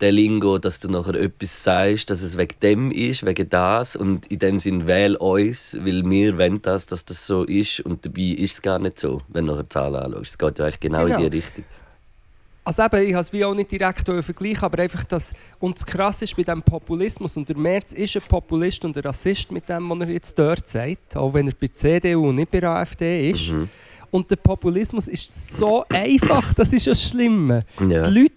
der 0.00 0.12
Lingo, 0.12 0.58
dass 0.58 0.78
du 0.78 0.88
nachher 0.88 1.14
etwas 1.14 1.64
sagst, 1.64 2.10
dass 2.10 2.22
es 2.22 2.36
wegen 2.36 2.54
dem 2.62 2.90
ist, 2.92 3.26
wegen 3.26 3.48
das 3.50 3.96
und 3.96 4.26
in 4.30 4.38
dem 4.38 4.60
Sinn 4.60 4.86
wähl 4.86 5.16
uns, 5.16 5.76
weil 5.80 6.08
wir 6.08 6.38
wollen 6.38 6.62
das, 6.62 6.86
dass 6.86 7.04
das 7.04 7.26
so 7.26 7.42
ist 7.44 7.80
und 7.80 8.04
dabei 8.04 8.36
ist 8.38 8.52
es 8.52 8.62
gar 8.62 8.78
nicht 8.78 9.00
so, 9.00 9.22
wenn 9.28 9.46
du 9.46 9.54
nachher 9.54 9.68
Zahlen 9.70 9.96
anschaust. 9.96 10.30
Es 10.30 10.38
geht 10.38 10.58
ja 10.58 10.66
eigentlich 10.66 10.80
genau, 10.80 11.04
Genau. 11.04 11.16
in 11.16 11.30
die 11.30 11.36
Richtung. 11.38 11.64
Also 12.68 12.82
eben, 12.82 13.08
ich 13.08 13.14
habe 13.14 13.22
es 13.22 13.32
wie 13.32 13.42
auch 13.46 13.54
nicht 13.54 13.72
direkt 13.72 14.04
vergleichen, 14.04 14.62
aber 14.62 14.82
einfach 14.82 15.02
das, 15.04 15.32
und 15.58 15.74
das 15.74 15.86
Krasse 15.86 16.24
ist 16.24 16.36
bei 16.36 16.42
diesem 16.42 16.60
Populismus, 16.60 17.34
und 17.38 17.48
der 17.48 17.56
Merz 17.56 17.94
ist 17.94 18.14
ein 18.14 18.20
Populist 18.28 18.84
und 18.84 18.94
ein 18.94 19.02
Rassist 19.02 19.50
mit 19.50 19.66
dem, 19.70 19.88
was 19.88 20.00
er 20.00 20.10
jetzt 20.10 20.38
dort 20.38 20.68
sagt, 20.68 21.16
auch 21.16 21.32
wenn 21.32 21.46
er 21.48 21.54
bei 21.58 21.68
CDU 21.68 22.28
und 22.28 22.34
nicht 22.34 22.50
bei 22.50 22.62
AfD 22.62 23.30
ist. 23.30 23.52
Mhm. 23.52 23.70
Und 24.10 24.30
der 24.30 24.36
Populismus 24.36 25.08
ist 25.08 25.56
so 25.56 25.82
einfach, 25.88 26.52
das 26.52 26.70
ist 26.74 26.84
ja 26.84 26.92
das 26.92 27.08
Schlimme. 27.08 27.64
Ja. 27.80 28.06
Die 28.06 28.20
Leute... 28.20 28.34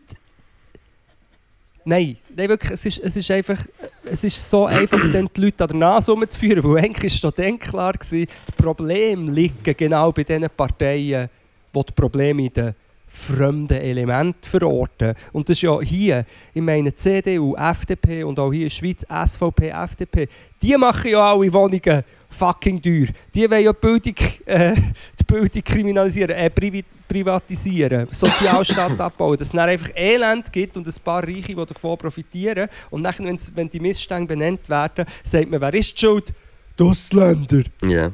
Nein, 1.84 2.16
nein 2.34 2.48
wirklich, 2.48 2.72
es 2.72 2.86
ist, 2.86 3.00
es 3.00 3.18
ist 3.18 3.32
einfach... 3.32 3.60
Es 4.06 4.24
ist 4.24 4.50
so 4.50 4.66
einfach, 4.66 5.12
dann 5.12 5.30
die 5.36 5.42
Leute 5.42 5.66
an 5.66 5.72
der 5.72 5.78
Nase 5.78 6.10
rumzuführen, 6.10 6.64
weil 6.64 6.86
eigentlich 6.86 7.14
ist 7.14 7.20
schon 7.20 7.34
dann 7.36 7.60
klar 7.60 7.96
die 8.10 8.26
Probleme 8.56 9.30
liegen 9.30 9.76
genau 9.76 10.10
bei 10.14 10.24
den 10.24 10.48
Parteien, 10.56 11.30
die 11.76 11.84
die 11.84 11.92
Probleme 11.92 12.44
in 12.44 12.54
den 12.54 12.76
fremden 13.14 13.78
Elementen 13.78 14.50
verorten. 14.50 15.14
Und 15.34 15.50
das 15.50 15.58
ist 15.58 15.64
ja 15.64 15.80
hier, 15.82 16.26
ich 16.54 16.62
meine 16.62 16.96
CDU, 16.96 17.56
FDP 17.56 18.24
und 18.24 18.40
auch 18.40 18.52
hier 18.52 18.62
in 18.64 18.68
der 18.68 18.74
Schweiz 18.76 19.06
SVP, 19.06 19.70
FDP, 19.70 20.28
die 20.62 20.78
machen 20.78 21.12
ja 21.12 21.32
alle 21.34 21.52
Wohnungen 21.52 22.04
fucking 22.30 22.82
teuer. 22.82 23.08
Die 23.36 23.50
wollen 23.52 23.64
ja 23.66 23.74
die 23.74 23.80
Bildung, 23.82 24.16
äh, 24.46 24.74
die 25.20 25.24
Bildung 25.26 25.62
kriminalisieren, 25.64 26.32
äh, 26.36 26.50
privi 26.50 26.84
privatisieren, 27.08 28.08
Sozialstaat 28.10 28.98
abbauen, 29.02 29.36
dass 29.38 29.48
es 29.48 29.52
dann 29.52 29.68
einfach 29.68 29.90
Elend 29.96 30.52
gibt 30.54 30.78
und 30.78 30.88
ein 30.88 30.94
paar 31.04 31.22
Reiche, 31.24 31.54
die 31.54 31.56
davon 31.56 31.98
profitieren. 31.98 32.70
Und 32.90 33.04
dann, 33.04 33.14
wenn's- 33.20 33.52
wenn 33.54 33.70
die 33.70 33.82
Missstände 33.82 34.28
benannt 34.34 34.70
werden, 34.70 35.06
sagt 35.22 35.52
man, 35.52 35.60
wer 35.60 35.74
ist 35.74 35.94
die 35.94 36.00
Schuld? 36.00 36.32
Die 36.80 36.84
Ausländer. 36.84 37.64
Ja. 37.84 38.12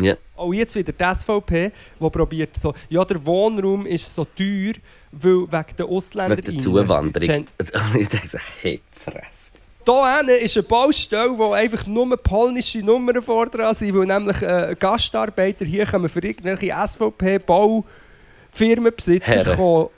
Ja. 0.00 0.16
Auch 0.42 0.52
jetzt 0.52 0.74
wieder 0.74 0.92
die 0.92 1.14
SVP, 1.14 1.72
die 2.00 2.10
probiert 2.10 2.56
so, 2.56 2.74
ja, 2.88 3.04
der 3.04 3.24
Wohnraum 3.24 3.86
ist 3.86 4.12
so 4.14 4.24
teuer, 4.24 4.72
weil 5.12 5.46
wegen 5.50 5.76
der 5.78 5.86
Ausländer 5.86 6.36
Wegen 6.36 6.56
der 6.56 6.62
Zuwanderung. 6.62 7.46
ich 7.98 8.08
so, 8.30 8.38
hey, 8.60 8.80
fress. 9.04 9.52
Hier 9.84 10.40
ist 10.40 10.56
eine 10.56 10.62
Baustelle, 10.62 11.36
wo 11.36 11.50
einfach 11.52 11.84
nur 11.86 12.16
polnische 12.16 12.78
Nummern 12.78 13.20
vor 13.20 13.46
dran 13.46 13.74
sind, 13.74 13.96
weil 13.96 14.06
nämlich 14.06 14.40
äh, 14.42 14.76
Gastarbeiter 14.78 15.64
hier 15.64 15.86
kommen 15.86 16.08
für 16.08 16.22
irgendwelche 16.22 16.72
SVP-Baufirmenbesitzer 16.86 19.56
kommen 19.56 19.88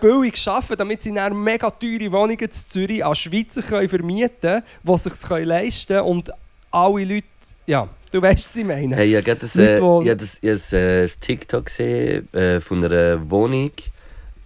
billig 0.00 0.48
arbeiten, 0.48 0.76
damit 0.76 1.02
sie 1.02 1.14
dann 1.14 1.42
mega 1.42 1.70
teure 1.70 2.12
Wohnungen 2.12 2.38
in 2.38 2.52
Zürich 2.52 3.02
an 3.04 3.14
Schweizer 3.14 3.62
können 3.62 3.88
vermieten 3.88 4.30
können, 4.40 4.62
die 4.82 4.98
sich 4.98 5.28
leisten 5.28 5.96
können 5.96 6.08
und 6.08 6.30
alle 6.70 7.04
Leute, 7.04 7.26
ja, 7.66 7.88
du 8.10 8.22
weißt, 8.22 8.44
was 8.44 8.56
ich 8.56 8.64
meine. 8.64 8.96
Hey, 8.96 9.16
ich 9.16 9.28
habe 9.28 9.36
das, 9.36 9.56
äh, 9.56 9.76
ich 9.76 9.82
habe 9.82 10.16
das, 10.16 10.38
ich 10.40 10.48
habe 10.48 10.52
das, 10.52 10.72
äh, 10.72 11.08
TikTok 11.20 11.66
gesehen 11.66 12.32
äh, 12.34 12.60
von 12.60 12.84
einer 12.84 13.30
Wohnung. 13.30 13.72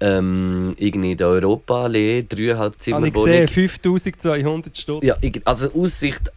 Ähm, 0.01 0.75
irgendwie 0.77 1.13
in 1.13 1.17
der 1.17 1.29
Europaallee, 1.29 2.27
dreieinhalb 2.29 2.75
Habe 2.75 2.77
Zimmer 2.79 3.07
ich 3.07 3.13
gesehen, 3.15 3.33
Wohnung. 3.33 3.49
5200 3.49 4.77
Stutz. 4.77 5.05
Ja, 5.05 5.17
ich, 5.21 5.41
also 5.45 5.73
Aussicht, 5.73 6.31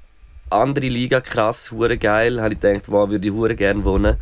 andere 0.50 0.88
Liga, 0.88 1.22
krass, 1.22 1.72
hure 1.72 1.98
geil. 1.98 2.40
Habe 2.42 2.54
ich 2.54 2.60
gedacht, 2.60 2.90
wow, 2.90 3.10
würde 3.10 3.28
ich 3.28 3.34
hure 3.34 3.56
gerne 3.56 3.84
wohnen. 3.84 4.18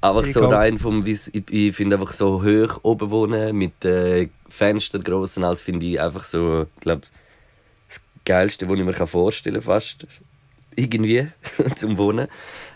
Einfach 0.00 0.24
Ich 0.24 0.32
so 0.32 0.46
rein 0.46 0.78
vom, 0.78 1.04
ich, 1.06 1.50
ich 1.50 1.74
finde 1.74 1.96
einfach 1.96 2.12
so 2.12 2.44
hoch 2.44 2.78
oben 2.82 3.10
wohnen 3.10 3.56
mit 3.56 3.84
äh, 3.84 4.28
Fenstern 4.48 5.02
grossen 5.02 5.42
als 5.42 5.60
finde 5.60 5.86
ich 5.86 6.00
einfach 6.00 6.22
so, 6.24 6.66
glaube 6.80 7.02
das 7.88 8.00
geilste, 8.24 8.68
was 8.68 8.78
ich 8.78 8.84
mir 8.84 8.92
kann 8.92 9.08
vorstellen 9.08 9.60
fast 9.60 10.06
irgendwie 10.78 11.28
zum 11.76 11.98
Wohnen. 11.98 12.28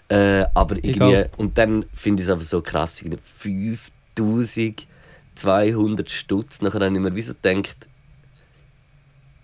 Äh, 0.09 0.45
aber 0.55 0.77
irgendwie 0.77 1.25
und 1.37 1.57
dann 1.57 1.85
finde 1.95 2.23
ich 2.23 2.29
es 2.29 2.33
einfach 2.33 2.45
so 2.45 2.61
krass, 2.61 3.01
irgendwie 3.01 3.23
5200 3.23 6.11
Stutz. 6.11 6.61
Nachher 6.61 6.81
habe 6.81 6.95
ich 6.95 7.01
mir 7.01 7.15
wie 7.15 7.23
so 7.23 7.35
gedacht, 7.41 7.89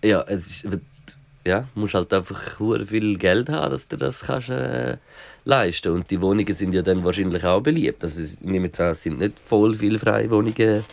ja, 0.03 0.21
es 0.27 0.63
ist, 0.63 0.67
ja, 1.45 1.67
musst 1.73 1.93
halt 1.95 2.13
einfach 2.13 2.59
viel 2.85 3.17
Geld 3.17 3.49
haben, 3.49 3.71
dass 3.71 3.87
du 3.87 3.97
das 3.97 4.21
kannst 4.21 4.49
äh, 4.49 4.97
leisten. 5.45 5.93
Und 5.93 6.11
die 6.11 6.21
Wohnungen 6.21 6.53
sind 6.53 6.73
ja 6.73 6.81
dann 6.81 7.03
wahrscheinlich 7.03 7.43
auch 7.45 7.61
beliebt. 7.61 8.03
Also 8.03 8.21
ich 8.21 8.41
nehme 8.41 8.67
jetzt 8.67 8.79
an, 8.81 8.91
es 8.91 9.03
sind 9.03 9.19
nicht 9.19 9.39
voll 9.39 9.73
viele 9.73 9.97
freie 9.97 10.29
Wohnungen 10.29 10.83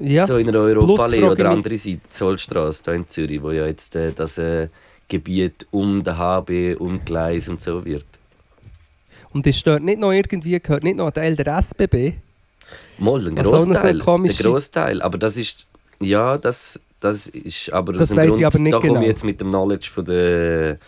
Ja. 0.00 0.26
so 0.26 0.38
in 0.38 0.46
Plus 0.48 0.56
Europaallee 0.56 1.22
oder 1.22 1.50
andere 1.50 1.78
Seite, 1.78 2.00
Zollstraße 2.10 2.82
hier 2.84 2.94
in 2.94 3.08
Zürich, 3.08 3.42
wo 3.42 3.50
ja 3.52 3.66
jetzt 3.66 3.94
äh, 3.94 4.12
das 4.12 4.38
äh, 4.38 4.68
Gebiet 5.12 5.66
um 5.70 6.02
den 6.02 6.16
HB, 6.16 6.76
um 6.78 7.04
Gleis 7.04 7.46
und 7.50 7.60
so 7.60 7.84
wird. 7.84 8.06
Und 9.34 9.46
ist 9.46 9.66
dort 9.66 9.82
nicht 9.82 9.98
noch 9.98 10.10
irgendwie, 10.10 10.58
gehört 10.58 10.82
nicht 10.84 10.96
noch 10.96 11.08
ein 11.08 11.12
Teil 11.12 11.36
der 11.36 11.58
SBB? 11.58 12.14
Mal, 12.98 13.28
ein 13.28 13.36
Was 13.36 13.46
auch 13.46 13.52
noch 13.52 13.60
so 13.60 13.66
Großteil, 13.66 14.00
ein 14.00 14.28
Großteil, 14.28 15.02
aber 15.02 15.18
das 15.18 15.36
ist 15.36 15.66
ja 16.00 16.38
das, 16.38 16.80
das 16.98 17.26
ist 17.26 17.70
aber 17.72 17.92
Das 17.92 18.08
dem 18.08 18.16
weiss 18.18 18.28
Grund, 18.28 18.40
ich 18.40 18.46
aber 18.46 18.58
nicht 18.58 18.72
da 18.72 18.78
komme 18.78 18.88
genau. 18.92 19.00
ich 19.02 19.08
jetzt 19.08 19.24
mit 19.24 19.40
dem 19.40 19.48
Knowledge 19.48 19.88
von 19.90 20.04
der 20.06 20.78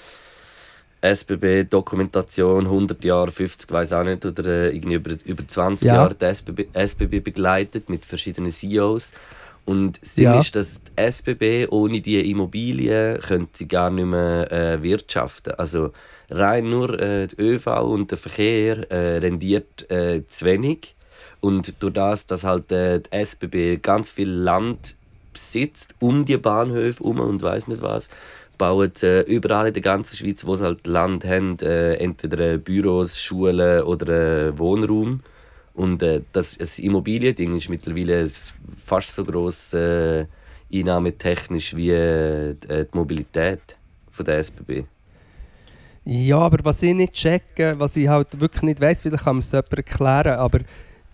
SBB 1.03 1.65
Dokumentation 1.69 2.65
100 2.65 3.05
Jahre, 3.05 3.31
50, 3.31 3.71
weiß 3.71 3.93
auch 3.93 4.05
nicht 4.05 4.25
oder 4.25 4.45
äh, 4.47 4.75
irgendwie 4.75 4.95
über, 4.95 5.11
über 5.27 5.47
20 5.47 5.87
Ja. 5.87 5.97
Jahre 5.97 6.15
die 6.15 6.25
SBB, 6.25 6.69
SBB 6.73 7.21
begleitet 7.23 7.91
mit 7.91 8.07
verschiedenen 8.07 8.51
CEOs 8.51 9.13
und 9.65 9.99
Sinn 10.05 10.25
Ja. 10.25 10.39
ist, 10.39 10.55
dass 10.57 10.83
die 10.83 10.93
SBB 10.97 11.69
ohne 11.71 12.01
die 12.01 12.31
Immobilien 12.31 13.21
könnte 13.21 13.51
sie 13.55 13.69
gar 13.69 13.91
nicht 13.91 14.05
mehr 14.07 14.51
äh, 14.53 14.83
wirtschaften. 14.83 15.55
Also 15.55 15.93
rein 16.31 16.69
nur 16.71 16.99
äh, 17.01 17.27
die 17.29 17.41
ÖV 17.41 17.67
und 17.83 18.11
der 18.11 18.19
Verkehr 18.19 18.91
äh, 18.91 19.19
rendiert 19.19 19.91
äh, 19.91 20.27
zu 20.27 20.45
wenig. 20.45 20.95
Und 21.41 21.83
durch 21.83 21.93
das, 21.95 22.27
dass 22.27 22.45
halt 22.45 22.73
äh, 22.73 23.01
die 23.01 23.13
SBB 23.13 23.83
ganz 23.83 24.11
viel 24.11 24.31
Land 24.31 24.97
besitzt, 25.33 25.95
um 26.01 26.25
die 26.25 26.37
Bahnhöfe 26.37 27.03
um 27.03 27.21
und 27.21 27.43
weiß 27.43 27.69
nicht 27.69 27.83
was, 27.83 28.09
bauen 28.57 28.91
sie 28.95 29.07
äh, 29.07 29.21
überall 29.23 29.67
in 29.69 29.73
der 29.75 29.83
ganzen 29.83 30.17
Schweiz, 30.17 30.47
wo 30.47 30.57
sie 30.57 30.65
halt 30.65 30.87
Land 30.87 31.25
haben, 31.25 31.59
äh, 31.61 31.95
entweder 31.95 32.53
äh, 32.55 32.59
Büros, 32.59 33.21
Schulen 33.21 33.83
oder 33.83 34.49
äh, 34.49 34.59
Wohnraum. 34.59 35.21
Und 35.75 36.03
äh, 36.03 36.23
das, 36.33 36.57
das 36.57 36.79
Immobiliending 36.79 37.57
ist 37.57 37.69
mittlerweile 37.69 38.29
fast 38.77 39.13
so 39.13 39.25
gross 39.25 39.73
äh, 39.75 40.27
einnahmetechnisch 40.73 41.75
wie 41.75 41.91
äh, 41.91 42.55
die 42.55 42.69
äh, 42.69 42.87
die 42.93 42.97
Mobilität 42.97 43.77
von 44.11 44.25
der 44.25 44.39
SBB. 44.39 44.85
Ja, 46.05 46.39
aber 46.39 46.59
was 46.65 46.83
ich 46.83 46.95
nicht 46.95 47.15
checke, 47.15 47.75
was 47.79 47.97
ich 47.97 48.07
halt 48.07 48.39
wirklich 48.41 48.63
nicht 48.63 48.81
weiss, 48.81 49.01
vielleicht 49.01 49.25
kann 49.25 49.37
mir 49.37 49.41
es 49.41 49.53
jemand 49.53 49.73
erklären, 49.73 50.39
aber 50.39 50.61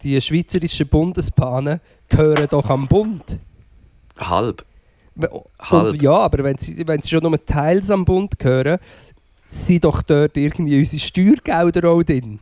die 0.02 0.20
schweizerischen 0.20 0.88
Bundesbahnen 0.88 1.80
gehören 2.08 2.48
doch 2.50 2.68
am 2.68 2.88
Bund. 2.88 3.40
Halb. 4.18 4.64
Und 5.14 5.44
Halb. 5.58 6.02
ja, 6.02 6.12
aber 6.12 6.44
wenn 6.44 6.58
sie, 6.58 6.86
wenn 6.86 7.00
sie 7.02 7.10
schon 7.10 7.22
nur 7.22 7.44
teils 7.44 7.90
am 7.90 8.04
Bund 8.04 8.38
gehören, 8.38 8.78
sind 9.48 9.84
doch 9.84 10.02
dort 10.02 10.36
irgendwie 10.36 10.78
unsere 10.78 11.00
Steuergelder 11.00 11.88
auch 11.88 12.02
drin. 12.02 12.38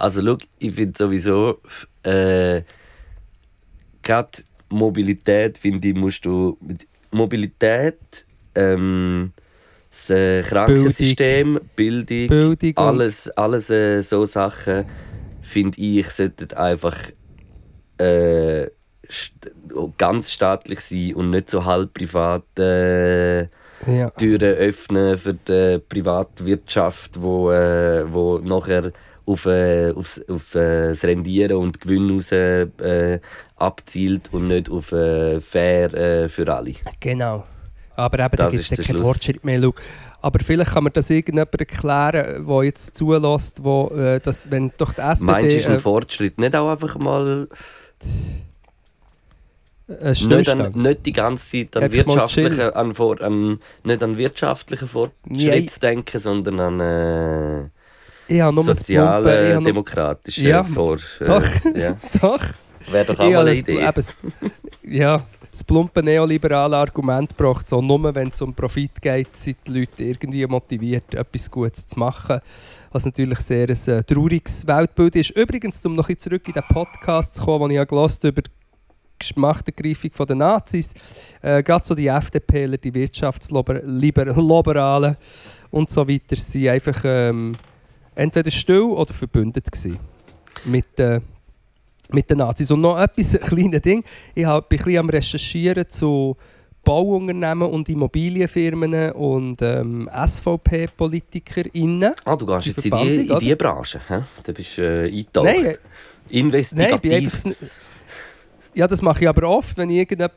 Also 0.00 0.22
schau, 0.24 0.38
ich 0.58 0.74
finde 0.74 0.96
sowieso, 0.96 1.60
äh, 2.02 2.62
gerade 4.02 4.30
Mobilität, 4.70 5.58
finde 5.58 5.88
ich, 5.88 5.94
musst 5.94 6.24
du... 6.24 6.56
mit 6.60 6.86
Mobilität, 7.12 8.24
ähm, 8.54 9.32
das 9.90 10.10
äh, 10.10 10.42
Krankensystem, 10.42 11.58
Bildung, 11.74 12.28
Bildung 12.28 12.76
alles, 12.76 13.28
alles 13.30 13.68
äh, 13.70 14.00
so 14.00 14.26
Sachen, 14.26 14.84
finde 15.40 15.80
ich, 15.80 16.08
sollten 16.08 16.52
einfach 16.54 16.96
äh, 17.98 18.68
st 19.10 19.52
ganz 19.98 20.30
staatlich 20.30 20.80
sein 20.80 21.14
und 21.16 21.30
nicht 21.30 21.50
so 21.50 21.64
halb 21.64 21.92
privat 21.94 22.44
äh, 22.58 23.40
Ja. 23.86 24.10
Türen 24.10 24.54
öffnen 24.56 25.16
für 25.16 25.34
die 25.34 25.78
Privatwirtschaft, 25.88 27.20
wo, 27.20 27.50
äh, 27.50 28.04
wo 28.12 28.38
nachher 28.38 28.92
auf, 29.26 29.46
äh, 29.46 29.92
aufs, 29.92 30.20
auf 30.28 30.54
äh, 30.54 30.88
das 30.88 31.04
Rendieren 31.04 31.56
und 31.56 31.80
Gewinn 31.80 32.10
raus, 32.10 32.32
äh, 32.32 33.20
abzielt 33.56 34.32
und 34.32 34.48
nicht 34.48 34.70
auf 34.70 34.92
äh, 34.92 35.40
fair 35.40 35.92
äh, 35.94 36.28
für 36.28 36.52
alle. 36.52 36.74
Genau. 37.00 37.44
Aber 37.96 38.18
eben, 38.18 38.36
da 38.36 38.44
Das 38.44 38.52
gibt 38.52 38.78
es 38.78 38.86
keinen. 38.86 39.02
Fortschritt 39.02 39.44
mehr. 39.44 39.60
Schau. 39.60 39.74
Aber 40.22 40.38
vielleicht 40.40 40.72
kann 40.72 40.84
man 40.84 40.92
das 40.92 41.08
irgendjemand 41.10 41.54
erklären, 41.58 42.46
der 42.46 42.64
jetzt 42.64 42.96
zulässt, 42.96 43.64
wo, 43.64 43.88
äh, 43.88 44.20
dass, 44.20 44.50
wenn 44.50 44.70
doch 44.76 44.92
die 44.92 45.00
SPD... 45.00 45.32
Meinst 45.32 45.50
du, 45.50 45.56
ist 45.56 45.68
ein 45.68 45.78
Fortschritt 45.78 46.38
nicht 46.38 46.54
auch 46.54 46.70
einfach 46.70 46.98
mal 46.98 47.48
nicht, 49.98 50.48
an, 50.48 50.72
nicht 50.74 51.06
die 51.06 51.12
ganze 51.12 51.66
Zeit 51.66 51.82
an 51.82 51.92
wirtschaftlichen, 51.92 52.70
an, 52.70 52.94
an, 52.96 53.60
nicht 53.82 54.02
an 54.02 54.16
wirtschaftlichen 54.18 54.88
Fortschritt 54.88 55.70
zu 55.70 55.80
denken, 55.80 56.18
sondern 56.18 56.60
an 56.60 56.80
äh, 56.80 57.68
Ich 58.30 58.40
habe 58.40 58.54
nur 58.54 58.64
soziale, 58.64 59.54
nur- 59.54 59.64
demokratische 59.64 60.48
Ja, 60.48 60.62
Vor. 60.62 60.96
Äh, 61.20 61.24
doch. 61.24 61.44
Ja. 61.74 61.96
Doch. 62.20 62.44
Wäre 62.90 63.04
doch 63.06 63.18
auch 63.18 63.30
mal 63.30 63.48
Idee. 63.48 63.90
das, 63.94 64.14
ja, 64.84 65.26
das 65.50 65.64
plumpe 65.64 66.00
neoliberale 66.02 66.76
Argument 66.76 67.36
braucht 67.36 67.68
so 67.68 67.82
nur, 67.82 68.14
wenn 68.14 68.28
es 68.28 68.40
um 68.40 68.54
Profit 68.54 69.02
geht, 69.02 69.36
sind 69.36 69.56
die 69.66 69.80
Leute 69.80 70.04
irgendwie 70.04 70.46
motiviert, 70.46 71.12
etwas 71.14 71.50
Gutes 71.50 71.84
zu 71.86 71.98
machen. 71.98 72.38
Was 72.92 73.04
natürlich 73.04 73.40
sehr 73.40 73.68
ein 73.68 73.76
äh, 73.98 74.04
trauriges 74.04 74.64
Weltbild 74.64 75.16
ist. 75.16 75.30
Übrigens, 75.30 75.84
um 75.84 75.96
noch 75.96 76.08
ein 76.08 76.14
bisschen 76.14 76.30
zurück 76.30 76.46
in 76.46 76.52
den 76.54 76.62
Podcast 76.62 77.34
zu 77.34 77.42
kommen, 77.44 77.62
den 77.64 77.70
ich 77.72 77.76
ja 77.78 77.84
gehört 77.84 78.22
über 78.22 78.42
die 78.42 78.50
Machtergreifung 79.34 80.12
der 80.26 80.36
Nazis, 80.36 80.94
äh, 81.42 81.62
gerade 81.64 81.84
so 81.84 81.94
die 81.96 82.06
FDPler, 82.06 82.76
die 82.78 82.94
Wirtschaftsliberalen 82.94 85.16
und 85.70 85.90
so 85.90 86.08
weiter, 86.08 86.36
sind 86.36 86.68
einfach 86.68 87.00
ähm, 87.04 87.56
entweder 88.20 88.50
still 88.50 88.82
oder 88.82 89.14
verbündet 89.14 89.72
gewesen 89.72 89.98
mit, 90.64 90.98
äh, 90.98 91.20
mit 92.10 92.28
den 92.28 92.38
Nazis. 92.38 92.68
Und 92.70 92.80
noch 92.82 93.00
etwas, 93.00 93.34
ein 93.36 93.40
kleines 93.40 93.80
Ding. 93.82 94.04
Ich 94.34 94.44
bin 94.44 94.46
ein 94.46 94.62
bisschen 94.68 94.98
am 94.98 95.08
Recherchieren 95.08 95.88
zu 95.88 96.36
Bauunternehmen 96.84 97.68
und 97.68 97.88
Immobilienfirmen 97.88 99.12
und 99.12 99.62
ähm, 99.62 100.10
SVP-PolitikerInnen. 100.12 102.12
Ah, 102.24 102.36
du 102.36 102.46
gehst 102.46 102.66
die 102.66 102.70
jetzt 102.70 102.86
in 102.86 102.92
die, 102.92 103.28
in 103.28 103.38
die 103.38 103.54
Branche. 103.54 104.00
Hä? 104.08 104.22
Du 104.42 104.52
bist 104.52 104.78
äh, 104.78 105.04
eingetaucht. 105.04 105.44
Nein, 105.44 105.66
äh, 105.66 105.76
Investigativ. 106.30 107.44
Nein, 107.44 107.54
Ja, 108.74 108.86
das 108.86 109.02
mache 109.02 109.22
ich 109.22 109.28
aber 109.28 109.48
oft, 109.48 109.76
wenn 109.76 109.90
ich 109.90 109.96
irgendjemand 109.96 110.32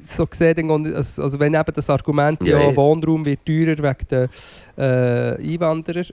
so 0.00 0.28
sehe, 0.30 0.54
also 0.54 1.40
wenn 1.40 1.54
eben 1.54 1.72
das 1.74 1.90
Argument, 1.90 2.40
ja, 2.44 2.60
ja. 2.60 2.76
Wohnraum 2.76 3.24
wird 3.24 3.44
teurer 3.44 3.78
wegen 3.78 4.06
der 4.10 4.28
äh, 4.76 5.54
Einwanderer. 5.54 6.04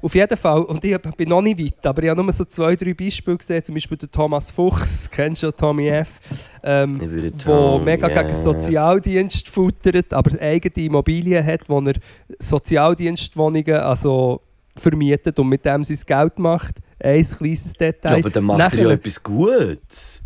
Auf 0.00 0.14
jeden 0.14 0.36
Fall, 0.38 0.62
und 0.62 0.82
ich 0.84 0.96
bin 0.98 1.28
noch 1.28 1.42
nicht 1.42 1.58
weit, 1.58 1.86
aber 1.86 2.02
ich 2.02 2.08
habe 2.08 2.22
nur 2.22 2.32
so 2.32 2.44
zwei, 2.46 2.74
drei 2.76 2.94
Beispiele 2.94 3.36
gesehen, 3.36 3.62
zum 3.62 3.74
Beispiel 3.74 3.96
der 3.98 4.10
Thomas 4.10 4.50
Fuchs, 4.50 5.08
kennst 5.10 5.42
du 5.42 5.48
ja 5.48 5.52
Tommy 5.52 5.88
F., 5.88 6.18
ähm, 6.62 7.32
Tom, 7.44 7.84
mega 7.84 8.08
ja. 8.08 8.22
gegen 8.22 8.34
Sozialdienst 8.34 9.48
futtert, 9.50 10.14
aber 10.14 10.40
eigene 10.40 10.86
Immobilien 10.86 11.44
hat, 11.44 11.68
wo 11.68 11.78
er 11.80 11.94
Sozialdienstwohnungen 12.38 13.76
also 13.76 14.40
vermietet 14.76 15.38
und 15.38 15.48
mit 15.48 15.64
dem 15.64 15.84
sein 15.84 15.98
Geld 16.06 16.38
macht. 16.38 16.76
Ein 16.98 17.22
kleines 17.22 17.66
Ja, 17.78 17.92
Detail. 17.92 18.18
aber 18.20 18.30
dann 18.30 18.44
macht 18.44 18.58
er 18.60 18.64
ja 18.78 18.82
Nachher- 18.84 18.90
etwas 18.92 19.22
Gutes. 19.22 20.22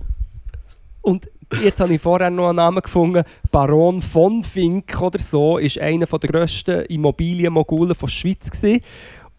Und 1.03 1.29
jetzt 1.63 1.81
habe 1.81 1.95
ich 1.95 2.01
vorher 2.01 2.31
noch 2.31 2.49
einen 2.49 2.57
Namen 2.57 2.83
gefunden. 2.83 3.23
Baron 3.51 4.03
von 4.03 4.43
Fink 4.43 5.01
oder 5.01 5.19
so 5.19 5.59
ist 5.59 5.79
einer 5.79 6.07
der 6.07 6.19
grössten 6.19 6.85
Immobilienmogulen 6.87 7.97
der 8.01 8.09
Schweiz. 8.09 8.51
Gewesen. 8.51 8.81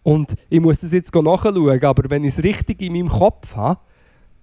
Und 0.02 0.34
ich 0.48 0.60
muss 0.60 0.80
das 0.80 0.92
jetzt 0.92 1.14
nachschauen, 1.14 1.84
aber 1.84 2.10
wenn 2.10 2.24
ich 2.24 2.36
es 2.36 2.42
richtig 2.42 2.80
in 2.82 2.94
meinem 2.94 3.08
Kopf 3.08 3.54
habe, 3.54 3.80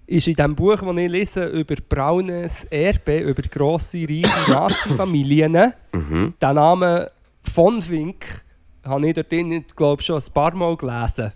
ist 0.06 0.26
in 0.26 0.34
dem 0.34 0.54
Buch, 0.54 0.76
das 0.76 0.96
ich 0.96 1.10
lese 1.10 1.46
über 1.48 1.74
braunes 1.86 2.64
Erbe, 2.64 3.18
über 3.18 3.42
grosse, 3.42 3.98
reiche 4.08 4.28
Nazi-Familien, 4.50 5.72
Mhm. 5.92 6.34
der 6.40 6.52
Name 6.54 7.10
von 7.42 7.82
Fink 7.82 8.42
habe 8.84 9.08
ich 9.08 9.14
dort 9.14 9.76
glaube 9.76 10.00
ich, 10.00 10.06
schon 10.06 10.16
ein 10.16 10.32
paar 10.32 10.54
Mal 10.54 10.76
gelesen. 10.76 11.32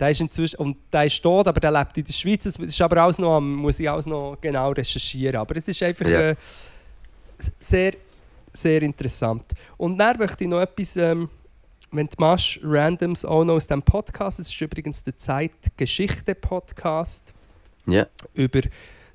Der 0.00 0.10
ist 0.10 0.20
inzwischen, 0.20 0.56
und 0.56 0.76
der 0.92 1.04
ist 1.04 1.20
tot, 1.22 1.46
aber 1.48 1.60
der 1.60 1.72
lebt 1.72 1.98
in 1.98 2.04
der 2.04 2.12
Schweiz. 2.12 2.44
Das 2.44 2.56
ist 2.56 2.80
aber 2.82 3.02
alles 3.02 3.18
noch, 3.18 3.40
muss 3.40 3.80
ich 3.80 3.90
alles 3.90 4.06
noch 4.06 4.36
genau 4.40 4.70
recherchieren. 4.70 5.36
Aber 5.36 5.56
es 5.56 5.66
ist 5.66 5.82
einfach 5.82 6.08
Ja. 6.08 6.30
äh, 6.30 6.36
sehr, 7.58 7.94
sehr 8.52 8.82
interessant. 8.82 9.44
Und 9.76 9.98
dann 9.98 10.16
möchte 10.18 10.44
ich 10.44 10.50
noch 10.50 10.60
etwas, 10.60 10.96
ähm, 10.96 11.28
wenn 11.90 12.06
du 12.06 12.12
machst, 12.18 12.60
Randoms 12.62 13.24
auch 13.24 13.42
noch 13.44 13.54
aus 13.54 13.66
diesem 13.66 13.82
Podcast. 13.82 14.38
Es 14.38 14.50
ist 14.50 14.60
übrigens 14.60 15.02
der 15.02 15.16
Zeitgeschichte-Podcast 15.16 17.32
Ja. 17.86 18.06
über 18.34 18.60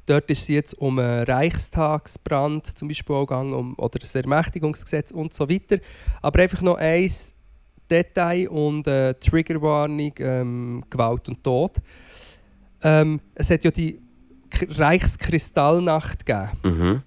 dort 0.06 0.30
ist 0.30 0.42
es 0.42 0.48
jetzt 0.50 0.78
um 0.80 1.00
einen 1.00 1.24
Reichstagsbrand 1.24 2.78
zum 2.78 2.90
Beispiel 2.90 3.16
gegangen, 3.20 3.54
um, 3.54 3.74
oder 3.78 4.00
das 4.00 4.14
Ermächtigungsgesetz 4.16 5.12
und 5.12 5.34
so 5.34 5.50
weiter. 5.50 5.78
Aber 6.22 6.42
einfach 6.42 6.62
noch 6.62 6.76
ein 6.78 7.10
Detail 7.90 8.50
und 8.50 8.88
äh, 8.88 9.14
Triggerwarnung, 9.16 10.14
ähm, 10.20 10.84
Gewalt 10.90 11.28
und 11.30 11.44
Tod. 11.44 11.78
Ähm, 12.82 13.20
es 13.36 13.50
hat 13.50 13.64
ja 13.64 13.72
die 13.72 14.00
K 14.50 14.68
Reichskristallnacht 14.70 16.26
gegeben. 16.26 16.50
Mhm. 16.64 17.02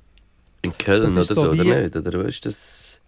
In 0.63 0.79
Köln 0.79 1.03
oder 1.03 1.23
so, 1.23 1.35
so 1.35 1.51
oder 1.51 1.65
nicht? 1.65 1.97
Oder 1.97 2.25
ist 2.25 2.45
das? 2.47 3.01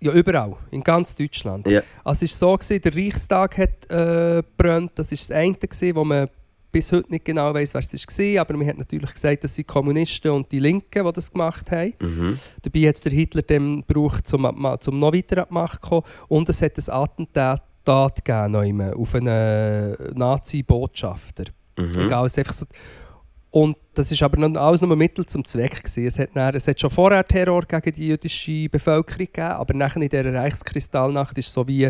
Ja, 0.00 0.12
überall, 0.12 0.54
in 0.70 0.82
ganz 0.82 1.16
Deutschland. 1.16 1.66
Ja. 1.66 1.82
Also 2.04 2.26
es 2.26 2.40
war 2.42 2.50
so, 2.50 2.58
gewesen, 2.58 2.82
der 2.82 2.94
Reichstag 2.94 3.56
hat 3.56 3.90
äh, 3.90 4.42
gebrannt. 4.42 4.92
Das 4.96 5.10
war 5.10 5.16
das 5.16 5.30
eine, 5.30 5.54
gewesen, 5.54 5.96
wo 5.96 6.04
man 6.04 6.28
bis 6.74 6.90
heute 6.90 7.10
nicht 7.10 7.24
genau 7.24 7.54
weiß, 7.54 7.72
wer 7.72 7.80
es 7.80 7.92
war. 7.92 8.40
Aber 8.40 8.56
man 8.56 8.66
hat 8.66 8.78
natürlich 8.78 9.12
gesagt, 9.12 9.44
das 9.44 9.54
sind 9.54 9.68
die 9.68 9.72
Kommunisten 9.72 10.32
und 10.32 10.50
die 10.50 10.58
Linken, 10.58 11.06
die 11.06 11.12
das 11.12 11.30
gemacht 11.30 11.70
haben. 11.70 11.94
Mhm. 12.00 12.38
Dabei 12.62 12.88
hat 12.88 12.96
es 12.96 13.02
der 13.02 13.12
Hitler 13.12 13.42
dann 13.42 13.84
gebraucht, 13.86 14.34
um, 14.34 14.76
zum 14.80 14.98
noch 14.98 15.12
weiter 15.14 15.42
an 15.42 15.46
die 15.48 15.54
Macht 15.54 15.82
zu 15.82 15.88
kommen. 15.88 16.02
Und 16.26 16.48
es 16.48 16.60
hat 16.60 16.76
ein 16.76 16.92
Attentat 16.92 18.24
gegeben 18.24 18.92
auf 18.92 19.14
einen 19.14 19.96
Nazi-Botschafter. 20.14 21.44
Mhm. 21.78 21.92
Egal, 21.96 22.26
es 22.26 22.38
einfach 22.38 22.52
so. 22.52 22.66
Und 23.52 23.76
das 23.94 24.10
ist 24.10 24.20
aber 24.20 24.48
noch, 24.48 24.60
alles 24.60 24.80
nur 24.80 24.90
ein 24.90 24.98
Mittel 24.98 25.24
zum 25.26 25.44
Zweck. 25.44 25.84
Gewesen. 25.84 26.06
Es, 26.08 26.18
hat 26.18 26.30
dann, 26.34 26.56
es 26.56 26.66
hat 26.66 26.80
schon 26.80 26.90
vorher 26.90 27.24
Terror 27.24 27.62
gegen 27.62 27.92
die 27.92 28.08
jüdische 28.08 28.68
Bevölkerung 28.68 29.26
gegeben, 29.26 29.46
aber 29.46 29.74
nachher 29.74 30.02
in 30.02 30.08
dieser 30.08 30.34
Reichskristallnacht 30.34 31.38
ist 31.38 31.52
so 31.52 31.68
wie 31.68 31.88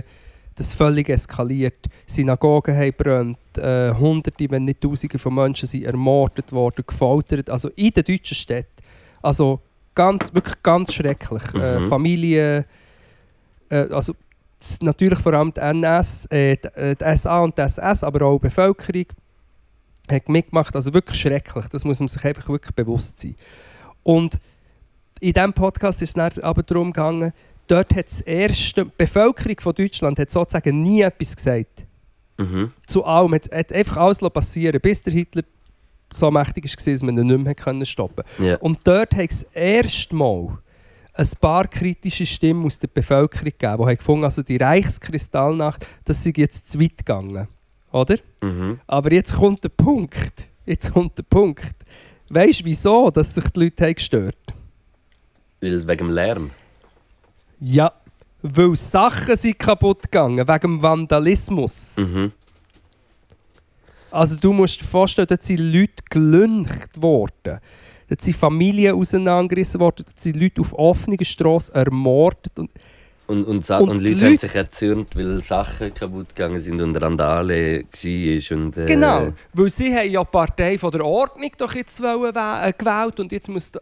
das 0.57 0.75
völlig 0.75 1.09
eskaliert. 1.09 1.87
Synagogen 2.07 2.77
haben 2.77 2.95
gebrannt, 2.97 3.59
äh, 3.59 3.93
Hunderte, 3.93 4.51
wenn 4.51 4.65
nicht 4.65 4.81
Tausende 4.81 5.19
von 5.19 5.35
Menschen 5.35 5.69
sind 5.69 5.85
ermordet 5.85 6.53
worden, 6.53 6.85
gefoltert. 6.87 7.51
Also 7.51 7.71
in 7.77 7.91
den 7.91 8.05
deutschen 8.05 8.37
Städten. 8.37 8.83
Also 9.23 9.61
ganz, 9.95 10.33
wirklich 10.33 10.63
ganz 10.63 10.93
schrecklich. 10.93 11.43
Äh, 11.55 11.81
Mhm. 11.81 11.89
Familien, 11.89 12.65
äh, 13.69 13.77
also 13.91 14.15
natürlich 14.81 15.19
vor 15.19 15.35
allem 15.35 15.53
die 15.53 15.61
NS, 15.61 16.27
äh, 16.27 16.57
die, 16.57 16.69
äh, 16.79 16.95
die 16.95 17.05
SA 17.17 17.41
und 17.41 17.57
die 17.59 17.63
SS, 17.63 18.05
aber 18.05 18.27
auch 18.27 18.39
die 18.39 18.49
Bevölkerung 18.49 19.07
hat 20.11 20.29
mitgemacht. 20.29 20.75
Also 20.77 20.93
wirklich 20.93 21.21
schrecklich. 21.21 21.67
Das 21.69 21.85
muss 21.85 21.99
man 21.99 22.09
sich 22.09 22.25
einfach 22.25 22.49
wirklich 22.49 22.75
bewusst 22.75 23.21
sein. 23.21 23.35
Und 24.03 24.39
in 25.21 25.33
diesem 25.33 25.53
Podcast 25.53 26.03
ist 26.03 26.11
es 26.11 26.15
dann 26.15 26.45
aber 26.45 26.63
darum 26.63 26.93
gegangen, 26.93 27.33
dort 27.67 27.95
hat 27.95 28.07
das 28.07 28.21
erste, 28.21 28.85
die 28.85 28.91
Bevölkerung 28.97 29.57
von 29.61 29.75
Deutschland 29.75 30.19
hat 30.19 30.31
sozusagen 30.31 30.83
nie 30.83 31.03
etwas 31.03 31.37
gesagt. 31.37 31.87
Mhm. 32.37 32.69
Zu 32.87 33.05
allem. 33.05 33.35
Es 33.35 33.51
hat 33.51 33.73
einfach 33.73 33.97
alles 33.99 34.19
passieren 34.19 34.81
bis 34.81 35.03
der 35.03 35.13
Hitler 35.13 35.43
so 36.13 36.31
mächtig 36.31 36.65
war, 36.65 36.93
dass 36.93 37.03
man 37.03 37.19
ihn 37.19 37.27
nicht 37.27 37.45
mehr 37.45 37.55
können 37.55 37.87
stoppen 37.87 38.25
Ja. 38.39 38.57
Und 38.57 38.81
dort 38.85 39.15
hat 39.15 39.31
es 39.31 39.45
erste 39.53 40.15
Mal 40.15 40.59
ein 41.15 41.29
paar 41.41 41.69
kritische 41.69 42.27
Stimmen 42.27 42.67
aus 42.67 42.79
der 42.79 42.89
Bevölkerung 42.89 43.45
gegeben, 43.45 43.77
die 43.79 43.85
haben 43.85 43.97
gefunden 43.97 44.25
also 44.25 44.43
die 44.43 44.57
Reichskristallnacht, 44.57 45.87
das 46.05 46.25
sei 46.25 46.33
jetzt 46.37 46.71
zu 46.71 46.81
weit 46.81 46.99
gegangen. 46.99 47.49
Oder? 47.93 48.17
Mhm. 48.43 48.81
Aber 48.87 49.13
jetzt 49.13 49.35
kommt 49.35 49.63
der 49.63 49.69
Punkt. 49.69 50.49
Jetzt 50.67 50.93
kommt 50.93 51.17
der 51.17 51.23
Punkt. 51.23 51.75
Weißt 52.29 52.61
du, 52.61 52.65
wieso 52.65 53.11
dass 53.11 53.35
sich 53.35 53.49
die 53.51 53.61
Leute 53.61 53.85
haben 53.85 53.95
gestört 53.95 54.37
Weil 55.61 55.87
wegen 55.87 56.07
dem 56.07 56.11
Lärm. 56.11 56.51
Ja, 57.67 57.93
weil 58.43 58.77
Sachen 58.77 59.37
sind 59.37 59.59
kaputt 59.59 60.03
gegangen, 60.03 60.47
wegen 60.47 60.61
dem 60.61 60.83
Vandalismus. 60.83 61.93
Mhm. 61.97 62.31
Also 64.11 64.37
du 64.37 64.53
musst 64.53 64.81
dir 64.83 64.85
vorstellen, 64.85 65.27
dort 65.29 65.43
sind 65.43 65.59
Leute 65.61 66.03
gelüncht 66.11 67.01
worden. 67.01 67.59
Dort 68.09 68.21
sind 68.21 68.37
Familien 68.37 68.95
auseinandergerissen 68.95 69.81
worden, 69.81 70.05
dort 70.07 70.21
sind 70.21 70.37
Leute 70.37 70.61
auf 70.61 70.73
offener 70.75 71.25
Straße 71.25 71.75
ermordet. 71.75 72.59
Und 72.59 72.71
Und, 73.27 73.45
und, 73.45 73.71
Und 73.71 73.89
und 73.89 73.99
die 74.01 74.09
Leute 74.09 74.25
haben 74.27 74.31
Leute- 74.33 74.41
sich 74.47 74.55
erzürnt, 74.55 75.17
weil 75.17 75.43
Sachen 75.43 75.95
kaputt 75.95 76.29
gegangen 76.37 76.61
sind 76.61 76.81
und 76.83 76.95
Randale 76.97 77.85
war. 77.85 78.57
Und, 78.59 78.77
äh, 78.77 78.85
Genau, 78.87 79.33
weil 79.55 79.71
sie 79.71 79.95
haben 79.97 80.11
ja 80.11 80.23
die 80.23 80.31
Partei 80.31 80.77
von 80.77 80.91
der 80.93 81.05
Ordnung 81.07 81.51
doch 81.57 81.75
jetzt 81.75 82.01
wollen, 82.03 82.35
äh, 82.37 82.73
gewählt 82.77 83.19
und 83.21 83.33
jetzt 83.33 83.49
muss... 83.49 83.73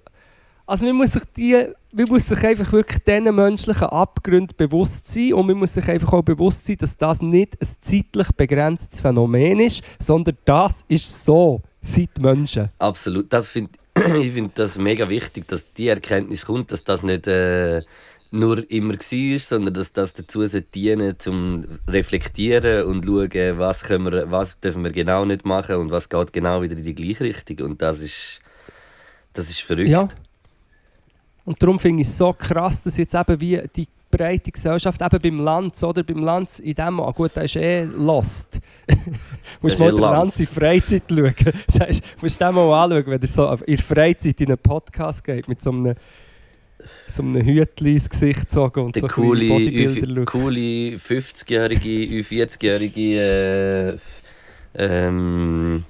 Also 0.67 0.87
man 0.87 0.97
muss 0.97 1.13
sich, 1.13 1.25
die, 1.37 1.67
man 1.93 2.09
muss 2.09 2.27
sich 2.27 2.43
einfach 2.45 2.73
wirklich 2.73 3.03
diesen 3.05 3.35
menschlichen 3.35 3.89
Abgründen 3.89 4.57
bewusst 4.57 5.13
sein 5.13 5.35
und 5.35 5.47
man 5.47 5.57
muss 5.57 5.75
sich 5.75 5.89
einfach 5.89 6.13
auch 6.13 6.23
bewusst 6.23 6.67
sein, 6.67 6.77
dass 6.79 6.97
das 6.97 7.21
nicht 7.21 7.61
ein 7.61 7.69
zeitlich 7.81 8.29
begrenztes 8.37 9.01
Phänomen 9.01 9.61
ist, 9.61 9.83
sondern 9.99 10.37
das 10.45 10.85
ist 10.89 11.25
so 11.25 11.63
seit 11.81 12.19
Menschen. 12.21 12.71
Absolut. 12.79 13.33
Das 13.33 13.49
find, 13.49 13.71
ich 13.97 14.33
finde 14.33 14.53
das 14.55 14.79
mega 14.79 15.09
wichtig, 15.09 15.49
dass 15.49 15.73
die 15.73 15.89
Erkenntnis 15.89 16.47
kommt, 16.47 16.73
dass 16.73 16.85
das 16.85 17.03
nicht, 17.03 17.27
äh, 17.27 17.83
nur 18.33 18.69
immer 18.71 18.95
war, 18.95 19.39
sondern 19.39 19.75
dass 19.75 19.93
das 19.93 20.15
dazu 20.15 20.45
dienen 20.47 21.19
zum 21.19 21.65
reflektieren 21.87 22.87
und 22.87 23.05
schauen, 23.05 23.59
was, 23.59 23.85
können 23.85 24.11
wir, 24.11 24.31
was 24.31 24.59
dürfen 24.59 24.83
wir 24.85 24.91
genau 24.91 25.27
nicht 25.27 25.45
machen 25.45 25.77
und 25.77 25.91
was 25.91 26.09
geht 26.09 26.33
genau 26.33 26.63
wieder 26.63 26.77
in 26.77 26.83
die 26.83 26.95
gleiche 26.95 27.25
Richtung. 27.25 27.67
Und 27.67 27.83
das 27.83 28.01
ist, 28.01 28.41
das 29.35 29.51
ist 29.51 29.61
verrückt. 29.61 29.91
Ja. 29.91 30.09
Und 31.45 31.63
darum 31.63 31.79
finde 31.79 32.03
ich 32.03 32.09
es 32.09 32.17
so 32.17 32.33
krass, 32.33 32.83
dass 32.83 32.97
jetzt 32.97 33.15
eben 33.15 33.41
wie 33.41 33.61
die 33.75 33.87
breite 34.13 34.53
Gesellschaft, 34.53 35.01
eben 35.01 35.21
beim 35.21 35.45
Lanz, 35.45 35.83
oder? 35.83 36.05
Beim 36.05 36.19
Lanz 36.19 36.61
in 36.61 36.75
dem 36.75 36.95
Mal, 36.95 37.13
gut, 37.13 37.35
der 37.35 37.45
ist 37.45 37.57
eh 37.57 37.83
lost. 37.83 38.61
musst 39.61 39.79
mal 39.79 39.89
eh 39.89 39.93
den 39.93 40.01
Lanz 40.01 40.39
in 40.39 40.47
Freizeit 40.47 41.05
schauen. 41.09 41.35
Da 41.79 41.85
ist, 41.87 42.05
musst 42.21 42.41
du 42.41 42.45
den 42.45 42.55
mal 42.55 42.85
anschauen, 42.85 43.07
wenn 43.07 43.21
er 43.21 43.29
so 43.29 43.51
in 43.67 43.77
der 43.77 43.85
Freizeit 43.85 44.41
in 44.41 44.49
einen 44.49 44.59
Podcast 44.59 45.25
geht, 45.25 45.49
mit 45.49 45.63
so 45.63 45.71
einem, 45.71 45.95
so 47.09 47.23
einem 47.23 47.45
Hütchen 47.45 47.87
ins 47.87 48.09
Gesicht 48.09 48.41
gezogen 48.41 48.85
und 48.85 48.95
Der 48.95 49.03
so 49.03 49.09
coole, 49.09 49.49
Bodybuilder 49.49 50.25
coole 50.27 50.97
50-jährige, 50.97 52.23
Ü40-jährige 52.23 53.21
äh, 53.21 53.99
ähm, 54.75 55.85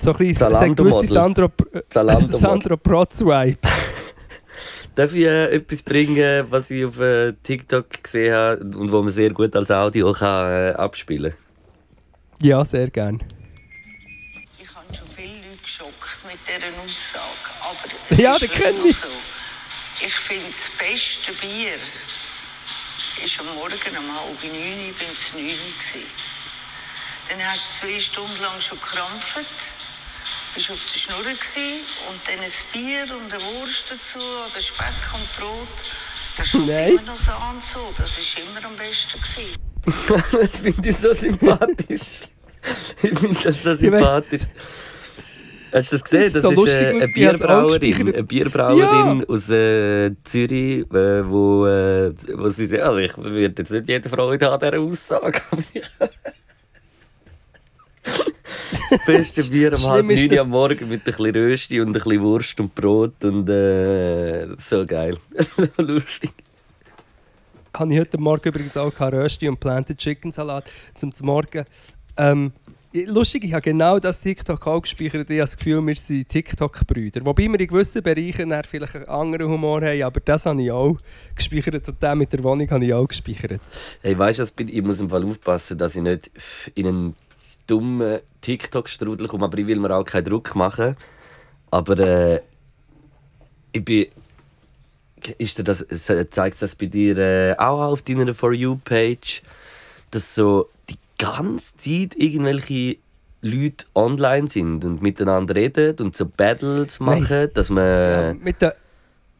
So 0.00 0.12
ein 0.12 0.16
bisschen, 0.18 0.74
gewisse. 0.74 1.06
Sandro, 1.06 1.46
äh, 1.72 1.82
Zalando 1.88 2.36
Sandro 2.38 2.76
Protz-Vibe. 2.76 3.58
Darf 4.94 5.14
ich 5.14 5.24
äh, 5.24 5.54
etwas 5.56 5.82
bringen, 5.82 6.46
was 6.50 6.70
ich 6.70 6.84
auf 6.84 6.98
äh, 6.98 7.32
TikTok 7.42 8.02
gesehen 8.02 8.34
habe 8.34 8.60
und 8.78 8.90
wo 8.90 9.02
man 9.02 9.12
sehr 9.12 9.30
gut 9.30 9.54
als 9.54 9.70
Audio 9.70 10.12
kann, 10.12 10.52
äh, 10.52 10.70
abspielen 10.72 11.34
Ja, 12.40 12.64
sehr 12.64 12.88
gern. 12.90 13.22
Ich 14.58 14.74
habe 14.74 14.86
schon 14.94 15.06
viele 15.06 15.28
Leute 15.36 15.62
geschockt 15.62 16.18
mit 16.26 16.38
dieser 16.48 16.82
Aussage. 16.82 17.24
Aber 17.60 17.94
es 18.10 18.18
Ja, 18.18 18.34
ist 18.36 18.42
noch 18.78 18.84
ich. 18.86 18.96
so. 18.96 19.08
Ich 20.02 20.14
finde, 20.14 20.46
das 20.48 20.70
beste 20.78 21.32
Bier 21.34 21.76
war 23.20 23.46
am 23.46 23.54
Morgen 23.54 23.96
um 23.98 24.16
halb 24.18 24.42
neun, 24.44 24.90
ich 24.90 25.08
war 25.08 25.14
zu 25.14 25.36
neun. 25.36 26.04
Dann 27.28 27.38
hast 27.46 27.82
du 27.82 27.86
zwei 27.86 28.00
Stunden 28.00 28.40
lang 28.42 28.60
schon 28.60 28.78
gekrampft, 28.80 29.44
bist 30.54 30.70
auf 30.70 30.84
der 30.84 30.98
Schnur 30.98 31.16
und 31.18 32.20
dann 32.26 32.38
ein 32.38 32.50
Bier 32.72 33.14
und 33.16 33.32
eine 33.32 33.42
Wurst 33.42 33.90
dazu, 33.90 34.18
oder 34.18 34.60
Speck 34.60 35.14
und 35.14 35.36
Brot. 35.38 35.68
Das 36.36 36.54
Nein. 36.54 36.92
immer 36.92 37.02
noch 37.02 37.16
so 37.16 37.32
an, 37.32 37.60
so. 37.60 37.92
das 37.96 38.16
war 38.18 38.42
immer 38.44 38.66
am 38.66 38.76
besten. 38.76 39.20
Gewesen. 39.20 40.30
das 40.32 40.60
finde 40.60 40.88
ich 40.88 40.96
so 40.96 41.12
sympathisch. 41.12 42.28
ich 43.02 43.18
finde 43.18 43.40
das 43.42 43.62
so 43.62 43.70
Ja, 43.70 43.76
sympathisch. 43.76 44.42
Hast 45.72 45.92
du 45.92 45.96
das 45.96 46.04
gesehen? 46.04 46.22
Das 46.22 46.26
ist 46.26 46.34
Das 46.34 46.42
so 46.42 46.50
ist 46.50 46.56
lustig, 46.56 46.82
äh, 46.82 46.90
eine 46.90 47.08
Bierbrauerin, 47.08 48.08
eine 48.08 48.24
Bierbrauerin 48.24 49.24
aus 49.28 49.50
äh, 49.50 50.10
Zürich, 50.24 50.80
äh, 50.92 51.30
wo, 51.30 51.66
äh, 51.66 52.12
wo 52.34 52.48
sie 52.48 52.66
sagt, 52.66 52.82
also 52.82 52.98
ich 52.98 53.16
würde 53.16 53.54
jetzt 53.62 53.70
nicht 53.70 53.88
jede 53.88 54.08
Freude 54.08 54.46
haben 54.46 54.54
an 54.54 54.70
dieser 54.70 54.82
Aussage, 54.82 55.40
aber 55.50 55.62
ich... 55.72 55.90
Das 58.02 59.04
beste 59.06 59.44
Bier 59.50 59.72
um 59.72 59.88
halb 59.88 60.06
neun 60.06 60.38
am 60.38 60.50
Morgen 60.50 60.88
mit 60.88 61.00
ein 61.00 61.04
bisschen 61.04 61.30
Rösti 61.30 61.80
und 61.80 61.88
ein 61.88 61.92
bisschen 61.92 62.22
Wurst 62.22 62.58
und 62.58 62.74
Brot 62.74 63.24
und 63.24 63.48
äh, 63.48 64.48
so 64.58 64.84
geil. 64.84 65.16
so 65.56 65.68
lustig. 65.82 66.32
habe 67.74 67.92
ich 67.92 68.00
heute 68.00 68.18
Morgen 68.18 68.48
übrigens 68.48 68.76
auch 68.76 68.92
Rösti 69.00 69.48
und 69.48 69.60
Planted 69.60 69.98
Chicken 69.98 70.32
Salat 70.32 70.70
zum 70.94 71.12
Morgen. 71.22 71.64
Ähm, 72.16 72.52
lustig, 72.92 73.44
ich 73.44 73.52
habe 73.52 73.62
genau 73.62 73.98
das 73.98 74.20
TikTok 74.20 74.66
auch 74.66 74.82
gespeichert. 74.82 75.30
Ich 75.30 75.38
habe 75.38 75.40
das 75.40 75.56
Gefühl, 75.56 75.86
wir 75.86 75.94
sind 75.94 76.28
TikTok-Brüder. 76.28 77.24
Wobei 77.24 77.48
wir 77.48 77.60
in 77.60 77.66
gewissen 77.68 78.02
Bereichen 78.02 78.52
vielleicht 78.68 78.96
einen 78.96 79.06
anderen 79.06 79.48
Humor 79.48 79.82
haben, 79.82 80.02
aber 80.02 80.20
das 80.20 80.46
habe 80.46 80.62
ich 80.62 80.70
auch 80.70 80.98
gespeichert 81.34 81.88
und 81.88 82.02
den 82.02 82.18
mit 82.18 82.32
der 82.32 82.42
Wohnung 82.42 82.68
habe 82.70 82.84
ich 82.84 82.92
auch 82.92 83.06
gespeichert. 83.06 83.60
Hey, 84.02 84.18
weißt 84.18 84.40
du, 84.40 84.64
ich 84.64 84.82
muss 84.82 85.00
im 85.00 85.10
Fall 85.10 85.24
aufpassen, 85.24 85.78
dass 85.78 85.94
ich 85.94 86.02
nicht 86.02 86.30
in 86.74 86.86
einen 86.86 87.16
dummen 87.70 88.20
TikTok-Strudel 88.40 89.28
komme, 89.28 89.44
aber 89.44 89.58
ich 89.58 89.66
will 89.66 89.78
mir 89.78 89.94
auch 89.94 90.04
keinen 90.04 90.24
Druck 90.24 90.54
machen. 90.54 90.96
Aber 91.70 91.98
äh, 91.98 92.40
ich 93.72 93.84
bin. 93.84 94.06
Ist 95.36 95.58
dir 95.58 95.64
das, 95.64 95.86
zeigt 96.30 96.62
das 96.62 96.74
bei 96.74 96.86
dir 96.86 97.18
äh, 97.18 97.54
auch 97.58 97.92
auf 97.92 98.00
deiner 98.00 98.32
For 98.32 98.54
You-Page, 98.54 99.42
dass 100.10 100.34
so 100.34 100.70
die 100.88 100.96
ganze 101.18 101.76
Zeit 101.76 102.16
irgendwelche 102.16 102.96
Leute 103.42 103.84
online 103.94 104.48
sind 104.48 104.82
und 104.86 105.02
miteinander 105.02 105.54
reden 105.54 105.94
und 106.00 106.16
so 106.16 106.24
Battles 106.24 107.00
Nein. 107.00 107.20
machen, 107.22 107.48
dass 107.52 107.68
man. 107.68 107.84
Ja, 107.84 108.34
wir, 108.42 108.54
dür- 108.54 108.74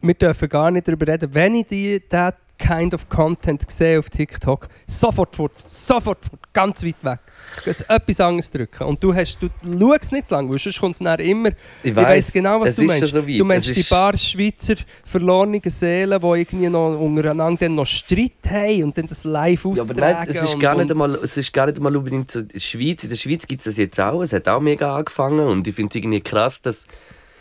wir 0.03 0.15
dürfen 0.15 0.49
gar 0.51 0.71
nicht 0.71 0.87
darüber 0.87 1.07
reden. 1.11 1.35
Wenn 1.35 1.55
ich 1.55 1.67
die, 1.69 2.01
that 2.11 2.37
kind 2.61 2.95
of 2.95 3.09
Content 3.09 3.69
sehe 3.71 3.99
auf 3.99 4.11
TikTok, 4.11 4.69
sofort 4.87 5.35
fort, 5.35 5.53
sofort 5.65 6.23
fort, 6.25 6.41
ganz 6.53 6.85
weit 6.85 7.03
weg. 7.03 7.19
Jetzt 7.65 7.89
etwas 7.89 8.21
anderes 8.21 8.51
drücken. 8.51 8.85
Und 8.85 9.03
du, 9.03 9.15
hast, 9.15 9.39
du 9.41 9.49
schaust 9.79 10.13
nicht 10.13 10.29
zu 10.29 10.35
lange, 10.35 10.51
weil 10.51 10.59
sonst 10.59 10.79
kommt 10.79 10.95
es 10.95 10.99
dann 11.01 11.19
immer... 11.19 11.51
Ich, 11.83 11.97
weiss, 11.97 12.07
weiss 12.07 12.33
genau, 12.33 12.61
was 12.61 12.77
du 12.77 12.85
meinst. 12.85 13.13
so 13.13 13.23
du 13.23 13.45
meinst 13.45 13.75
die 13.75 13.83
paar 13.83 14.17
Schweizer 14.17 14.75
verlorenen 15.05 15.63
Seelen, 15.65 16.21
die 16.21 16.27
irgendwie 16.27 16.69
noch 16.69 16.99
untereinander 16.99 17.61
dann 17.61 17.75
noch 17.75 17.87
Streit 17.87 18.33
haben 18.49 18.85
und 18.85 18.99
dann 18.99 19.09
das 19.09 19.25
live 19.25 19.65
Ja, 19.65 19.71
austragen. 19.71 19.91
aber 19.91 20.01
nein, 20.01 20.27
es 20.29 20.43
ist, 20.43 20.55
und, 20.55 20.61
gar 20.61 20.77
nicht 20.77 20.91
einmal, 20.91 21.15
es 21.17 21.37
ist 21.37 21.53
gar 21.53 21.67
nicht 21.67 21.79
einmal 21.79 21.97
unbedingt 21.97 22.31
so 22.31 22.41
in 22.41 22.49
der 22.49 22.61
Schweiz. 22.61 23.03
In 23.03 23.11
der 23.11 23.17
Schweiz 23.17 23.47
gibt 23.47 23.61
es 23.61 23.65
das 23.65 23.77
jetzt 23.77 23.99
auch. 23.99 24.23
Es 24.23 24.33
hat 24.33 24.49
auch 24.49 24.61
mega 24.61 24.97
angefangen. 24.97 25.41
Und 25.41 25.67
ich 25.67 25.75
finde 25.75 25.91
es 25.91 25.97
irgendwie 25.97 26.21
krass, 26.21 26.61
dass 26.61 26.87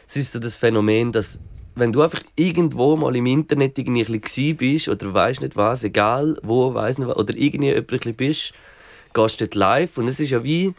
es 0.07 0.15
ist 0.15 0.31
so 0.31 0.39
das 0.39 0.55
Phänomen, 0.55 1.11
dass 1.11 1.39
wenn 1.79 1.93
du 1.93 2.01
einfach 2.01 2.21
irgendwo 2.35 2.95
mal 2.95 3.15
im 3.15 3.25
Internet 3.25 3.77
irgendwie 3.77 4.05
ein 4.05 4.21
bisschen 4.21 4.57
bist 4.57 4.87
oder 4.89 5.13
weißt 5.13 5.41
nicht 5.41 5.55
was, 5.55 5.83
egal 5.83 6.37
wo, 6.43 6.73
weiß 6.73 6.97
nicht 6.97 7.07
was, 7.07 7.17
oder 7.17 7.35
irgendwie 7.35 7.69
jemand 7.69 8.17
bist, 8.17 8.53
gehst 9.13 9.41
du 9.41 9.45
dort 9.45 9.55
live 9.55 9.97
und 9.97 10.07
es 10.07 10.19
ist 10.19 10.31
ja 10.31 10.43
wie 10.43 10.73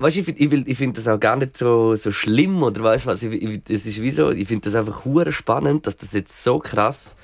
Weißt 0.00 0.16
du, 0.16 0.20
ich 0.20 0.26
finde 0.48 0.74
find 0.76 0.96
das 0.96 1.08
auch 1.08 1.18
gar 1.18 1.34
nicht 1.34 1.56
so, 1.56 1.96
so 1.96 2.12
schlimm 2.12 2.62
oder 2.62 2.80
weißt 2.84 3.06
was. 3.06 3.24
Ich, 3.24 3.60
es 3.68 3.84
ist 3.84 4.00
wie 4.00 4.12
so, 4.12 4.30
ich 4.30 4.46
finde 4.46 4.66
das 4.66 4.76
einfach 4.76 5.04
hure 5.04 5.32
spannend, 5.32 5.88
dass 5.88 5.96
das 5.96 6.12
jetzt 6.12 6.44
so 6.44 6.60
krass 6.60 7.16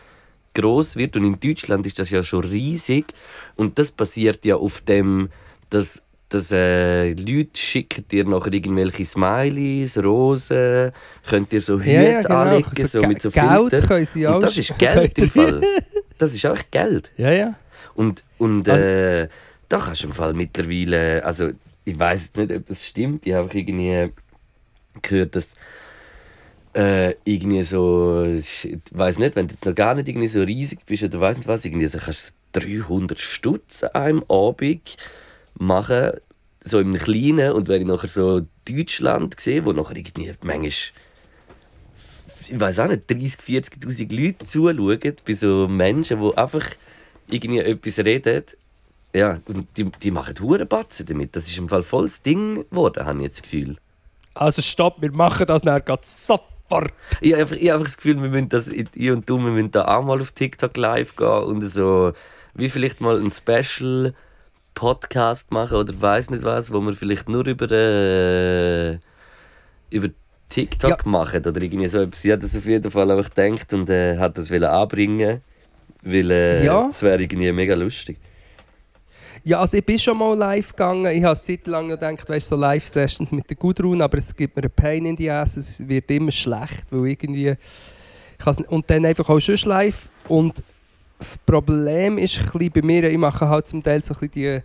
groß 0.55 0.97
wird 0.97 1.17
und 1.17 1.25
in 1.25 1.39
Deutschland 1.39 1.87
ist 1.87 1.99
das 1.99 2.11
ja 2.11 2.23
schon 2.23 2.45
riesig 2.45 3.07
und 3.57 3.79
das 3.79 3.91
basiert 3.91 4.45
ja 4.45 4.57
auf 4.57 4.81
dem, 4.81 5.29
dass, 5.71 6.03
dass 6.35 6.51
äh, 6.53 7.13
Leute 7.13 7.51
schicken 7.59 8.05
dir 8.09 8.25
nachher 8.25 8.53
irgendwelche 8.53 9.05
Smileys, 9.05 9.97
Rosen, 9.99 10.91
könnt 11.27 11.53
ihr 11.53 11.61
so 11.63 11.79
Hüte 11.79 11.93
ja, 11.93 12.03
ja, 12.03 12.21
genau. 12.23 12.35
anlegen, 12.37 12.87
so 12.89 12.99
Ge- 13.01 13.09
mit 13.09 13.23
so 13.23 13.31
Geld 13.31 13.87
können 13.87 14.05
sie 14.05 14.27
auch 14.27 14.35
Und 14.35 14.43
das 14.43 14.57
ist 14.59 14.77
Geld 14.79 15.19
im 15.19 15.29
Fall. 15.29 15.61
Das 16.19 16.33
ist 16.33 16.47
auch 16.47 16.59
Geld. 16.71 17.11
Ja, 17.17 17.33
ja. 17.33 17.55
Und, 17.95 18.23
und 18.39 18.69
Also- 18.69 18.85
äh, 18.85 19.29
da 19.69 19.79
kannst 19.79 20.03
du 20.03 20.07
im 20.09 20.13
Fall 20.13 20.33
mittlerweile, 20.35 21.25
also 21.25 21.51
ich 21.85 21.99
weiß 21.99 22.25
jetzt 22.25 22.37
nicht, 22.39 22.53
ob 22.53 22.67
das 22.67 22.87
stimmt, 22.87 23.27
ich 23.27 23.33
habe 23.35 23.49
irgendwie 23.53 24.13
gehört, 25.03 25.35
dass 25.35 25.55
äh, 26.77 27.15
irgendwie 27.25 27.63
so, 27.63 28.25
ich 28.25 28.77
weiß 28.93 29.19
nicht, 29.19 29.37
wenn 29.37 29.47
du 29.49 29.55
jetzt 29.55 29.65
noch 29.65 29.75
gar 29.75 29.95
nicht 29.95 30.09
irgendwie 30.09 30.29
so 30.29 30.43
riesig 30.43 30.81
bist 30.87 31.03
oder 31.05 31.21
weiß 31.21 31.39
nicht 31.39 31.49
was, 31.49 31.65
irgendwie 31.65 31.87
so 31.87 31.99
kannst 31.99 32.35
du 32.53 32.61
300 32.61 33.21
Stutz 33.21 33.83
an 33.83 33.91
einem 33.95 34.25
Abend 34.29 34.97
machen, 35.59 36.13
so 36.65 36.81
im 36.81 36.95
Kleinen 36.95 37.53
und 37.53 37.69
wenn 37.69 37.83
ich 37.83 37.87
nachher 37.87 38.09
so 38.09 38.47
Deutschland 38.69 39.39
sehe, 39.39 39.65
wo 39.65 39.73
nachher 39.73 39.97
irgendwie 39.97 40.33
manchmal 40.43 40.71
ich 42.49 42.61
weiß 42.61 42.81
auch 42.81 42.89
nicht, 42.89 43.11
30, 43.11 43.41
40'000 43.41 44.15
Leute 44.15 44.45
zuschauen 44.45 45.17
bei 45.27 45.33
so 45.33 45.69
Menschen, 45.69 46.21
die 46.21 46.37
einfach 46.37 46.67
irgendwie 47.29 47.59
etwas 47.61 47.99
reden. 48.01 48.45
Ja, 49.15 49.39
und 49.47 49.69
die, 49.77 49.85
die 49.85 50.11
machen 50.11 50.35
Hurenbatzen 50.41 51.07
damit. 51.07 51.37
Das 51.37 51.47
ist 51.47 51.57
im 51.57 51.69
Fall 51.69 51.83
voll 51.83 52.05
das 52.05 52.23
Ding 52.23 52.69
geworden, 52.69 53.05
habe 53.05 53.19
ich 53.19 53.25
jetzt 53.25 53.39
das 53.39 53.43
Gefühl. 53.43 53.77
Also 54.35 54.61
stopp, 54.61 55.01
wir 55.01 55.13
machen 55.13 55.47
das 55.47 55.63
dann 55.63 55.85
grad 55.85 56.05
sofort. 56.05 56.93
Ich 57.21 57.33
habe 57.33 57.43
einfach, 57.43 57.57
ich 57.57 57.73
einfach 57.73 57.87
das 57.87 57.97
Gefühl, 57.97 58.21
wir 58.21 58.29
müssen 58.29 58.49
das, 58.49 58.69
ich 58.69 59.11
und 59.11 59.29
du, 59.31 59.39
wir 59.39 59.53
müssen 59.53 59.71
da 59.71 59.85
auch 59.85 60.05
mal 60.05 60.21
auf 60.21 60.33
TikTok 60.33 60.77
live 60.77 61.15
gehen 61.15 61.45
und 61.45 61.61
so, 61.61 62.13
wie 62.55 62.69
vielleicht 62.69 63.01
mal 63.01 63.21
ein 63.21 63.31
Special 63.31 64.15
Podcast 64.75 65.51
machen 65.53 65.77
oder 65.77 66.01
weiß 66.01 66.31
nicht 66.31 66.43
was, 66.43 66.73
wo 66.73 66.81
wir 66.81 66.93
vielleicht 66.95 67.29
nur 67.29 67.47
über, 67.47 67.71
äh, 67.71 68.99
über 69.91 70.09
TikTok 70.49 70.91
Ja. 70.91 71.11
machen 71.11 71.45
oder 71.47 71.61
irgendwie 71.63 71.89
so 71.89 72.01
etwas. 72.01 72.25
Ich 72.25 72.31
habe 72.31 72.43
das 72.43 72.57
auf 72.57 72.67
jeden 72.67 72.91
Fall 72.91 73.11
einfach 73.11 73.33
gedacht 73.35 73.73
und 73.73 73.89
äh, 73.89 74.19
hat 74.19 74.37
das 74.39 74.51
wollen 74.51 74.65
anbringen, 74.65 75.41
weil 76.03 76.31
äh, 76.31 76.65
Ja. 76.65 76.89
es 76.91 77.03
wäre 77.03 77.21
irgendwie 77.23 77.51
mega 77.53 77.75
lustig. 77.75 78.19
Ja, 79.47 79.61
also 79.61 79.77
ich 79.77 79.85
bin 79.85 79.99
schon 79.99 80.17
mal 80.17 80.35
live 80.37 80.71
gegangen. 80.71 81.15
Ich 81.15 81.23
habe 81.23 81.35
seit 81.35 81.67
langem 81.67 81.91
gedacht, 81.91 82.29
weißt 82.29 82.49
so 82.49 82.57
Live-Sessions 82.57 83.31
mit 83.31 83.49
der 83.51 83.57
Gudrun, 83.59 84.01
aber 84.01 84.17
es 84.17 84.35
gibt 84.35 84.57
mir 84.57 84.63
einen 84.63 84.73
Pain 84.73 85.05
in 85.05 85.17
die 85.17 85.31
Ass. 85.31 85.59
Es 85.59 85.87
wird 85.87 86.11
immer 86.11 86.31
schlecht, 86.31 86.87
weil 86.91 87.09
irgendwie... 87.09 87.55
Ich 88.39 88.47
und 88.69 88.91
dann 88.91 89.05
einfach 89.07 89.29
auch 89.29 89.41
schon 89.41 89.57
live. 89.65 90.09
Und 90.29 90.63
das 91.25 91.39
Problem 91.39 92.19
ist 92.19 92.55
ein 92.55 92.71
bei 92.71 92.83
mir, 92.83 93.11
ich 93.11 93.19
mache 93.19 93.49
halt 93.49 93.67
zum 93.67 93.83
Teil 93.83 94.03
so 94.03 94.15
ein 94.15 94.29
bisschen 94.29 94.31
die... 94.31 94.63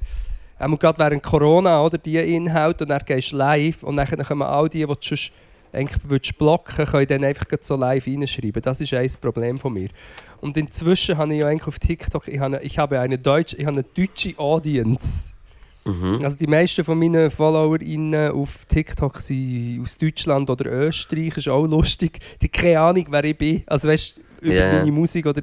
Auch 0.62 0.78
gerade 0.78 0.99
während 0.99 1.24
Corona, 1.24 1.82
oder, 1.82 1.97
die 1.97 2.18
Inhalte 2.18 2.84
und 2.84 2.89
dann 2.89 3.01
gehst 3.05 3.32
du 3.32 3.38
live 3.38 3.82
und 3.84 3.95
dann 3.95 4.07
kommen 4.07 4.41
all 4.41 4.68
die, 4.68 4.80
die 4.80 4.86
du 4.86 4.95
sonst 4.99 5.32
eigentlich 5.72 6.01
würdest 6.03 6.38
blocken, 6.38 6.86
ich 7.01 7.07
dann 7.07 7.24
einfach 7.24 7.45
so 7.62 7.78
live 7.78 8.05
reinschreiben. 8.05 8.62
Das 8.62 8.82
ist 8.82 8.93
ein 8.93 9.10
Problem 9.22 9.57
von 9.57 9.72
mir. 9.72 9.88
Und 10.41 10.57
inzwischen 10.57 11.18
habe 11.18 11.34
ich 11.34 11.41
ja 11.41 11.47
eigentlich 11.47 11.68
auf 11.68 11.80
TikTok, 11.80 12.28
ich 12.28 12.39
habe, 12.41 12.60
ich 12.62 12.78
habe 12.78 12.99
eine 12.99 13.18
deutsche, 13.18 13.55
ich 13.55 13.66
habe 13.66 13.78
eine 13.78 13.84
deutsche 13.84 14.38
Audience. 14.38 15.32
Mhm. 15.86 16.20
Also 16.24 16.38
die 16.38 16.47
meisten 16.47 16.84
von 16.84 16.99
meinen 16.99 17.32
FollowerInnen 17.32 18.32
auf 18.32 18.66
TikTok 18.66 19.20
sind 19.20 19.82
aus 19.82 19.97
Deutschland 19.97 20.49
oder 20.49 20.70
Österreich, 20.70 21.38
ist 21.38 21.47
auch 21.47 21.66
lustig. 21.66 22.20
Die 22.41 22.47
haben 22.47 22.51
keine 22.51 22.80
Ahnung, 22.82 23.05
wer 23.10 23.24
ich 23.24 23.38
bin. 23.38 23.64
Also 23.66 23.88
weißt 23.88 24.20
über 24.41 24.53
Ja. 24.53 24.73
meine 24.73 24.91
Musik 24.91 25.25
oder 25.25 25.41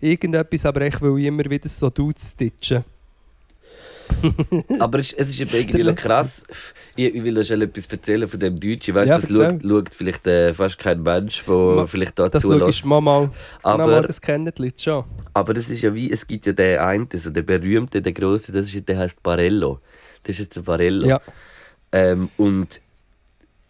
irgendetwas, 0.00 0.66
aber 0.66 0.86
ich 0.86 1.00
will 1.00 1.24
immer 1.24 1.44
wieder 1.48 1.68
so 1.68 1.90
Dudes 1.90 2.30
stitchen. 2.30 2.84
Aber 4.78 4.98
es, 4.98 5.12
ist 5.12 5.40
eben 5.40 5.50
irgendwie 5.54 5.94
krass. 5.94 6.44
Ich, 6.96 7.14
ich 7.14 7.24
will 7.24 7.42
schon 7.44 7.62
etwas 7.62 7.86
erzählen 7.86 8.28
von 8.28 8.38
dem 8.38 8.58
Deutschen. 8.60 8.90
Ich 8.90 8.94
weiss, 8.94 9.08
Ja, 9.08 9.18
das 9.18 9.28
schaut, 9.30 9.62
schaut 9.62 9.94
vielleicht 9.94 10.26
äh, 10.26 10.52
fast 10.52 10.78
kein 10.78 11.02
Mensch, 11.02 11.42
der 11.46 11.54
Ma- 11.54 11.86
vielleicht 11.86 12.18
da 12.18 12.28
Das 12.28 12.42
zulässt. 12.42 12.84
mal, 12.84 13.00
mal, 13.00 13.22
mal, 13.22 13.30
mal, 13.78 13.80
Aber, 13.80 14.02
das 14.02 14.20
kennen 14.20 14.52
die 14.54 14.62
Leute 14.62 14.82
schon. 14.82 15.04
aber 15.32 15.54
das 15.54 15.70
ist 15.70 15.80
ja 15.82 15.94
wie, 15.94 16.10
es 16.10 16.26
gibt 16.26 16.44
ja 16.44 16.52
den 16.52 16.78
einen, 16.80 17.08
also 17.10 17.30
der 17.30 17.42
berühmte, 17.42 18.02
der 18.02 18.12
große, 18.12 18.52
das 18.52 18.72
ist, 18.74 18.86
der 18.86 18.98
heißt 18.98 19.22
Barello. 19.22 19.80
Das 20.24 20.34
ist 20.36 20.40
jetzt 20.40 20.58
ein 20.58 20.64
Barello. 20.64 21.06
Ja. 21.06 21.20
Ähm, 21.92 22.28
und 22.36 22.81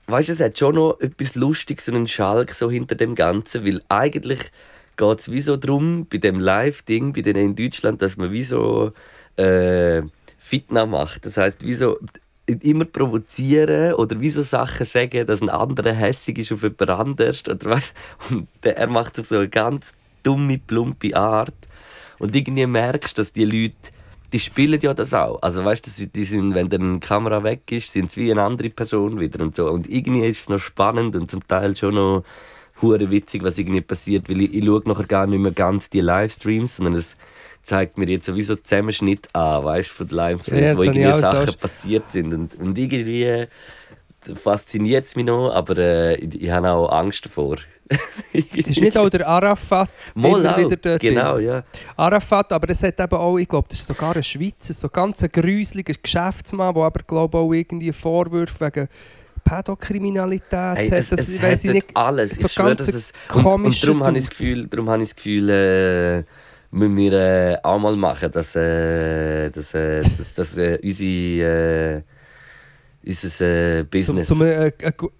weißt 0.07 0.29
du, 0.29 0.33
es 0.33 0.41
hat 0.41 0.59
schon 0.59 0.75
noch 0.75 1.01
etwas 1.01 1.35
Lustiges 1.35 1.89
und 1.89 1.97
einen 1.97 2.09
Schalk 2.09 2.51
so 2.51 2.71
hinter 2.71 2.95
dem 2.95 3.15
Ganzen, 3.15 3.65
weil 3.65 3.83
eigentlich 3.89 4.41
geht 4.97 5.19
es 5.19 5.31
wie 5.31 5.41
so 5.41 5.57
darum, 5.57 6.07
bei 6.07 6.19
dem 6.19 6.41
Live-Ding, 6.41 7.13
bei 7.13 7.23
denen 7.23 7.45
in 7.45 7.57
Deutschland, 7.57 8.03
dass 8.03 8.17
man 8.17 8.33
wie 8.33 8.45
so 8.45 8.93
äh, 9.37 10.03
Fitna 10.39 10.87
macht. 10.87 11.27
Das 11.27 11.37
heißt, 11.37 11.65
wie 11.65 11.75
so 11.75 11.99
immer 12.47 12.85
provozieren 12.85 13.95
oder 13.95 14.21
wie 14.21 14.29
so 14.29 14.43
Sachen 14.43 14.85
sagen, 14.85 15.27
dass 15.27 15.41
ein 15.41 15.49
anderer 15.49 15.93
hässig 15.93 16.39
ist 16.39 16.53
auf 16.53 16.63
jemand 16.63 16.91
anderes. 16.91 17.45
Oder, 17.49 17.71
weißt, 17.71 17.93
und 18.31 18.49
er 18.63 18.87
macht 18.89 19.15
es 19.15 19.21
auf 19.21 19.27
so 19.27 19.37
eine 19.37 19.49
ganz 19.49 19.95
dumme, 20.23 20.59
plumpe 20.59 21.17
Art. 21.17 21.55
Und 22.19 22.37
irgendwie 22.37 22.67
merkst 22.67 23.17
du, 23.17 23.23
dass 23.23 23.33
die 23.33 23.45
Leute, 23.45 23.93
die 24.33 24.41
spielen 24.41 24.81
ja 24.81 24.95
das 24.95 25.13
auch. 25.13 25.41
Also 25.43 25.65
weißt 25.65 25.87
du, 25.87 26.07
die 26.07 26.25
sind, 26.25 26.55
wenn 26.55 26.69
dann 26.69 27.01
die 27.01 27.07
Kamera 27.07 27.45
weg 27.45 27.71
ist, 27.71 27.93
sind 27.93 28.11
sie 28.11 28.23
wie 28.23 28.33
eine 28.33 28.43
andere 28.43 28.71
Person 28.71 29.21
wieder 29.21 29.43
und 29.45 29.55
so. 29.55 29.69
Und 29.69 29.89
irgendwie 29.89 30.27
ist 30.27 30.41
es 30.41 30.49
noch 30.49 30.59
spannend 30.59 31.15
und 31.15 31.31
zum 31.31 31.47
Teil 31.47 31.77
schon 31.77 31.95
noch 31.95 32.25
hure 32.81 33.11
witzig, 33.11 33.43
was 33.43 33.59
irgendwie 33.59 33.81
passiert, 33.83 34.29
weil 34.29 34.41
ich, 34.41 34.55
ich 34.55 34.65
schaue 34.65 34.83
nachher 34.87 35.05
gar 35.05 35.27
nicht 35.27 35.41
mehr 35.41 35.53
ganz 35.53 35.91
die 35.91 36.01
Livestreams, 36.01 36.77
sondern 36.77 36.95
es 36.95 37.17
zeigt 37.63 37.99
mir 37.99 38.09
jetzt 38.09 38.27
sowieso 38.27 38.57
Zusammenschnitt 38.57 39.29
an, 39.35 39.65
weißt 39.65 39.91
du, 39.91 39.95
von 39.95 40.09
den 40.09 40.17
Livestreams, 40.17 40.63
Ja, 40.63 40.77
wo 40.77 40.83
irgendwie 40.83 41.07
auch 41.07 41.15
so. 41.15 41.21
Sachen 41.21 41.55
passiert 41.59 42.11
sind. 42.11 42.35
Und, 42.35 42.55
und 42.57 42.79
irgendwie 42.79 43.47
fasziniert 44.35 45.07
es 45.07 45.17
mich 45.17 45.27
noch, 45.27 45.51
aber 45.51 45.79
äh, 45.79 46.15
ich, 46.17 46.43
ich 46.43 46.51
habe 46.51 46.71
auch 46.71 46.91
Angst 46.91 47.27
davor. 47.27 47.57
Ist 48.33 48.81
nicht 48.81 48.97
auch 48.97 49.09
der 49.11 49.27
Arafat 49.29 49.91
Mal 50.15 50.41
immer 50.41 50.55
auch, 50.55 50.59
wieder 50.59 50.77
dort? 50.77 51.01
Genau, 51.01 51.39
ja. 51.39 51.63
Arafat, 51.97 52.53
aber 52.53 52.71
es 52.71 52.83
hat 52.83 52.99
eben 52.99 53.15
auch, 53.15 53.37
ich 53.39 53.49
glaube, 53.49 53.69
das 53.69 53.79
ist 53.81 53.87
sogar 53.89 54.17
ein 54.17 54.23
Schweizer, 54.23 54.73
so 54.73 54.89
ganz 54.89 55.23
ein 55.23 55.31
gruseliger 55.33 55.95
Geschäftsmann, 56.03 56.75
der 56.75 56.83
aber, 56.85 57.01
glaube 57.07 57.39
auch 57.39 57.53
irgendwie 57.53 57.93
Vorwürfe 57.93 58.65
wegen 58.67 58.89
Pädokriminalität 59.45 60.77
Hey, 60.77 60.89
hat. 60.91 60.99
es, 60.99 61.11
Das 61.11 61.29
es 61.29 61.43
hat 61.43 61.65
ich 61.65 61.71
nicht. 61.71 61.97
alles. 61.97 62.39
so 62.39 62.47
ich 62.47 62.53
schwöre, 62.53 62.77
dass 62.77 62.89
es... 62.89 63.13
Und, 63.35 63.45
und 63.45 63.83
darum 63.85 64.05
habe 64.05 64.19
ich 64.19 64.25
das 64.27 64.31
Gefühl, 64.31 64.67
darum 64.69 64.89
habe 64.89 65.03
ich 65.03 65.09
das 65.11 65.17
Gefühl 65.17 65.51
äh, 65.51 66.25
müssen 66.71 66.97
wir 66.97 67.13
äh, 67.13 67.59
auch 67.63 67.79
mal 67.79 67.97
machen, 67.97 68.31
dass, 68.31 68.57
äh, 68.57 69.51
dass, 69.51 69.75
äh, 69.75 70.01
dass, 70.01 70.35
dass 70.35 70.57
äh, 70.59 70.79
unsere, 70.83 71.97
äh, 71.99 72.03
unser 73.05 73.47
äh, 73.47 73.81
Zum, 73.83 73.89
Business... 73.91 74.29
zum 74.29 74.43
äh, 74.43 74.67
äh, 74.69 74.93
gu- 74.97 75.11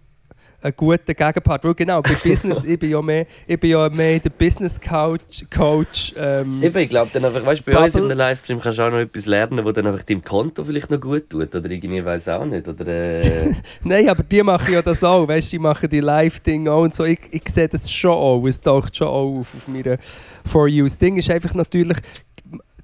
einen 0.63 0.75
guten 0.77 1.15
Gegenpart. 1.15 1.65
Weil 1.65 1.75
genau, 1.75 2.01
bei 2.01 2.15
Business, 2.15 2.65
ich 2.65 2.79
bin 2.79 2.91
ja 2.91 3.03
mehr, 3.03 3.27
ich 3.47 3.59
bin 3.59 3.71
ja 3.71 3.89
mehr 3.89 4.19
der 4.19 4.31
Business 4.31 4.81
Coach. 4.81 5.45
Coach 5.51 6.15
ähm, 6.17 6.63
ich 6.63 6.89
glaube, 6.89 7.11
dann 7.13 7.25
einfach, 7.25 7.45
weißt, 7.45 7.65
bei 7.65 7.85
uns 7.85 7.93
Bubble. 7.93 8.13
im 8.13 8.19
Livestream 8.19 8.61
kannst 8.61 8.79
du 8.79 8.83
auch 8.83 8.91
noch 8.91 8.99
etwas 8.99 9.27
lernen, 9.27 9.65
das 9.65 9.75
dann 9.75 9.87
einfach 9.87 10.03
deinem 10.05 10.25
Konto 10.25 10.65
vielleicht 10.65 10.91
noch 10.91 11.01
gut 11.01 11.29
tut. 11.29 11.55
Oder 11.55 11.71
irgendwie, 11.71 12.05
weiß 12.05 12.29
auch 12.29 12.45
nicht. 12.45 12.67
Oder, 12.69 12.87
äh, 12.87 13.53
Nein, 13.83 14.09
aber 14.09 14.23
die 14.23 14.43
machen 14.43 14.73
ja 14.73 14.83
das 14.83 15.03
auch. 15.05 15.27
Weißt 15.27 15.49
du, 15.49 15.51
die 15.57 15.59
machen 15.59 15.89
die 15.89 16.01
Live-Dinge 16.01 16.71
auch 16.71 16.83
und 16.83 16.95
so. 16.95 17.05
Ich, 17.05 17.21
ich 17.31 17.49
sehe 17.49 17.69
das 17.69 17.91
schon 17.91 18.13
auch. 18.13 18.47
Es 18.47 18.61
taucht 18.61 18.97
schon 18.97 19.09
auch 19.09 19.41
auf, 19.41 19.55
auf 19.55 19.69
meiner 19.69 19.99
For 20.45 20.69
You. 20.69 20.85
Das 20.85 20.99
Ding 20.99 21.17
ist 21.17 21.31
einfach 21.31 21.55
natürlich, 21.55 21.99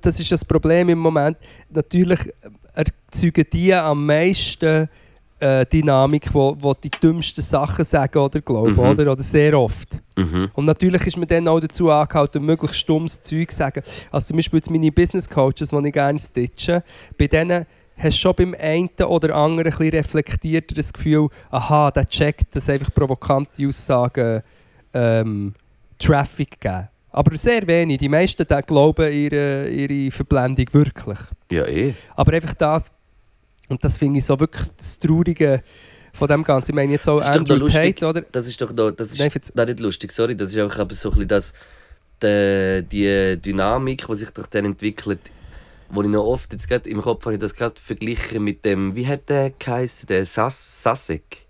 das 0.00 0.20
ist 0.20 0.30
das 0.30 0.44
Problem 0.44 0.88
im 0.88 0.98
Moment, 0.98 1.36
natürlich 1.70 2.20
erzeugen 2.74 3.44
die 3.52 3.74
am 3.74 4.06
meisten 4.06 4.88
äh, 5.40 5.64
Dynamik, 5.66 6.32
wo, 6.34 6.56
wo 6.58 6.74
die 6.74 6.90
dümmsten 6.90 7.42
Sachen 7.42 7.84
sagen, 7.84 8.18
oder 8.18 8.40
glaube 8.40 8.72
Mhm. 8.72 8.78
oder? 8.78 9.12
Oder 9.12 9.22
sehr 9.22 9.58
oft. 9.58 10.00
mhm. 10.16 10.50
Und 10.54 10.64
natürlich 10.64 11.06
ist 11.06 11.16
man 11.16 11.28
dann 11.28 11.48
auch 11.48 11.60
dazu 11.60 11.90
angehalten, 11.90 12.44
möglichst 12.44 12.88
dummes 12.88 13.22
Zeug 13.22 13.50
zu 13.50 13.56
sagen. 13.56 13.82
Also 14.10 14.28
zum 14.28 14.36
Beispiel 14.36 14.58
jetzt 14.58 14.70
meine 14.70 14.90
Business 14.90 15.28
Coaches, 15.28 15.70
die 15.70 15.86
ich 15.86 15.92
gerne 15.92 16.18
stitche, 16.18 16.82
bei 17.16 17.26
denen 17.26 17.66
hast 17.96 18.16
du 18.16 18.20
schon 18.20 18.34
beim 18.34 18.54
einen 18.58 18.90
oder 19.06 19.34
anderen 19.34 19.72
ein 19.72 19.88
reflektierter 19.88 20.74
das 20.74 20.92
Gefühl, 20.92 21.28
aha, 21.50 21.90
der 21.90 22.08
checkt, 22.08 22.54
dass 22.54 22.68
einfach 22.68 22.92
provokante 22.94 23.66
Aussagen 23.66 24.42
ähm, 24.94 25.54
Traffic 25.98 26.60
geben. 26.60 26.88
Aber 27.10 27.36
sehr 27.36 27.66
wenig. 27.66 27.98
Die 27.98 28.08
meisten 28.08 28.46
glauben 28.66 29.12
ihre, 29.12 29.68
ihre 29.68 30.10
Verblendung 30.10 30.66
wirklich. 30.72 31.18
Ja, 31.50 31.66
eh. 31.66 31.94
Aber 32.14 32.32
einfach 32.32 32.54
das, 32.54 32.92
und 33.68 33.82
das 33.84 33.98
finde 33.98 34.18
ich 34.18 34.24
so 34.24 34.38
wirklich 34.38 34.66
das 34.76 34.98
Traurige 34.98 35.62
von 36.12 36.28
dem 36.28 36.42
Ganzen. 36.42 36.72
Ich 36.72 36.74
meine 36.74 36.92
jetzt 36.92 37.08
auch 37.08 37.20
Andrew 37.20 37.54
noch 37.54 37.60
lustig. 37.60 37.96
Tate, 37.96 38.06
oder? 38.06 38.20
Das 38.32 38.46
ist 38.48 38.60
doch 38.60 38.72
noch, 38.72 38.90
das 38.90 39.12
ist 39.12 39.18
Nein, 39.18 39.30
nein, 39.54 39.66
nicht 39.66 39.80
lustig, 39.80 40.12
sorry, 40.12 40.36
das 40.36 40.54
ist 40.54 40.58
aber 40.58 40.94
so 40.94 41.10
ein 41.10 41.18
bisschen 41.18 41.28
das, 41.28 41.52
die, 42.22 42.84
die 42.90 43.40
Dynamik, 43.40 44.06
die 44.06 44.14
sich 44.16 44.30
durch 44.30 44.48
den 44.48 44.64
entwickelt, 44.66 45.20
wo 45.90 46.02
ich 46.02 46.08
noch 46.08 46.24
oft 46.24 46.52
jetzt 46.52 46.68
gerade 46.68 46.88
im 46.90 47.00
Kopf 47.00 47.24
habe 47.24 47.34
ich 47.34 47.40
das 47.40 47.54
gerade 47.54 47.80
verglichen 47.80 48.42
mit 48.42 48.64
dem, 48.64 48.94
wie 48.94 49.06
hat 49.06 49.28
der 49.28 49.50
geheißen, 49.50 50.06
der 50.06 50.26
Sas 50.26 50.82
Sasek? 50.82 51.47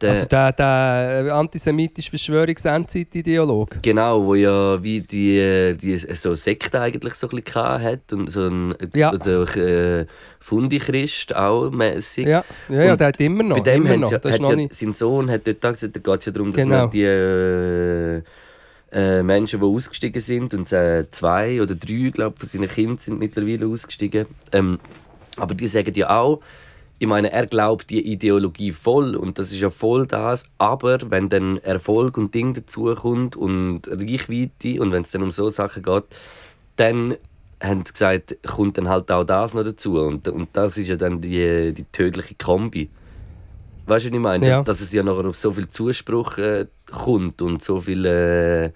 Der, 0.00 0.10
Also 0.10 0.26
der, 0.26 0.52
der 0.52 1.24
äh, 1.26 1.30
antisemitische 1.30 2.10
Verschwörungs-Endzeit-Ideolog. 2.10 3.78
Genau, 3.82 4.24
wo 4.24 4.34
ja 4.36 4.80
wie 4.82 5.00
die, 5.00 5.76
die 5.80 5.98
so 5.98 6.28
eine 6.30 6.36
Sekte 6.36 6.80
eigentlich 6.80 7.14
so 7.14 7.28
ein 7.28 7.42
bisschen 7.42 7.82
hat 7.82 8.12
und 8.12 8.30
so 8.30 8.46
ein 8.46 8.74
Ja. 8.94 9.12
so, 9.20 9.42
äh, 9.42 10.06
Fundi-Christ 10.38 11.34
auch 11.34 11.70
mäßig. 11.70 12.26
Ja, 12.28 12.44
ja, 12.68 12.82
ja 12.84 12.96
der 12.96 13.08
hat 13.08 13.20
immer 13.20 13.42
noch. 13.42 13.56
Bei 13.56 13.62
dem 13.72 13.86
immer 13.86 13.96
noch. 13.96 14.10
ja, 14.12 14.18
hat 14.22 14.40
noch 14.40 14.50
ja, 14.50 14.56
nicht. 14.56 14.74
sein 14.74 14.92
Sohn 14.94 15.28
hat 15.30 15.46
dort 15.46 15.60
gesagt, 15.60 15.96
da 15.96 16.00
geht 16.00 16.20
es 16.20 16.26
ja 16.26 16.32
darum, 16.32 16.52
dass 16.52 16.62
Genau. 16.62 16.76
man 16.82 16.90
die 16.90 17.02
äh, 17.02 18.22
äh, 18.92 19.22
Menschen, 19.22 19.60
die 19.60 19.66
ausgestiegen 19.66 20.20
sind, 20.22 20.54
und 20.54 20.72
äh, 20.72 21.06
zwei 21.10 21.60
oder 21.60 21.74
drei, 21.74 22.10
glaube 22.14 22.36
ich, 22.36 22.48
von 22.48 22.60
seinen 22.60 22.68
Kindern 22.70 22.98
sind 22.98 23.18
mittlerweile 23.18 23.66
ausgestiegen. 23.66 24.26
Ähm, 24.52 24.78
aber 25.36 25.54
die 25.54 25.66
sagen 25.66 25.92
ja 25.94 26.10
auch, 26.18 26.40
ich 26.98 27.06
meine, 27.06 27.30
er 27.30 27.46
glaubt 27.46 27.90
die 27.90 28.12
Ideologie 28.12 28.72
voll 28.72 29.14
und 29.14 29.38
das 29.38 29.52
ist 29.52 29.60
ja 29.60 29.70
voll 29.70 30.06
das, 30.06 30.44
aber 30.58 30.98
wenn 31.10 31.28
dann 31.28 31.58
Erfolg 31.58 32.18
und 32.18 32.34
Ding 32.34 32.54
dazukommt 32.54 33.36
und 33.36 33.82
Reichweite 33.86 34.80
und 34.80 34.90
wenn 34.90 35.02
es 35.02 35.10
dann 35.12 35.22
um 35.22 35.30
so 35.30 35.48
Sachen 35.48 35.82
geht, 35.82 36.04
dann 36.76 37.14
haben 37.62 37.84
sie 37.84 37.92
gesagt, 37.92 38.36
kommt 38.46 38.78
dann 38.78 38.88
halt 38.88 39.10
auch 39.12 39.24
das 39.24 39.54
noch 39.54 39.64
dazu 39.64 39.98
und, 40.00 40.26
und 40.28 40.48
das 40.52 40.78
ist 40.78 40.88
ja 40.88 40.96
dann 40.96 41.20
die, 41.20 41.72
die 41.72 41.84
tödliche 41.84 42.34
Kombi. 42.34 42.88
Weißt 43.86 44.04
du, 44.04 44.10
was 44.10 44.14
ich 44.14 44.20
meine? 44.20 44.48
Ja. 44.48 44.62
Dass 44.62 44.80
es 44.80 44.92
ja 44.92 45.02
nachher 45.02 45.24
auf 45.24 45.36
so 45.36 45.52
viel 45.52 45.68
Zuspruch 45.68 46.36
äh, 46.38 46.66
kommt 46.90 47.40
und 47.42 47.62
so 47.62 47.80
viel 47.80 48.04
äh, 48.04 48.72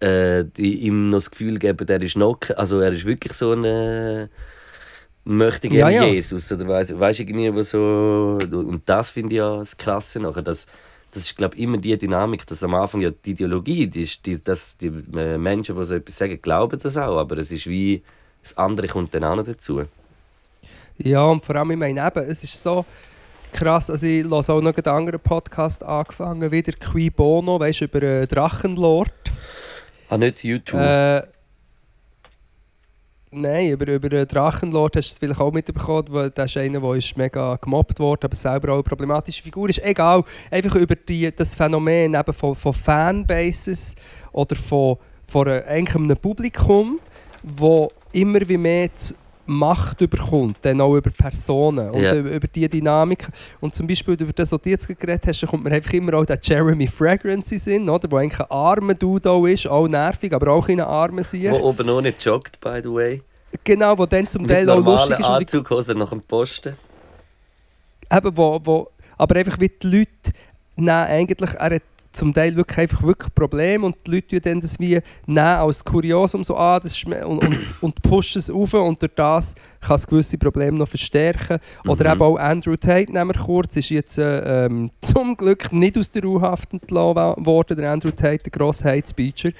äh, 0.00 0.44
die 0.44 0.80
ihm 0.80 1.10
noch 1.10 1.18
das 1.18 1.30
Gefühl 1.30 1.58
geben, 1.58 1.86
der 1.86 2.02
ist 2.02 2.16
noch, 2.16 2.38
also 2.56 2.80
er 2.80 2.92
ist 2.92 3.06
wirklich 3.06 3.32
so 3.32 3.52
ein 3.52 3.64
äh, 3.64 4.28
möchte 5.26 5.66
Ja, 5.68 5.88
gerne 5.88 6.06
ja. 6.06 6.14
Jesus 6.14 6.50
oder 6.52 6.68
weiß 6.68 6.98
weiß 6.98 7.20
irgendwie 7.20 7.54
was 7.54 7.70
so 7.70 8.38
und 8.40 8.82
das 8.86 9.10
finde 9.10 9.34
ich 9.34 9.38
ja 9.38 9.58
das 9.58 9.76
Krasse 9.76 10.20
nachher, 10.20 10.42
dass 10.42 10.66
das 11.10 11.24
ist 11.24 11.36
glaube 11.36 11.56
immer 11.56 11.78
die 11.78 11.96
Dynamik, 11.98 12.46
dass 12.46 12.62
am 12.62 12.74
Anfang 12.74 13.00
ja 13.00 13.10
die 13.10 13.32
Ideologie, 13.32 13.86
die, 13.86 14.02
ist, 14.02 14.24
die, 14.24 14.40
dass 14.40 14.76
die 14.76 14.92
äh, 15.16 15.36
Menschen, 15.36 15.76
die 15.76 15.84
so 15.84 15.94
etwas 15.94 16.16
sagen, 16.16 16.40
glauben 16.40 16.78
das 16.78 16.96
auch, 16.96 17.18
aber 17.18 17.38
es 17.38 17.50
ist 17.50 17.66
wie 17.66 18.02
das 18.42 18.56
andere 18.56 18.86
kommt 18.86 19.12
dann 19.14 19.24
auch 19.24 19.34
noch 19.34 19.44
dazu. 19.44 19.82
Ja, 20.98 21.24
und 21.24 21.44
vor 21.44 21.56
allem, 21.56 21.72
ich 21.72 21.76
meine 21.76 22.06
eben, 22.06 22.30
es 22.30 22.44
ist 22.44 22.62
so 22.62 22.84
krass, 23.52 23.90
also 23.90 24.06
ich 24.06 24.24
höre 24.24 24.32
auch 24.32 24.60
noch 24.60 24.76
einen 24.76 24.86
anderen 24.86 25.20
Podcast 25.20 25.82
angefangen, 25.82 26.50
wieder 26.50 26.72
Qui 26.72 27.10
Bono, 27.10 27.58
weißt 27.58 27.82
über 27.82 28.02
äh, 28.02 28.26
Drachenlord. 28.26 29.10
Ah, 30.08 30.18
nicht 30.18 30.44
YouTube. 30.44 30.80
Äh, 30.80 31.22
nein, 33.36 33.70
über, 33.70 33.92
über 33.92 34.26
Drachenlord 34.26 34.96
hast 34.96 35.10
du 35.10 35.12
es 35.12 35.18
vielleicht 35.18 35.40
auch 35.40 35.52
mitbekommen, 35.52 36.06
weil 36.10 36.30
das 36.30 36.50
ist 36.50 36.56
einer, 36.56 36.80
der 36.80 36.94
ist 36.94 37.16
mega 37.16 37.56
gemobbt 37.56 38.00
wurde, 38.00 38.24
aber 38.24 38.34
selber 38.34 38.70
auch 38.70 38.76
eine 38.76 38.82
problematische 38.82 39.42
Figur 39.42 39.68
ist. 39.68 39.82
Egal, 39.82 40.24
einfach 40.50 40.74
über 40.74 40.94
die, 40.94 41.34
das 41.34 41.54
Phänomen 41.54 42.14
eben 42.14 42.32
von, 42.32 42.54
von 42.54 42.72
Fanbases 42.72 43.94
oder 44.32 44.56
von, 44.56 44.96
von 45.28 45.48
einem 45.48 46.16
Publikum, 46.16 46.98
wo 47.42 47.90
immer 48.12 48.40
wie 48.48 48.56
mehr 48.56 48.90
Macht 49.46 50.00
überkommt, 50.00 50.56
dann 50.62 50.80
auch 50.80 50.96
über 50.96 51.10
Personen 51.10 51.90
und 51.90 52.02
Ja. 52.02 52.14
über, 52.14 52.46
die 52.48 52.68
Dynamik. 52.68 53.28
Und 53.60 53.74
zum 53.74 53.86
Beispiel 53.86 54.14
über 54.14 54.32
das, 54.32 54.50
was 54.52 54.60
du 54.60 54.70
jetzt 54.70 54.88
geredet 54.88 55.26
hast, 55.26 55.42
da 55.42 55.46
kommt 55.46 55.64
mir 55.64 55.70
einfach 55.70 55.92
immer 55.92 56.14
auch 56.14 56.26
der 56.26 56.38
Jeremy 56.42 56.86
Fragrance 56.86 57.54
in 57.54 57.58
den 57.58 57.64
Sinn, 57.64 57.88
oder? 57.88 58.10
Wo 58.10 58.16
eigentlich 58.16 58.40
ein 58.40 58.50
armer 58.50 58.94
Dude 58.94 59.30
auch 59.30 59.46
ist, 59.46 59.66
auch 59.66 59.86
nervig, 59.88 60.32
aber 60.32 60.50
auch 60.52 60.68
in 60.68 60.80
armen 60.80 61.22
Sieg. 61.22 61.50
Wo 61.52 61.68
oben 61.68 61.86
noch 61.86 62.00
nicht 62.00 62.24
joggt, 62.24 62.60
by 62.60 62.80
the 62.82 62.90
way. 62.92 63.22
Genau, 63.64 63.96
wo 63.96 64.06
dann 64.06 64.28
zum 64.28 64.42
Mit 64.42 64.50
Teil 64.50 64.68
auch 64.68 64.78
lustig 64.84 65.18
ist. 65.20 65.24
Anzughosen 65.24 65.98
nach 65.98 66.10
dem 66.10 66.22
Posten. 66.22 66.74
eben, 68.12 68.36
wo, 68.36 68.60
wo, 68.64 68.88
aber 69.16 69.36
einfach 69.36 69.58
wie 69.60 69.68
die 69.70 69.86
Leute 69.86 70.10
nehmen 70.76 70.88
eigentlich, 70.90 71.54
er 71.54 71.74
hat 71.76 71.82
zum 72.16 72.32
Teil 72.34 72.56
wirklich 72.56 72.78
einfach 72.78 73.02
wirklich 73.02 73.34
Probleme 73.34 73.86
und 73.86 73.96
die 74.06 74.10
Leute 74.12 74.40
dann 74.40 74.60
das 74.60 74.78
wie 74.80 74.98
nehmen 75.26 75.38
als 75.38 75.84
Kuriosum 75.84 76.42
so 76.44 76.56
ah, 76.56 76.80
das 76.80 76.96
ist, 76.96 77.06
me- 77.06 77.26
und, 77.26 77.44
und, 77.44 77.74
und 77.80 78.02
pushen 78.02 78.38
es 78.38 78.50
auf 78.50 78.74
und 78.74 79.00
durch 79.00 79.12
das 79.14 79.54
kann 79.80 79.96
es 79.96 80.06
gewisse 80.06 80.38
Probleme 80.38 80.78
noch 80.78 80.88
verstärken. 80.88 81.58
Oder 81.86 82.06
Mhm. 82.06 82.12
eben 82.12 82.22
auch 82.22 82.36
Andrew 82.38 82.76
Tate, 82.76 83.12
nehmen 83.12 83.34
wir 83.34 83.40
kurz, 83.42 83.76
ist 83.76 83.90
jetzt 83.90 84.18
äh, 84.18 84.66
ähm, 84.66 84.90
zum 85.02 85.36
Glück 85.36 85.72
nicht 85.72 85.98
aus 85.98 86.10
der 86.10 86.24
U-Haft 86.24 86.72
entlassen 86.72 87.46
worden, 87.46 87.76
der 87.76 87.92
Andrew 87.92 88.10
Tate, 88.10 88.50
der 88.50 89.02
Speecher, 89.06 89.50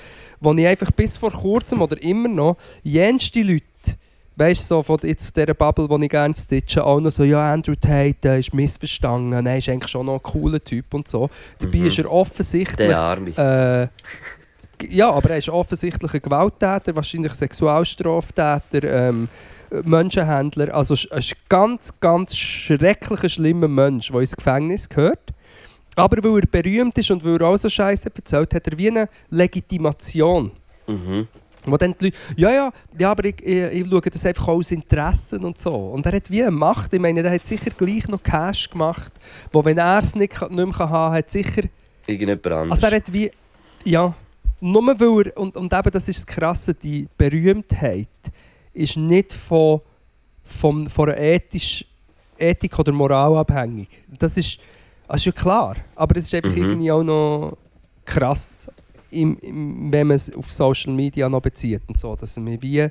wo 0.41 0.53
ich 0.55 0.67
einfach 0.67 0.91
bis 0.91 1.17
vor 1.17 1.31
kurzem 1.31 1.83
oder 1.83 2.01
immer 2.03 2.29
noch 2.29 2.57
jenste 2.83 3.43
Leute 3.43 3.65
Weißt 4.39 4.63
du, 4.71 4.75
so 4.77 4.83
von 4.83 4.99
jetzt 5.03 5.35
dieser 5.35 5.55
Bubble, 5.55 5.89
die 5.89 6.05
ich 6.05 6.11
gerne 6.11 6.35
stitche, 6.37 6.85
auch 6.85 7.01
noch 7.01 7.11
so, 7.11 7.25
ja, 7.25 7.53
Andrew 7.53 7.75
Tate 7.75 8.17
der 8.23 8.39
ist 8.39 8.53
missverstanden, 8.53 9.47
er 9.47 9.57
ist 9.57 9.69
eigentlich 9.69 9.91
schon 9.91 10.05
noch 10.07 10.17
ein 10.17 10.23
cooler 10.23 10.63
Typ 10.63 10.93
und 10.93 11.09
so. 11.09 11.31
Dabei 11.59 11.79
Mhm. 11.79 11.87
ist 11.87 11.99
er 11.99 12.13
offensichtlich. 12.13 12.89
Der 12.89 12.99
Arme. 12.99 13.31
Äh, 13.31 13.89
ja, 14.91 15.11
aber 15.11 15.31
er 15.31 15.39
ist 15.39 15.49
offensichtlich 15.49 16.13
ein 16.13 16.21
Gewalttäter, 16.21 16.95
wahrscheinlich 16.95 17.33
Sexualstraftäter, 17.33 18.85
ähm, 18.85 19.29
Menschenhändler. 19.85 20.75
Also 20.75 20.95
ein 21.11 21.23
ganz, 21.49 21.93
ganz 21.99 22.37
schrecklicher, 22.37 23.29
schlimmer 23.31 23.69
Mensch, 23.69 24.11
der 24.11 24.21
ins 24.21 24.37
Gefängnis 24.37 24.89
gehört. 24.89 25.33
Aber 25.95 26.23
weil 26.23 26.41
er 26.41 26.47
berühmt 26.47 26.97
ist 26.99 27.11
und 27.11 27.25
weil 27.25 27.41
er 27.41 27.47
auch 27.49 27.57
so 27.57 27.71
Scheiße 27.71 28.11
erzählt, 28.15 28.53
hat 28.55 28.67
er 28.69 28.77
wie 28.79 28.91
eine 28.91 29.09
Legitimation. 29.31 30.51
Mhm. 30.87 31.27
Wo 31.67 31.77
dann 31.77 31.95
die 31.99 32.07
Leute, 32.07 32.17
ja, 32.37 32.51
ja, 32.51 32.73
ja, 32.99 33.11
aber 33.11 33.25
ich, 33.25 33.43
ich, 33.43 33.63
ich 33.73 33.87
schaue 33.89 34.01
das 34.01 34.25
einfach 34.25 34.49
aus 34.49 34.71
Interessen 34.71 35.45
und 35.45 35.59
so. 35.59 35.75
Und 35.75 36.07
er 36.07 36.13
hat 36.13 36.31
wie 36.31 36.43
eine 36.43 36.51
Macht. 36.53 36.93
Ich 36.95 37.01
meine, 37.01 37.23
der 37.23 37.33
hat 37.33 37.45
sicher 37.45 37.71
gleich 37.77 38.07
noch 38.09 38.23
Cash 38.23 38.71
gemacht, 38.71 39.13
wo 39.53 39.65
wenn 39.65 39.79
er 39.79 39.99
es 39.99 40.15
nicht, 40.15 40.33
nicht 40.41 40.51
mehr 40.51 40.67
haben 40.67 40.73
kann, 40.73 41.13
hat 41.13 41.31
sicher... 41.31 41.63
Irgendjemand 42.07 42.47
anderes. 42.47 42.71
Also 42.73 42.87
er 42.87 42.97
hat 42.97 43.13
wie... 43.13 43.31
Ja, 43.85 44.15
nur 44.61 44.87
weil 45.01 45.27
er... 45.27 45.37
Und, 45.37 45.57
und 45.57 45.73
eben, 45.73 45.91
das 45.91 46.09
ist 46.09 46.19
das 46.21 46.27
Krasse, 46.27 46.73
die 46.75 47.09
Berühmtheit 47.19 48.09
ist 48.73 48.97
nicht 48.97 49.33
von, 49.33 49.81
von, 50.45 50.89
von 50.89 51.09
einer 51.09 51.19
ethisch, 51.19 51.85
Ethik 52.39 52.79
oder 52.79 52.93
Moral 52.93 53.37
abhängig. 53.37 53.89
Das 54.19 54.37
ist, 54.37 54.59
das 55.09 55.21
ist 55.21 55.25
ja 55.27 55.33
klar. 55.33 55.77
Aber 55.95 56.15
das 56.15 56.25
ist 56.25 56.35
einfach 56.35 56.55
Mhm. 56.55 56.63
irgendwie 56.63 56.93
auch 56.93 57.03
noch 57.03 57.57
krass, 58.05 58.69
im, 59.23 59.39
im, 59.39 59.93
wenn 59.93 60.07
man 60.09 60.17
es 60.17 60.35
auf 60.35 60.51
Social 60.51 60.93
Media 60.93 61.29
noch 61.29 61.43
bezieht 61.43 61.83
und 61.89 61.99
so. 61.99 62.15
Dass 62.17 62.37
man 62.37 62.63
wie 62.63 62.89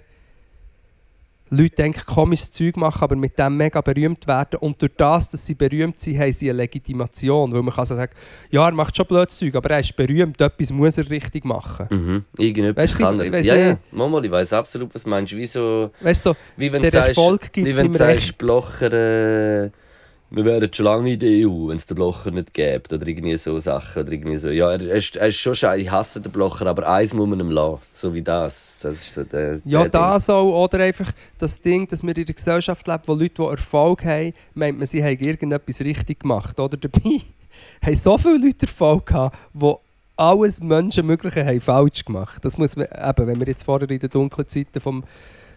Leute 1.52 1.76
denken, 1.76 2.02
komisches 2.06 2.52
Zeug 2.52 2.76
machen, 2.76 3.04
aber 3.04 3.16
mit 3.16 3.38
dem 3.38 3.56
mega 3.56 3.80
berühmt 3.82 4.28
werden. 4.28 4.58
Und 4.60 4.82
durch 4.82 4.94
das, 4.98 5.30
dass 5.30 5.46
sie 5.46 5.54
berühmt 5.54 6.00
sind, 6.00 6.20
haben 6.20 6.32
sie 6.32 6.50
eine 6.50 6.58
Legitimation. 6.58 7.54
Weil 7.54 7.62
man 7.62 7.74
kann 7.74 7.86
so 7.86 7.96
sagen, 7.96 8.14
ja, 8.50 8.68
er 8.68 8.72
macht 8.74 8.98
schon 8.98 9.06
blödes 9.06 9.38
Zeug, 9.38 9.56
aber 9.56 9.70
er 9.70 9.80
ist 9.80 9.96
berühmt, 9.96 10.42
etwas 10.42 10.72
muss 10.72 10.98
er 10.98 11.08
richtig 11.10 11.46
machen. 11.46 11.88
Mhm. 11.90 12.26
Irgendetwas 12.38 12.84
Weißt 12.84 13.00
du, 13.00 13.04
kann 13.04 13.20
ich 13.20 13.26
er. 13.28 13.34
weiss 13.34 13.46
Ja, 13.46 13.56
ja. 13.56 13.78
ich 14.24 14.32
weiß 14.32 14.54
absolut, 14.54 14.94
was 14.96 15.04
du 15.04 15.10
meinst. 15.10 15.36
Wie 15.36 15.46
so... 15.46 15.92
Weißt 16.02 16.26
du, 16.26 16.32
so, 16.32 16.36
Wie 16.58 16.72
wenn 16.72 16.82
der 16.82 16.90
du 16.90 16.98
sagst, 16.98 17.10
Erfolg 17.10 17.54
gibt 17.54 17.68
wie 17.68 17.76
wenn 17.76 17.92
du 17.92 17.98
sagst. 17.98 18.38
Blocher, 18.40 18.94
äh, 19.66 19.70
wir 20.36 20.44
wären 20.44 20.74
schon 20.74 20.84
lange 20.84 21.14
in 21.14 21.20
der 21.20 21.48
EU, 21.48 21.70
wenn 21.70 21.78
es 21.78 21.86
den 21.86 21.96
Blocher 21.96 22.30
nicht 22.30 22.54
gäbe. 22.54 22.94
Oder 22.94 23.08
irgendwie 23.08 23.38
so 23.38 23.58
Sachen. 23.60 24.04
Oder 24.04 24.12
irgendwie 24.12 24.36
so. 24.36 24.50
Ja, 24.50 24.70
er, 24.70 24.82
er, 24.82 24.96
ist, 24.96 25.16
er 25.16 25.28
ist 25.28 25.38
schon 25.38 25.56
scheiße, 25.56 25.82
ich 25.82 25.90
hasse 25.90 26.20
den 26.20 26.32
Blocher, 26.32 26.68
aber 26.68 26.88
eins 26.90 27.14
muss 27.14 27.30
man 27.30 27.40
ihm 27.40 27.52
lassen. 27.52 27.80
So 27.94 28.14
wie 28.14 28.22
das. 28.22 28.80
das 28.82 28.98
ist 28.98 29.14
so 29.14 29.24
der, 29.24 29.62
Ja, 29.64 29.84
der 29.84 29.90
das 29.90 30.30
auch. 30.30 30.64
Oder 30.64 30.80
einfach 30.80 31.10
das 31.38 31.62
Ding, 31.62 31.88
dass 31.88 32.04
wir 32.04 32.16
in 32.18 32.26
einer 32.26 32.34
Gesellschaft 32.34 32.86
leben, 32.86 33.04
wo 33.06 33.14
Leute, 33.14 33.36
die 33.36 33.44
Erfolg 33.44 34.04
haben, 34.04 34.34
meint 34.54 34.78
man, 34.78 34.86
sie 34.86 35.02
haben 35.02 35.18
irgendetwas 35.20 35.80
richtig 35.80 36.20
gemacht. 36.20 36.60
Oder 36.60 36.76
dabei 36.82 37.22
haben 37.82 37.96
so 37.96 38.18
viele 38.18 38.46
Leute 38.46 38.66
Erfolg 38.66 39.06
gehabt, 39.06 39.38
die 39.54 39.74
alles 40.18 40.60
Menschenmögliche 40.60 41.46
haben 41.46 41.62
falsch 41.62 42.04
gemacht. 42.04 42.44
Das 42.44 42.58
muss 42.58 42.76
man, 42.76 42.88
eben, 42.88 43.28
wenn 43.28 43.40
wir 43.40 43.48
jetzt 43.48 43.64
vorher 43.64 43.90
in 43.90 44.00
den 44.00 44.10
dunklen 44.10 44.50
Zeiten 44.50 44.82
vom, 44.82 45.06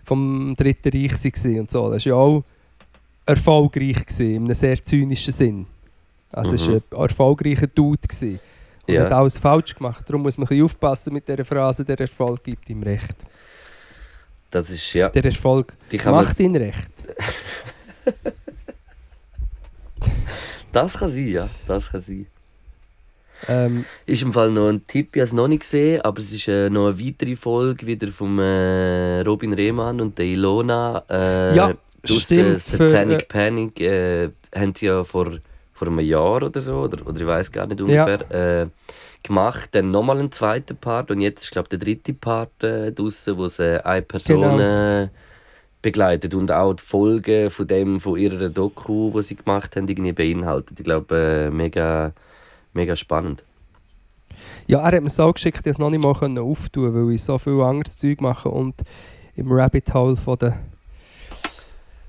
vom 0.04 0.54
Dritten 0.56 0.90
Reich 0.90 1.24
waren 1.24 1.60
und 1.60 1.70
so, 1.70 1.90
das 1.90 2.06
war 2.06 2.12
ja 2.12 2.14
auch 2.14 2.44
erfolgreich 3.28 4.06
gewesen, 4.06 4.30
in 4.34 4.44
einem 4.44 4.54
sehr 4.54 4.82
zynischen 4.84 5.32
Sinn. 5.32 5.66
Also 6.32 6.54
es 6.54 6.66
Mhm. 6.68 6.82
war 6.90 7.00
ein 7.00 7.08
erfolgreicher 7.08 7.66
Dude. 7.66 8.00
Gewesen. 8.06 8.40
Und 8.86 8.94
Ja. 8.94 9.02
hat 9.04 9.12
alles 9.12 9.38
falsch 9.38 9.74
gemacht. 9.74 10.04
Darum 10.08 10.22
muss 10.22 10.36
man 10.38 10.46
ein 10.46 10.48
bisschen 10.48 10.64
aufpassen 10.64 11.12
mit 11.14 11.28
dieser 11.28 11.44
Phrase, 11.44 11.84
der 11.84 12.00
Erfolg 12.00 12.42
gibt 12.42 12.68
ihm 12.70 12.82
recht. 12.82 13.14
Das 14.50 14.70
ist, 14.70 14.94
ja. 14.94 15.10
Der 15.10 15.24
Erfolg 15.26 15.76
macht 16.06 16.40
ihn 16.40 16.56
recht. 16.56 16.90
das 20.72 20.94
kann 20.94 21.08
sein, 21.08 21.28
ja. 21.28 21.48
Das 21.66 21.90
kann 21.90 22.00
sein. 22.00 22.26
Ähm, 23.46 23.84
Ist 24.04 24.22
im 24.22 24.32
Fall 24.32 24.50
noch 24.50 24.68
ein 24.68 24.84
Tipp, 24.86 25.14
ich 25.14 25.20
habe 25.20 25.26
es 25.28 25.32
noch 25.32 25.46
nicht 25.48 25.60
gesehen, 25.60 26.00
aber 26.02 26.18
es 26.20 26.32
ist 26.32 26.48
äh, 26.48 26.68
noch 26.70 26.88
eine 26.88 26.98
weitere 26.98 27.36
Folge 27.36 27.86
wieder 27.86 28.08
vom 28.08 28.38
äh, 28.40 29.20
Robin 29.20 29.52
Rehmann 29.52 30.00
und 30.00 30.18
der 30.18 30.24
Ilona. 30.26 31.04
Äh, 31.08 31.54
Ja, 31.54 31.74
stimmt, 32.04 32.60
für, 32.60 32.60
Satanic 32.60 33.22
äh, 33.22 33.26
Panic 33.26 33.80
äh, 33.80 34.30
haben 34.54 34.74
sie 34.74 34.86
ja 34.86 35.02
vor, 35.04 35.38
vor 35.72 35.88
einem 35.88 36.00
Jahr 36.00 36.42
oder 36.42 36.60
so, 36.60 36.74
oder, 36.80 37.06
oder 37.06 37.20
ich 37.20 37.26
weiß 37.26 37.52
gar 37.52 37.66
nicht 37.66 37.80
Ja. 37.80 38.04
ungefähr, 38.04 38.62
äh, 38.62 38.66
gemacht. 39.22 39.70
Dann 39.72 39.90
nochmal 39.90 40.18
einen 40.18 40.30
zweiten 40.32 40.76
Part 40.76 41.10
und 41.10 41.20
jetzt 41.20 41.42
ist 41.44 41.50
glaube 41.52 41.68
der 41.68 41.78
dritte 41.78 42.14
Part 42.14 42.62
äh, 42.62 42.92
draussen, 42.92 43.36
wo 43.36 43.48
sie 43.48 43.84
eine 43.84 44.02
Person 44.02 44.56
Genau. 44.58 45.02
äh, 45.02 45.08
begleitet 45.82 46.34
und 46.34 46.50
auch 46.50 46.74
die 46.74 46.82
Folgen 46.82 47.50
von 47.50 47.66
dem 47.66 48.00
von 48.00 48.18
ihrer 48.18 48.48
Doku, 48.48 49.10
die 49.14 49.22
sie 49.22 49.36
gemacht 49.36 49.76
haben, 49.76 49.86
irgendwie 49.88 50.12
beinhaltet. 50.12 50.78
Ich 50.78 50.84
glaube, 50.84 51.48
äh, 51.50 51.50
mega, 51.54 52.12
mega 52.74 52.96
spannend. 52.96 53.44
ja, 54.66 54.80
er 54.80 54.96
hat 54.96 55.02
mir 55.02 55.08
so 55.08 55.32
geschickt, 55.32 55.58
dass 55.58 55.66
ich 55.66 55.70
es 55.72 55.78
noch 55.78 55.90
nicht 55.90 56.02
mal 56.02 56.38
auftun 56.40 56.94
weil 56.94 57.14
ich 57.14 57.22
so 57.22 57.38
viel 57.38 57.60
anderes 57.60 57.96
Zeug 57.96 58.20
mache 58.20 58.48
und 58.48 58.82
im 59.36 59.50
Rabbit 59.52 59.94
Hole 59.94 60.16
von 60.16 60.36
den 60.38 60.54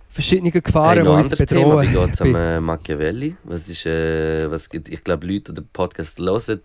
verschiedenen 0.10 0.52
Gefahren, 0.52 0.96
Hey, 0.98 1.04
die 1.04 1.10
uns 1.10 1.32
anderes 1.32 1.46
Thema, 1.48 1.82
wie 1.82 1.88
bedrohen. 1.88 2.06
geht 2.08 2.14
es 2.16 2.22
am 2.22 2.36
äh, 2.36 2.60
Machiavelli? 2.60 3.36
Was 3.44 3.70
ist, 3.70 3.86
äh, 3.86 4.50
was 4.52 4.68
ich 4.74 5.04
glaube, 5.04 5.28
Leute, 5.28 5.54
die 5.54 5.62
den 5.62 5.68
Podcast 5.72 6.20
hören, 6.20 6.62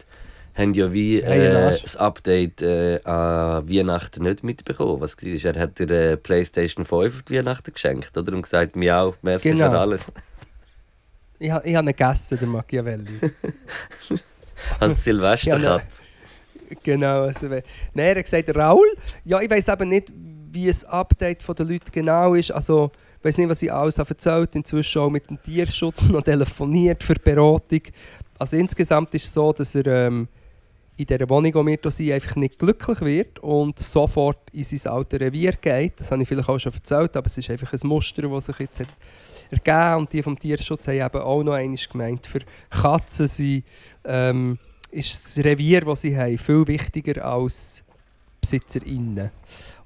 haben 0.55 0.73
ja 0.75 0.93
wie 0.93 1.21
äh, 1.21 1.53
das 1.71 1.97
Update 1.97 2.63
äh, 2.63 3.01
an 3.05 3.69
Weihnachten 3.69 4.23
nicht 4.23 4.45
mitbekommen. 4.45 5.01
Was 5.01 5.17
war? 5.21 5.53
Er 5.55 5.61
hat 5.61 5.79
dir 5.79 5.91
äh, 5.91 6.17
PlayStation 6.17 6.85
5 6.85 7.23
auf 7.25 7.31
Weihnachten 7.31 7.73
geschenkt 7.73 8.17
oder? 8.17 8.33
und 8.33 8.43
gesagt, 8.43 8.77
miau, 8.77 9.15
merci 9.23 9.51
Genau. 9.51 9.71
für 9.71 9.79
alles. 9.79 10.13
Ich, 11.41 11.51
ha- 11.51 11.63
ich 11.65 11.75
habe 11.75 11.85
ihn 11.91 11.97
gegessen, 11.97 12.39
den 12.39 12.49
Machiavelli. 12.51 13.19
Als 14.81 15.03
Silvester 15.05 15.59
Ja, 15.59 15.77
nein. 15.79 15.83
genau. 16.83 17.23
Also, 17.25 17.47
Nein, 17.47 17.63
er 17.95 18.15
hat 18.17 18.25
gesagt, 18.25 18.57
Raul, 18.57 18.87
ja, 19.25 19.41
ich 19.41 19.51
weiß 19.51 19.69
eben 19.69 19.89
nicht, 19.89 20.13
wie 20.53 20.69
das 20.69 20.85
Update 20.85 21.43
der 21.47 21.67
Leute 21.67 21.91
genau 21.91 22.35
ist. 22.35 22.53
Also, 22.53 22.93
ich 23.25 23.29
weiß 23.29 23.39
nicht, 23.39 23.49
was 23.49 23.63
ich 23.63 23.73
alles 23.73 23.99
habe 23.99 24.11
erzählt 24.11 24.55
Inzwischen 24.55 25.01
auch 25.01 25.09
mit 25.09 25.31
dem 25.31 25.41
Tierschutz 25.41 26.03
noch 26.11 26.21
telefoniert 26.21 27.03
für 27.03 27.15
Beratung. 27.15 27.81
Also 28.39 28.59
insgesamt 28.59 29.15
ist 29.15 29.25
es 29.25 29.33
so, 29.33 29.51
dass 29.51 29.75
er 29.75 29.87
ähm, 29.87 30.29
in 30.99 31.07
dieser 31.07 31.27
Wohnung, 31.31 31.55
wo 31.55 31.67
wir 31.67 31.79
hier 31.81 31.91
sind, 31.91 32.13
einfach 32.13 32.37
nicht 32.37 32.59
glücklich 32.59 33.01
wird 33.01 33.39
und 33.39 33.79
sofort 33.79 34.51
in 34.53 34.65
sein 34.65 34.93
altes 34.93 35.21
Revier 35.21 35.53
geht. 35.53 36.01
Das 36.01 36.11
habe 36.11 36.21
ich 36.21 36.29
vielleicht 36.29 36.51
auch 36.51 36.59
schon 36.59 36.75
erzählt, 36.75 37.17
aber 37.17 37.25
es 37.25 37.39
ist 37.39 37.49
einfach 37.49 37.73
ein 37.73 37.89
Muster, 37.89 38.29
das 38.29 38.45
sich 38.45 38.59
jetzt 38.59 38.81
hat 38.81 38.89
ergeben 39.51 40.01
Und 40.01 40.13
die 40.13 40.23
vom 40.23 40.39
Tierschutz 40.39 40.87
haben 40.89 41.01
eben 41.01 41.23
auch 41.23 41.43
noch 41.43 41.55
einmal 41.55 41.79
gemeint, 41.91 42.27
für 42.27 42.41
Katzen 42.69 43.27
sind, 43.27 43.65
ähm, 44.05 44.59
ist 44.91 45.39
das 45.39 45.43
Revier, 45.43 45.81
das 45.81 46.03
sie 46.03 46.15
haben, 46.15 46.37
viel 46.37 46.67
wichtiger 46.67 47.25
als 47.25 47.85
BesitzerInnen. 48.45 49.31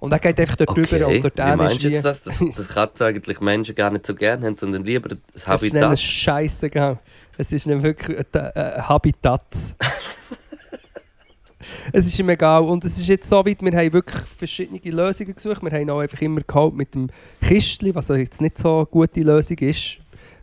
Und 0.00 0.12
er 0.12 0.18
geht 0.18 0.38
einfach 0.40 0.56
dort 0.56 0.70
Okay, 0.70 0.84
drüber 0.84 1.06
und 1.08 1.24
dort 1.24 1.36
wie 1.38 1.56
meinst 1.56 1.82
du 1.82 1.88
jetzt 1.88 2.04
das? 2.04 2.22
Dass, 2.22 2.68
Katzen 2.68 3.06
eigentlich 3.06 3.40
Menschen 3.40 3.74
gar 3.74 3.90
nicht 3.90 4.06
so 4.06 4.14
gerne 4.14 4.46
haben, 4.46 4.56
sondern 4.56 4.84
lieber 4.84 5.10
das 5.10 5.46
Es 5.46 5.62
ist 5.62 5.72
ihnen 5.72 5.82
Habitat? 5.82 6.00
scheißegal. 6.00 6.98
Es 7.36 7.52
ist 7.52 7.66
ihnen 7.66 7.82
wirklich 7.82 8.18
ein, 8.18 8.40
ein 8.54 8.88
Habitat. 8.88 9.42
es 11.92 12.06
ist 12.06 12.18
ihm 12.18 12.28
egal. 12.28 12.62
Und 12.62 12.84
es 12.84 12.98
ist 12.98 13.08
jetzt 13.08 13.28
so 13.28 13.44
weit, 13.44 13.62
wir 13.62 13.72
haben 13.72 13.92
wirklich 13.92 14.20
verschiedene 14.24 14.80
Lösungen 14.80 15.34
gesucht. 15.34 15.62
Wir 15.62 15.70
haben 15.70 15.90
auch 15.90 16.00
einfach 16.00 16.20
immer 16.20 16.40
geholt 16.40 16.74
mit 16.74 16.94
dem 16.94 17.08
Kistli, 17.40 17.94
was 17.94 18.08
jetzt 18.08 18.40
nicht 18.40 18.58
so 18.58 18.78
eine 18.78 18.86
gute 18.86 19.20
Lösung 19.20 19.58
ist. 19.58 19.98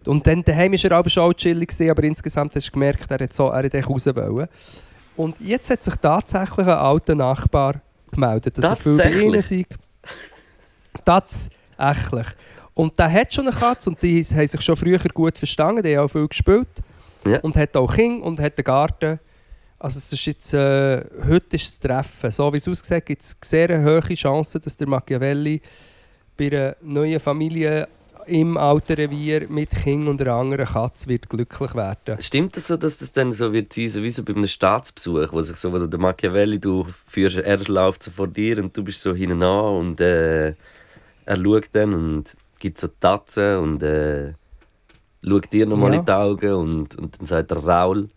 Und 0.05 0.25
dann 0.27 0.43
daheim 0.43 0.71
war 0.71 0.83
er 0.83 0.97
aber 0.97 1.09
schon 1.09 1.35
chillig, 1.35 1.69
aber 1.89 2.03
insgesamt 2.03 2.55
hast 2.55 2.67
du 2.67 2.71
gemerkt, 2.71 3.09
er 3.09 3.19
hat, 3.19 3.33
so, 3.33 3.47
er 3.47 3.63
hat 3.63 3.89
raus 3.89 4.05
wollen. 4.05 4.47
Und 5.17 5.39
jetzt 5.39 5.69
hat 5.69 5.83
sich 5.83 5.95
tatsächlich 5.95 6.67
ein 6.67 6.73
alter 6.73 7.15
Nachbar 7.15 7.81
gemeldet, 8.15 8.57
dass 8.57 8.65
er 8.65 8.75
viel 8.75 8.97
bei 8.97 9.03
Tatsächlich? 9.03 9.27
ihnen 9.27 9.41
sei. 9.41 9.65
Das, 11.03 11.49
Ächlich. 11.77 12.27
Und 12.73 12.97
der 12.99 13.11
hat 13.11 13.33
schon 13.33 13.47
eine 13.47 13.55
Katze 13.55 13.89
und 13.89 14.01
die 14.01 14.23
haben 14.23 14.47
sich 14.47 14.61
schon 14.61 14.75
früher 14.75 14.99
gut 15.13 15.37
verstanden, 15.37 15.83
die 15.83 15.97
haben 15.97 16.05
auch 16.05 16.11
viel 16.11 16.27
gespielt. 16.27 16.67
Ja. 17.25 17.39
Und 17.39 17.55
hat 17.55 17.75
auch 17.75 17.93
Kinder 17.93 18.25
und 18.25 18.39
hat 18.39 18.57
einen 18.57 18.63
Garten. 18.63 19.19
Also 19.79 19.97
es 19.97 20.11
ist 20.11 20.25
jetzt, 20.25 20.53
äh, 20.53 21.03
heute 21.27 21.55
ist 21.55 21.71
das 21.71 21.79
Treffen. 21.79 22.31
So 22.31 22.51
wie 22.53 22.57
es 22.57 22.67
aussieht, 22.67 23.05
gibt 23.05 23.21
es 23.21 23.35
sehr 23.43 23.81
hohe 23.81 24.01
Chancen, 24.15 24.61
dass 24.61 24.77
der 24.77 24.87
Machiavelli 24.87 25.61
bei 26.37 26.47
einer 26.47 26.75
neuen 26.81 27.19
Familie 27.19 27.87
im 28.27 28.57
alten 28.57 28.93
Revier 28.93 29.47
mit 29.49 29.69
Kind 29.71 30.07
und 30.07 30.21
einer 30.21 30.33
anderen 30.33 30.65
Katze 30.65 31.07
wird 31.09 31.29
glücklich 31.29 31.73
werden. 31.75 32.21
Stimmt 32.21 32.55
das 32.57 32.67
so, 32.67 32.77
dass 32.77 32.97
das 32.97 33.11
dann 33.11 33.31
so 33.31 33.51
wird 33.53 33.73
sein, 33.73 33.89
so 33.89 34.01
wie 34.03 34.09
so 34.09 34.23
bei 34.23 34.33
einem 34.33 34.47
Staatsbesuch, 34.47 35.31
wo 35.31 35.41
sich 35.41 35.57
so, 35.57 35.71
wo 35.71 35.79
der 35.85 35.99
Machiavelli, 35.99 36.59
du 36.59 36.85
führst, 37.05 37.37
er 37.37 37.57
läuft 37.67 38.03
so 38.03 38.11
vor 38.11 38.27
dir 38.27 38.57
und 38.59 38.75
du 38.75 38.83
bist 38.83 39.01
so 39.01 39.13
hinten 39.13 39.43
an 39.43 39.75
und 39.75 40.01
äh, 40.01 40.47
er 41.25 41.35
schaut 41.43 41.69
dann 41.73 41.93
und 41.93 42.35
gibt 42.59 42.77
so 42.79 42.87
Tatzen 42.87 43.57
und 43.59 43.83
äh, 43.83 44.33
schaut 45.27 45.51
dir 45.51 45.65
nochmal 45.65 45.93
Ja. 45.93 45.99
in 45.99 46.05
die 46.05 46.11
Augen 46.11 46.53
und, 46.53 46.95
und 46.95 47.19
dann 47.19 47.27
sagt 47.27 47.51
er 47.51 47.57
Raul. 47.57 48.09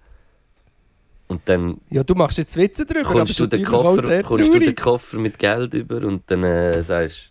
Und 1.28 1.42
dann 1.44 1.78
Ja, 1.90 2.02
du 2.02 2.14
machst 2.14 2.38
jetzt 2.38 2.56
Witze 2.56 2.86
drüber, 2.86 3.02
kommst, 3.02 3.38
du 3.38 3.46
den, 3.46 3.62
Koffer, 3.64 4.22
kommst 4.22 4.54
du 4.54 4.58
den. 4.58 4.74
Koffer 4.74 5.18
mit 5.18 5.38
Geld 5.38 5.74
über 5.74 5.96
und 6.06 6.22
dann 6.30 6.42
äh, 6.42 6.82
sagst 6.82 7.30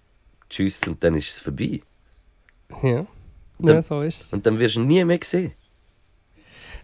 Tschüss 0.49 0.81
und 0.87 1.03
dann 1.03 1.15
ist 1.15 1.29
es 1.29 1.37
vorbei. 1.39 1.81
Ja. 2.83 3.05
Dann- 3.59 3.75
ja, 3.75 3.81
so 3.81 4.01
ist 4.01 4.21
es. 4.21 4.33
Und 4.33 4.45
dann 4.45 4.59
wirst 4.59 4.75
du 4.75 4.81
ihn 4.81 4.87
nie 4.87 5.03
mehr 5.03 5.19
sehen. 5.23 5.53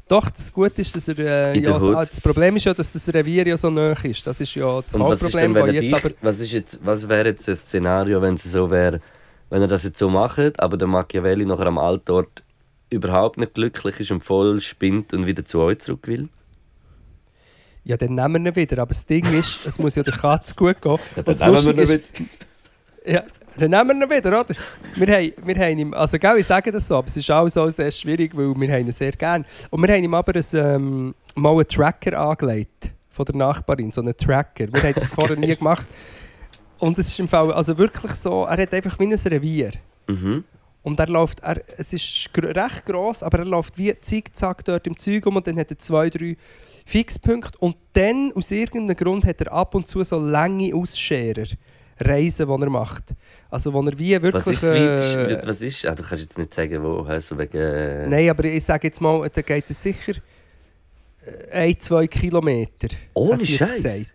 Doch, 0.07 0.29
das 0.29 0.51
Gute 0.51 0.81
ist, 0.81 0.93
dass 0.95 1.07
er. 1.07 1.17
Äh, 1.19 1.59
ja, 1.59 1.77
der 1.79 1.95
das, 2.05 2.19
Problem 2.19 2.55
ist 2.57 2.65
ja, 2.65 2.73
dass 2.73 2.91
das 2.91 3.07
Revier 3.13 3.47
ja 3.47 3.55
so 3.55 3.69
nah 3.69 3.93
ist. 4.03 4.25
Das 4.27 4.41
ist 4.41 4.53
ja 4.55 4.81
das 4.81 4.93
Und 4.93 5.01
was, 5.01 5.19
ist 5.21 5.23
Hauptproblem, 5.33 5.53
denn, 5.53 5.65
wenn 5.67 5.75
jetzt 5.75 6.05
dich, 6.05 6.15
was, 6.21 6.39
ist 6.41 6.51
jetzt, 6.51 6.79
was 6.83 7.07
wäre 7.07 7.29
jetzt 7.29 7.47
ein 7.47 7.55
Szenario, 7.55 8.21
wenn 8.21 8.33
es 8.33 8.43
so 8.43 8.69
wäre, 8.69 8.99
wenn 9.49 9.61
er 9.61 9.67
das 9.67 9.83
jetzt 9.83 9.97
so 9.97 10.09
macht, 10.09 10.59
aber 10.59 10.77
der 10.77 10.87
Machiavelli 10.87 11.45
nachher 11.45 11.67
am 11.67 11.77
Altort 11.77 12.43
überhaupt 12.89 13.37
nicht 13.37 13.53
glücklich 13.53 13.99
ist 14.01 14.11
und 14.11 14.21
voll 14.21 14.59
spinnt 14.59 15.13
und 15.13 15.25
wieder 15.25 15.45
zu 15.45 15.59
euch 15.59 15.79
zurück 15.79 16.05
will? 16.07 16.27
Ja, 17.85 17.95
dann 17.97 18.15
nehmen 18.15 18.43
wir 18.43 18.51
ihn 18.51 18.55
wieder. 18.55 18.81
Aber 18.81 18.89
das 18.89 19.05
Ding 19.05 19.25
ist, 19.33 19.65
es 19.65 19.79
muss 19.79 19.95
ja 19.95 20.03
der 20.03 20.13
Katze 20.13 20.53
gut 20.55 20.81
gehen. 20.81 20.97
Ja, 21.15 21.17
Und 21.17 21.27
das 21.27 21.45
Lustige 21.45 21.81
ist- 21.81 21.99
Ja, 23.05 23.23
dann 23.57 23.71
nehmen 23.71 23.99
wir 23.99 24.07
ihn 24.07 24.17
wieder, 24.17 24.39
oder? 24.39 24.55
Wir 24.95 25.15
haben, 25.15 25.31
wir 25.43 25.55
haben 25.55 25.77
ihm, 25.77 25.93
also 25.93 26.17
gell, 26.17 26.37
ich 26.37 26.45
sage 26.45 26.71
das 26.71 26.87
so, 26.87 26.97
aber 26.97 27.07
es 27.07 27.17
ist 27.17 27.29
auch 27.29 27.47
so 27.47 27.67
sehr 27.69 27.91
schwierig, 27.91 28.35
weil 28.35 28.53
wir 28.55 28.71
haben 28.73 28.85
ihn 28.85 28.91
sehr 28.91 29.11
gerne. 29.11 29.45
Und 29.69 29.81
wir 29.81 29.93
haben 29.93 30.03
ihm 30.03 30.13
aber 30.13 30.33
ein, 30.35 30.45
ähm, 30.53 31.15
mal 31.35 31.51
einen 31.51 31.67
Tracker 31.67 32.19
angelegt 32.19 32.91
von 33.09 33.25
der 33.25 33.35
Nachbarin, 33.35 33.91
so 33.91 34.01
einen 34.01 34.17
Tracker. 34.17 34.71
Wir 34.71 34.81
haben 34.81 34.93
das 34.95 35.11
vorher 35.13 35.37
nie 35.37 35.55
gemacht. 35.55 35.87
Und 36.79 36.97
es 36.97 37.07
ist 37.07 37.19
im 37.19 37.27
Fall 37.27 37.51
also 37.53 37.77
wirklich 37.77 38.11
so, 38.13 38.43
er 38.45 38.61
hat 38.61 38.73
einfach 38.73 38.99
wie 38.99 39.05
ein 39.05 39.13
Revier. 39.13 39.71
Mhm. 40.07 40.43
Und 40.81 40.99
er 40.99 41.07
läuft, 41.07 41.39
er, 41.39 41.61
es 41.77 41.93
ist 41.93 42.29
recht 42.37 42.85
gross, 42.85 43.23
aber 43.23 43.39
er 43.39 43.45
läuft 43.45 43.77
wie 43.77 43.95
zickzack 44.01 44.65
dort 44.65 44.85
im 44.85 44.97
Zeug 44.97 45.25
um 45.25 45.37
und 45.37 45.47
dann 45.47 45.57
hat 45.57 45.71
er 45.71 45.77
zwei, 45.77 46.09
drei 46.09 46.35
Fixpunkte. 46.85 47.57
Und 47.59 47.77
dann, 47.93 48.33
aus 48.33 48.51
irgendeinem 48.51 48.97
Grund, 48.97 49.25
hat 49.25 49.39
er 49.39 49.53
ab 49.53 49.75
und 49.75 49.87
zu 49.87 50.03
so 50.03 50.19
lange 50.19 50.75
Ausscherer. 50.75 51.47
Reisen, 51.99 52.47
die 52.47 52.61
er 52.63 52.69
macht. 52.69 53.13
Also, 53.49 53.73
wo 53.73 53.81
er 53.81 53.97
wie 53.97 54.21
wirklich... 54.21 54.45
Was 54.45 54.47
ist 54.47 54.63
äh, 54.63 55.41
Was 55.47 55.61
ist? 55.61 55.85
Ah, 55.85 55.95
du 55.95 56.03
kannst 56.03 56.23
jetzt 56.23 56.37
nicht 56.37 56.53
sagen, 56.53 56.83
wo. 56.83 57.01
Also 57.01 57.37
wegen, 57.37 57.57
äh, 57.57 58.07
Nein, 58.07 58.29
aber 58.29 58.45
ich 58.45 58.63
sage 58.63 58.87
jetzt 58.87 59.01
mal, 59.01 59.29
da 59.29 59.41
geht 59.41 59.69
es 59.69 59.81
sicher 59.81 60.13
äh, 61.25 61.51
ein, 61.51 61.79
zwei 61.79 62.07
Kilometer. 62.07 62.87
Ohne 63.13 63.45
Scheiß? 63.45 64.11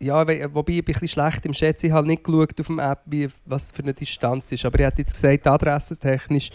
Ja, 0.00 0.24
wobei 0.54 0.74
ich 0.74 0.84
bin 0.84 0.94
ein 0.94 1.00
bisschen 1.00 1.08
schlecht 1.08 1.44
im 1.46 1.54
Schätzen. 1.54 1.86
Ich 1.86 1.92
habe 1.92 2.06
nicht 2.06 2.22
geschaut 2.22 2.60
auf 2.60 2.66
dem 2.66 2.78
App, 2.78 3.00
wie, 3.06 3.28
was 3.46 3.72
für 3.72 3.82
eine 3.82 3.92
Distanz 3.92 4.52
ist. 4.52 4.64
Aber 4.64 4.78
er 4.78 4.88
hat 4.88 4.98
jetzt 4.98 5.12
gesagt, 5.14 5.46
adressentechnisch 5.46 6.50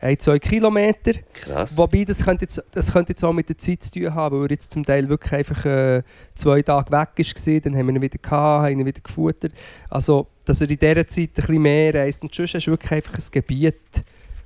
ein, 0.00 0.18
zwei 0.18 0.38
Kilometer. 0.38 1.12
Krass. 1.32 1.76
Wobei, 1.76 2.04
das 2.04 2.24
könnte, 2.24 2.44
jetzt, 2.44 2.62
das 2.72 2.92
könnte 2.92 3.12
jetzt 3.12 3.24
auch 3.24 3.32
mit 3.32 3.48
der 3.48 3.58
Zeit 3.58 3.82
zu 3.82 3.92
tun 3.92 4.14
haben, 4.14 4.36
weil 4.36 4.46
er 4.46 4.50
jetzt 4.52 4.72
zum 4.72 4.84
Teil 4.84 5.08
wirklich 5.08 5.32
einfach 5.32 5.64
äh, 5.64 6.02
zwei 6.34 6.62
Tage 6.62 6.90
weg 6.90 7.08
war. 7.16 7.60
Dann 7.60 7.76
haben 7.76 7.86
wir 7.88 7.94
ihn 7.94 8.02
wieder 8.02 8.18
gehabt, 8.18 8.64
haben 8.64 8.80
ihn 8.80 8.86
wieder 8.86 9.00
gefuttert. 9.00 9.52
Also, 9.90 10.28
dass 10.44 10.60
er 10.60 10.70
in 10.70 10.78
dieser 10.78 11.06
Zeit 11.06 11.30
ein 11.30 11.34
bisschen 11.34 11.62
mehr 11.62 11.94
reist. 11.94 12.22
Und 12.22 12.34
sonst 12.34 12.54
ist 12.54 12.66
wirklich 12.66 12.92
einfach 12.92 13.14
ein 13.14 13.24
Gebiet, 13.30 14.04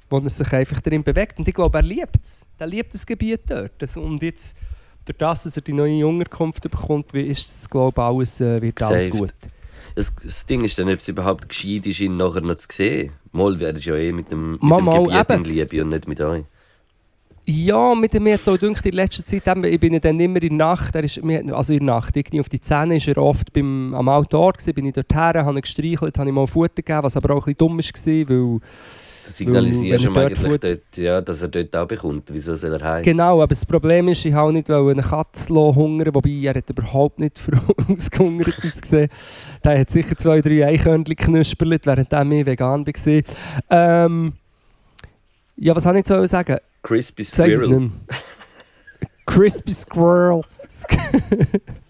wo 0.08 0.18
er 0.18 0.30
sich 0.30 0.52
einfach 0.52 0.80
darin 0.80 1.02
bewegt. 1.02 1.38
Und 1.38 1.46
ich 1.46 1.54
glaube, 1.54 1.78
er 1.78 1.82
liebt 1.82 2.24
es. 2.24 2.46
Er 2.58 2.66
liebt 2.66 2.94
das 2.94 3.04
Gebiet 3.06 3.42
dort. 3.46 3.72
Das, 3.78 3.96
und 3.96 4.22
jetzt, 4.22 4.56
durch 5.04 5.18
das, 5.18 5.42
dass 5.42 5.56
er 5.56 5.62
die 5.62 5.72
neue 5.72 6.06
Unterkunft 6.06 6.62
bekommt, 6.62 7.12
ist 7.14 7.46
das, 7.46 7.68
glaube 7.68 8.00
ich, 8.00 8.04
alles, 8.04 8.40
äh, 8.40 8.62
wird 8.62 8.82
alles 8.82 9.10
gut. 9.10 9.32
Das, 9.94 10.14
das 10.14 10.46
Ding 10.46 10.64
ist 10.64 10.78
dann, 10.78 10.88
ob 10.88 10.98
es 10.98 11.08
überhaupt 11.08 11.48
gescheit 11.48 11.86
ist, 11.86 12.00
ihn 12.00 12.16
nachher 12.16 12.40
noch 12.40 12.56
zu 12.56 12.68
sehen. 12.70 13.12
Mal 13.32 13.58
werdest 13.60 13.86
du 13.86 13.90
ja 13.90 13.96
eh 13.96 14.12
mit 14.12 14.30
dem, 14.30 14.52
mit 14.52 14.62
Mal, 14.62 14.76
dem 14.76 14.84
mal, 14.84 15.24
Gebiet 15.24 15.30
in 15.30 15.44
Liebe 15.44 15.82
und 15.82 15.88
nicht 15.90 16.08
mit 16.08 16.20
euch. 16.20 16.44
Ja, 17.44 17.94
mit 17.96 18.14
dem 18.14 18.22
mir 18.22 18.30
jetzt 18.30 18.48
auch 18.48 18.58
gedacht, 18.58 18.86
in 18.86 18.92
letzter 18.92 19.24
Zeit, 19.24 19.48
eben, 19.48 19.64
ich 19.64 19.80
bin 19.80 19.92
ja 19.92 19.98
dann 19.98 20.20
immer 20.20 20.40
in 20.42 20.58
der 20.58 20.68
Nacht, 20.68 20.94
er 20.94 21.02
ist, 21.02 21.20
also 21.52 21.72
in 21.72 21.84
der 21.84 21.94
Nacht, 21.94 22.16
irgendwie 22.16 22.40
auf 22.40 22.48
die 22.48 22.60
Zähne 22.60 22.96
ist 22.96 23.08
er 23.08 23.18
oft 23.18 23.52
beim, 23.52 23.94
am 23.94 24.08
Outdoor 24.08 24.52
gewesen, 24.52 24.74
bin 24.74 24.86
ich 24.86 24.92
dort 24.92 25.12
her, 25.12 25.44
habe 25.44 25.58
ihn 25.58 25.60
gestreichelt, 25.60 26.18
habe 26.18 26.28
ihm 26.28 26.36
mal 26.36 26.46
Futter 26.46 26.82
gegeben, 26.82 27.02
was 27.02 27.16
aber 27.16 27.34
auch 27.34 27.46
ein 27.46 27.54
bisschen 27.54 27.58
dumm 27.58 27.78
war, 27.78 28.36
weil... 28.36 28.60
Signalisierst 29.32 30.04
ihm 30.04 30.16
eigentlich 30.16 30.58
dort, 30.58 30.96
ja, 30.96 31.20
dass 31.20 31.42
er 31.42 31.48
dort 31.48 31.74
auch 31.76 31.86
bekommt. 31.86 32.28
Wieso 32.32 32.54
soll 32.54 32.72
er 32.72 32.82
heim? 32.82 33.02
Genau, 33.02 33.42
aber 33.42 33.48
das 33.48 33.64
Problem 33.66 34.08
ist, 34.08 34.24
ich 34.24 34.32
habe 34.32 34.52
nicht 34.52 34.68
wollte 34.68 35.00
eine 35.00 35.02
Katze 35.02 35.52
hungern, 35.54 36.14
wobei 36.14 36.30
er 36.30 36.54
hat 36.54 36.70
überhaupt 36.70 37.18
nicht 37.18 37.42
ausgehungert 37.88 38.58
ausgesehen. 38.64 39.08
Der 39.64 39.80
hat 39.80 39.90
sicher 39.90 40.16
zwei, 40.16 40.40
drei 40.40 40.66
Eichhörnchen 40.66 41.16
knusperlet, 41.16 41.86
während 41.86 42.12
er 42.12 42.24
mehr 42.24 42.46
vegan 42.46 42.86
war. 42.86 43.22
Ähm, 43.70 44.32
ja, 45.56 45.74
was 45.76 45.82
soll 45.82 45.96
ich 45.96 46.08
jetzt 46.08 46.30
sagen? 46.30 46.56
Crispy 46.82 47.22
ich 47.22 47.28
Squirrel. 47.28 47.90
Crispy 49.26 49.72
Squirrel. 49.72 50.42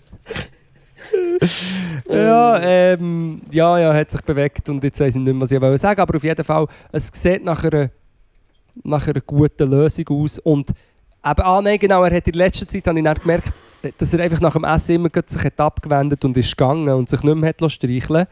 ja, 2.09 2.61
ähm, 2.61 3.41
ja, 3.51 3.79
ja, 3.79 3.95
hat 3.95 4.11
sich 4.11 4.21
bewegt 4.23 4.69
und 4.69 4.83
jetzt 4.85 5.01
weiß 5.01 5.15
ich 5.15 5.21
nicht 5.21 5.33
mehr, 5.33 5.41
was 5.41 5.53
ich 5.53 5.61
wollte 5.61 5.79
sagen. 5.79 6.01
Aber 6.01 6.17
auf 6.17 6.25
jeden 6.25 6.45
Fall, 6.45 6.67
es 6.91 7.11
sieht 7.13 7.45
nach 7.45 7.65
einer, 7.65 7.91
nach 8.83 9.07
einer 9.07 9.21
guten 9.21 9.71
Lösung 9.71 10.09
aus. 10.09 10.39
Und 10.39 10.71
eben, 10.71 11.43
ah 11.43 11.61
nein, 11.63 11.79
genau, 11.79 12.03
er 12.05 12.17
hat 12.17 12.29
in 12.29 12.35
letzter 12.35 12.67
Zeit 12.67 12.87
habe 12.87 12.99
ich 12.99 13.05
dann 13.05 13.15
gemerkt, 13.15 13.53
dass 13.99 14.15
er 14.15 14.21
einfach 14.21 14.41
nach 14.41 14.53
dem 14.53 14.65
Essen 14.65 14.95
immer 14.97 15.09
sich 15.27 15.45
hat 15.45 15.61
abgewendet 15.61 16.25
und 16.25 16.37
ist 16.37 16.57
gegangen 16.57 16.89
und 16.89 17.09
sich 17.09 17.23
nicht 17.23 17.35
mehr 17.35 17.49
hat 17.49 17.61
lassen 17.61 17.75
streicheln 17.75 18.27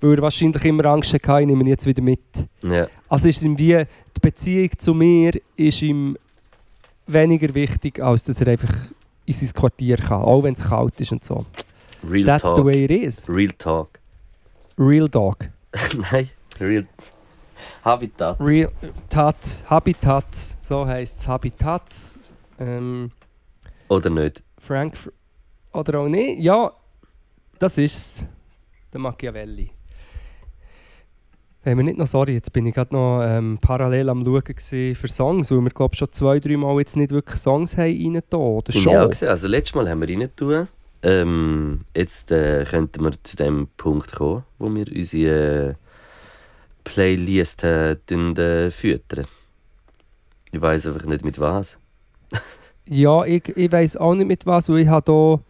weil 0.00 0.16
er 0.16 0.22
wahrscheinlich 0.22 0.64
immer 0.64 0.84
Angst 0.86 1.12
hatte, 1.14 1.40
ich 1.40 1.46
nehme 1.46 1.62
ihn 1.62 1.68
jetzt 1.68 1.86
wieder 1.86 2.02
mit. 2.02 2.20
Ja. 2.62 2.86
Also 3.08 3.28
ist 3.28 3.42
ihm 3.42 3.58
wie, 3.58 3.84
die 3.84 4.20
Beziehung 4.20 4.70
zu 4.78 4.94
mir 4.94 5.32
ist 5.56 5.82
ihm 5.82 6.16
weniger 7.06 7.54
wichtig, 7.54 8.00
als 8.00 8.24
dass 8.24 8.40
er 8.40 8.48
einfach 8.48 8.74
in 9.24 9.34
sein 9.34 9.52
Quartier 9.52 9.96
kann, 9.96 10.22
auch 10.22 10.42
wenn 10.42 10.54
es 10.54 10.64
kalt 10.64 11.00
ist 11.00 11.12
und 11.12 11.24
so. 11.24 11.44
Real 12.08 12.26
That's 12.26 12.42
Talk. 12.42 12.56
the 12.56 12.64
way 12.64 12.84
it 12.84 12.90
is. 12.90 13.28
Real 13.28 13.50
Talk. 13.58 13.98
Real 14.78 15.08
Dog. 15.08 15.48
Nein, 16.12 16.28
Real 16.60 16.86
Habitat. 17.84 18.36
Real 18.40 18.70
Tat, 19.08 19.64
Habitat, 19.68 20.24
so 20.62 20.86
heisst 20.86 21.20
es 21.20 21.28
Habitat. 21.28 21.90
Ähm, 22.58 23.10
Oder 23.88 24.10
nicht? 24.10 24.42
Frankfurt. 24.58 25.14
Oder 25.72 26.00
auch 26.00 26.08
nicht. 26.08 26.40
Ja, 26.40 26.72
das 27.58 27.78
ist 27.78 27.96
es. 27.96 28.26
Der 28.92 29.00
Machiavelli. 29.00 29.70
Wir 31.64 31.74
nicht 31.82 31.98
noch, 31.98 32.06
sorry, 32.06 32.34
jetzt 32.34 32.52
bin 32.52 32.64
ich 32.66 32.74
gerade 32.74 32.94
noch 32.94 33.22
ähm, 33.24 33.58
parallel 33.60 34.08
am 34.10 34.24
Schauen 34.24 34.94
für 34.94 35.08
Songs, 35.08 35.50
weil 35.50 35.60
wir 35.62 35.70
glaube 35.70 35.96
schon 35.96 36.12
zwei, 36.12 36.38
drei 36.38 36.56
Mal 36.56 36.78
jetzt 36.78 36.96
nicht 36.96 37.10
wirklich 37.10 37.40
Songs 37.40 37.76
haben 37.76 37.88
rein 38.14 38.22
da, 38.30 38.36
oder 38.36 38.70
schon? 38.72 39.10
gesehen. 39.10 39.28
Also 39.28 39.48
letztes 39.48 39.74
Mal 39.74 39.88
haben 39.88 40.00
wir 40.00 40.08
rein 40.08 40.30
tun. 40.36 40.68
Ähm, 41.02 41.80
jetzt 41.94 42.32
äh, 42.32 42.64
könnten 42.68 43.04
wir 43.04 43.12
zu 43.22 43.36
dem 43.36 43.68
Punkt 43.76 44.12
kommen, 44.12 44.44
wo 44.58 44.74
wir 44.74 44.86
unsere 44.94 45.70
äh, 45.70 45.74
Playlist 46.84 47.64
äh, 47.64 47.92
äh, 47.92 48.70
füttern. 48.70 49.26
Ich 50.52 50.60
weiß 50.60 50.86
einfach 50.86 51.06
nicht 51.06 51.24
mit 51.24 51.38
was. 51.38 51.78
Ja, 52.88 53.24
ich, 53.24 53.48
ich 53.56 53.72
weiß 53.72 53.96
auch 53.96 54.14
nicht 54.14 54.28
mit 54.28 54.46
was, 54.46 54.68
weil 54.68 54.78
ich 54.78 54.86
habe 54.86 55.04
da, 55.04 55.40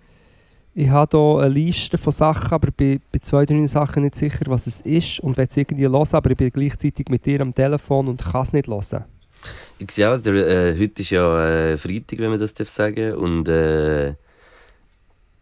ich 0.75 0.89
habe 0.89 1.11
da 1.11 1.45
eine 1.45 1.53
Liste 1.53 1.99
von 1.99 2.11
Sachen, 2.11 2.51
aber 2.51 2.69
bei, 2.75 2.99
bei 3.13 3.19
zwei, 3.19 3.45
drei 3.45 3.67
Sachen 3.67 4.05
nicht 4.05 4.15
sicher, 4.15 4.47
was 4.47 4.67
es 4.67 4.81
ist 4.81 5.21
und 5.21 5.37
will 5.37 5.47
es 5.47 5.55
irgendwie 5.55 5.87
hören, 5.87 6.09
aber 6.13 6.31
ich 6.31 6.37
bin 6.39 6.49
gleichzeitig 6.49 7.11
mit 7.11 7.27
dir 7.27 7.43
am 7.43 7.55
Telefon 7.55 8.09
und 8.09 8.25
kann 8.25 8.43
es 8.43 8.55
nicht 8.55 8.69
hören. 8.69 9.05
Ich 9.79 9.91
sehe 9.91 10.11
auch, 10.11 10.19
der, 10.19 10.35
äh, 10.35 10.81
heute 10.81 11.03
ist 11.03 11.11
ja 11.11 11.73
äh, 11.73 11.77
Freitag, 11.77 12.21
wenn 12.21 12.31
man 12.31 12.41
das 12.41 12.55
darf 12.55 12.71
sagen 12.71 13.13
und 13.13 13.47
äh, 13.49 14.15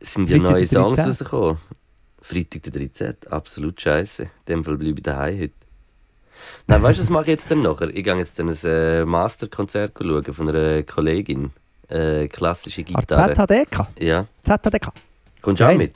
es 0.05 0.15
sind 0.15 0.29
ja 0.31 0.37
Freitag 0.39 0.53
neue 0.53 0.67
Songs 0.67 0.97
13.. 0.97 1.07
rausgekommen. 1.07 1.59
Freitag 2.21 2.63
der 2.65 2.73
13. 2.73 3.15
Absolut 3.31 3.81
scheiße. 3.81 4.23
In 4.25 4.29
dem 4.49 4.65
Fall 4.65 4.77
bleibe 4.77 4.99
ich 4.99 5.03
daheim 5.03 5.39
heute. 5.41 5.55
Nein, 6.67 6.83
weißt 6.83 6.99
du, 6.99 7.03
was 7.03 7.11
mache 7.11 7.25
ich 7.25 7.29
jetzt 7.31 7.51
denn 7.51 7.63
nachher? 7.63 7.89
Ich 7.89 8.05
gehe 8.05 8.17
jetzt 8.17 8.39
dann 8.39 8.49
ein 8.49 8.57
äh, 8.65 9.05
Masterkonzert 9.05 9.93
schauen 9.99 10.25
von 10.25 10.49
einer 10.49 10.83
Kollegin. 10.83 11.51
Äh, 11.89 12.29
klassische 12.29 12.83
Ah, 12.93 13.01
Gitarre. 13.01 13.35
ZHDK? 13.35 13.87
Ja. 14.01 14.27
ZHDK? 14.43 14.93
Kommst 15.43 15.61
du 15.61 15.69
auch 15.69 15.77
mit? 15.77 15.95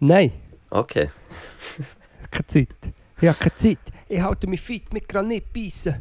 Nein, 0.00 0.32
Okay. 0.70 1.10
keine 2.30 2.46
Zeit. 2.46 2.68
Ich 3.20 3.28
habe 3.28 3.38
keine 3.38 3.54
Zeit. 3.56 3.78
Ich 4.08 4.20
halte 4.20 4.46
mich 4.46 4.60
fit 4.60 4.92
mit 4.92 5.08
Granit 5.08 5.52
beißen. 5.52 5.94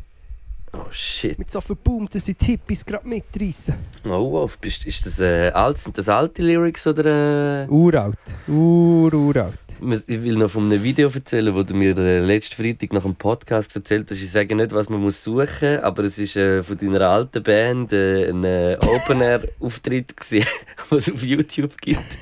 Oh 0.74 0.92
shit. 0.92 1.38
Mit 1.40 1.50
so 1.50 1.62
viel 1.62 1.76
Boom, 1.76 2.08
dass 2.10 2.26
die 2.26 2.36
Hippies 2.40 2.86
gerade 2.86 3.08
mitreißen. 3.08 3.74
Oh, 4.06 4.32
wow. 4.32 4.58
Ist 4.62 5.06
das, 5.06 5.20
äh, 5.20 5.50
alt, 5.50 5.78
sind 5.78 5.98
das 5.98 6.10
alte 6.10 6.42
Lyrics 6.44 6.86
oder... 6.86 7.64
Äh, 7.64 7.68
Uralt. 7.68 8.18
Ur, 8.48 9.14
uralt. 9.14 9.60
ich 10.08 10.24
will 10.24 10.36
noch 10.36 10.50
von 10.50 10.66
einem 10.66 10.84
Video 10.84 11.10
erzählen, 11.10 11.54
wo 11.56 11.64
du 11.64 11.74
mir 11.74 11.98
äh, 11.98 12.20
letzten 12.20 12.62
Freitag 12.62 12.94
nach 12.94 13.04
einem 13.04 13.16
Podcast 13.16 13.76
erzählt 13.76 14.12
hast. 14.12 14.18
Ich 14.18 14.32
sage 14.32 14.56
nicht, 14.56 14.72
was 14.72 14.90
man 14.90 15.02
muss 15.02 15.24
suchen 15.24 15.76
muss, 15.76 15.84
aber 15.84 16.04
es 16.04 16.20
ist 16.20 16.36
äh, 16.36 16.62
von 16.62 16.78
deiner 16.78 17.02
alten 17.02 17.42
Band 17.42 17.92
äh, 17.94 18.30
ein 18.30 18.44
äh, 18.44 18.78
Open-Air-Auftritt, 18.80 20.14
den 20.32 20.46
es 20.92 21.12
auf 21.12 21.24
YouTube 21.24 21.78
gibt. 21.82 22.18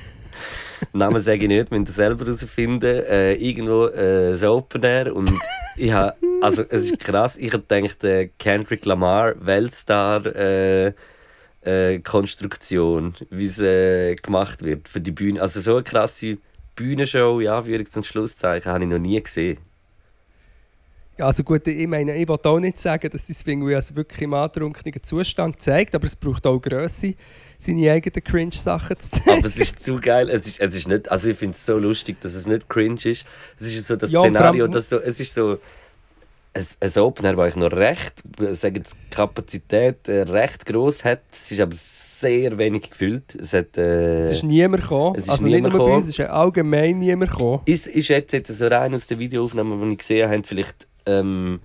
Namen 0.92 1.20
sage 1.20 1.42
ich 1.42 1.48
nicht, 1.48 1.70
müsst 1.70 1.88
ihr 1.88 1.92
selber 1.92 2.24
herausfinden. 2.24 3.04
Äh, 3.04 3.34
irgendwo 3.34 3.86
äh, 3.86 4.34
ein 4.34 4.44
Open 4.44 4.82
Air 4.82 5.14
und 5.14 5.30
ich 5.76 5.92
habe, 5.92 6.14
also 6.40 6.62
es 6.68 6.84
ist 6.84 6.98
krass, 6.98 7.36
ich 7.36 7.52
habe 7.52 7.64
gedacht, 7.68 8.04
äh, 8.04 8.28
Kendrick 8.38 8.84
Lamar, 8.84 9.34
Weltstar, 9.44 10.26
äh, 10.26 10.92
äh, 11.62 11.98
Konstruktion, 12.00 13.14
wie 13.30 13.46
es 13.46 13.58
äh, 13.58 14.14
gemacht 14.16 14.62
wird 14.62 14.88
für 14.88 15.00
die 15.00 15.12
Bühne. 15.12 15.40
Also 15.42 15.60
so 15.60 15.74
eine 15.74 15.82
krasse 15.84 16.38
Bühnenshow, 16.76 17.40
ja, 17.40 17.58
Anführungs- 17.60 17.96
und 17.96 18.06
Schlusszeichen, 18.06 18.70
habe 18.70 18.84
ich 18.84 18.90
noch 18.90 18.98
nie 18.98 19.20
gesehen. 19.22 19.58
Ja, 21.18 21.26
also 21.26 21.42
gut, 21.42 21.66
ich 21.66 21.86
meine, 21.88 22.16
ich 22.16 22.28
will 22.28 22.38
auch 22.44 22.60
nicht 22.60 22.78
sagen, 22.78 23.10
dass 23.10 23.28
es 23.28 23.44
irgendwie 23.44 23.74
also 23.74 23.96
wirklich 23.96 24.22
im 24.22 24.34
antrunkenen 24.34 25.02
Zustand 25.02 25.60
zeigt, 25.60 25.96
aber 25.96 26.06
es 26.06 26.14
braucht 26.14 26.46
auch 26.46 26.60
Größe, 26.60 27.14
seine 27.58 27.90
eigenen 27.90 28.22
Cringe-Sachen 28.22 29.00
zu 29.00 29.10
zeigen. 29.10 29.30
Aber 29.30 29.48
es 29.48 29.56
ist 29.56 29.82
zu 29.82 30.00
geil. 30.00 30.30
Es 30.30 30.46
ist, 30.46 30.60
es 30.60 30.74
ist 30.76 30.86
nicht, 30.86 31.10
also 31.10 31.30
ich 31.30 31.36
finde 31.36 31.56
es 31.56 31.66
so 31.66 31.76
lustig, 31.76 32.20
dass 32.20 32.34
es 32.34 32.46
nicht 32.46 32.68
cringe 32.68 33.04
ist. 33.04 33.26
Es 33.58 33.66
ist 33.66 33.88
so 33.88 33.96
das 33.96 34.12
Ja, 34.12 34.20
Szenario, 34.20 34.68
dass 34.68 34.88
so, 34.90 35.00
es 35.00 35.18
ist 35.18 35.34
so 35.34 35.58
ein, 36.80 37.02
Opener, 37.02 37.36
wo 37.36 37.44
ich 37.44 37.56
noch 37.56 37.72
recht, 37.72 38.22
sagen 38.52 38.76
jetzt 38.76 38.96
Kapazität 39.10 40.08
äh, 40.08 40.22
recht 40.22 40.66
groß 40.66 41.04
hat. 41.04 41.22
Es 41.30 41.50
ist 41.52 41.60
aber 41.60 41.74
sehr 41.76 42.56
wenig 42.58 42.90
gefüllt. 42.90 43.34
Es 43.34 43.52
hat, 43.52 43.76
äh, 43.76 44.18
Es 44.18 44.30
ist 44.30 44.44
niemand 44.44 44.82
gekommen, 44.82 45.16
es 45.16 45.24
ist 45.24 45.30
also 45.30 45.44
nicht 45.44 45.56
niemand 45.56 45.74
nur 45.74 45.78
bei 45.80 45.84
gekommen. 45.84 46.02
uns, 46.02 46.08
es 46.08 46.18
ist 46.18 46.28
allgemein 46.28 46.98
niemand 46.98 47.30
gekommen. 47.30 47.60
ist, 47.66 47.86
ist 47.86 48.08
jetzt, 48.08 48.32
jetzt 48.32 48.48
so 48.48 48.66
rein 48.66 48.94
aus 48.94 49.06
der 49.06 49.18
Videoaufnahme, 49.18 49.84
die 49.86 49.92
ich 49.92 49.98
gesehen 49.98 50.30
habe, 50.30 50.42
vielleicht 50.44 50.86
ähm, 51.06 51.60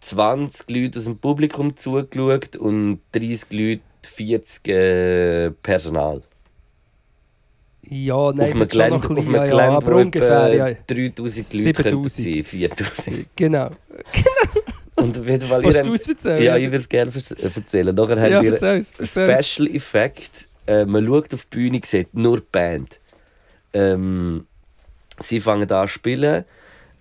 20 0.00 0.70
Leute 0.70 0.98
aus 0.98 1.04
dem 1.04 1.18
Publikum 1.18 1.76
zugeschaut 1.76 2.56
und 2.56 3.00
30 3.12 3.52
Leute, 3.52 3.82
40 4.04 4.68
äh, 4.68 5.50
Personal. 5.62 6.22
Ja, 7.88 8.32
nein, 8.32 8.52
auf 8.52 8.60
es 8.60 8.68
Gelände, 8.68 8.96
noch 8.96 9.10
ein 9.10 9.18
auf 9.18 9.24
bisschen, 9.24 9.34
ja, 9.34 9.44
ja, 9.44 9.70
aber 9.70 9.96
ungefähr, 9.96 10.54
ja. 10.54 10.66
3000 10.86 11.18
Leute 11.18 11.82
könnten 11.82 12.08
7000. 12.08 12.10
sein, 12.10 12.44
4000. 12.44 13.26
Genau. 13.36 13.70
Und 14.94 15.18
auf 15.18 15.26
jeden 15.26 15.48
Fall, 15.48 15.62
Willst 15.64 15.78
ihr 15.78 15.84
du 15.84 15.94
es 15.94 16.08
erzählen? 16.08 16.42
Ja, 16.42 16.56
ich 16.56 16.66
würde 16.66 16.76
es 16.76 16.88
gerne 16.88 17.10
vers- 17.10 17.32
erzählen. 17.32 17.92
Nachher 17.94 18.20
haben 18.20 18.30
ja 18.32 18.42
wir 18.42 18.52
erzähl's, 18.52 18.92
erzähl's. 18.98 19.48
Special 19.48 19.68
Effekt. 19.74 20.48
Äh, 20.66 20.84
man 20.84 21.04
schaut 21.06 21.34
auf 21.34 21.44
die 21.46 21.56
Bühne, 21.56 21.80
sieht 21.84 22.14
nur 22.14 22.38
die 22.38 22.46
Band. 22.52 23.00
Ähm, 23.72 24.46
sie 25.18 25.40
fangen 25.40 25.68
an 25.68 25.88
zu 25.88 25.92
spielen, 25.94 26.44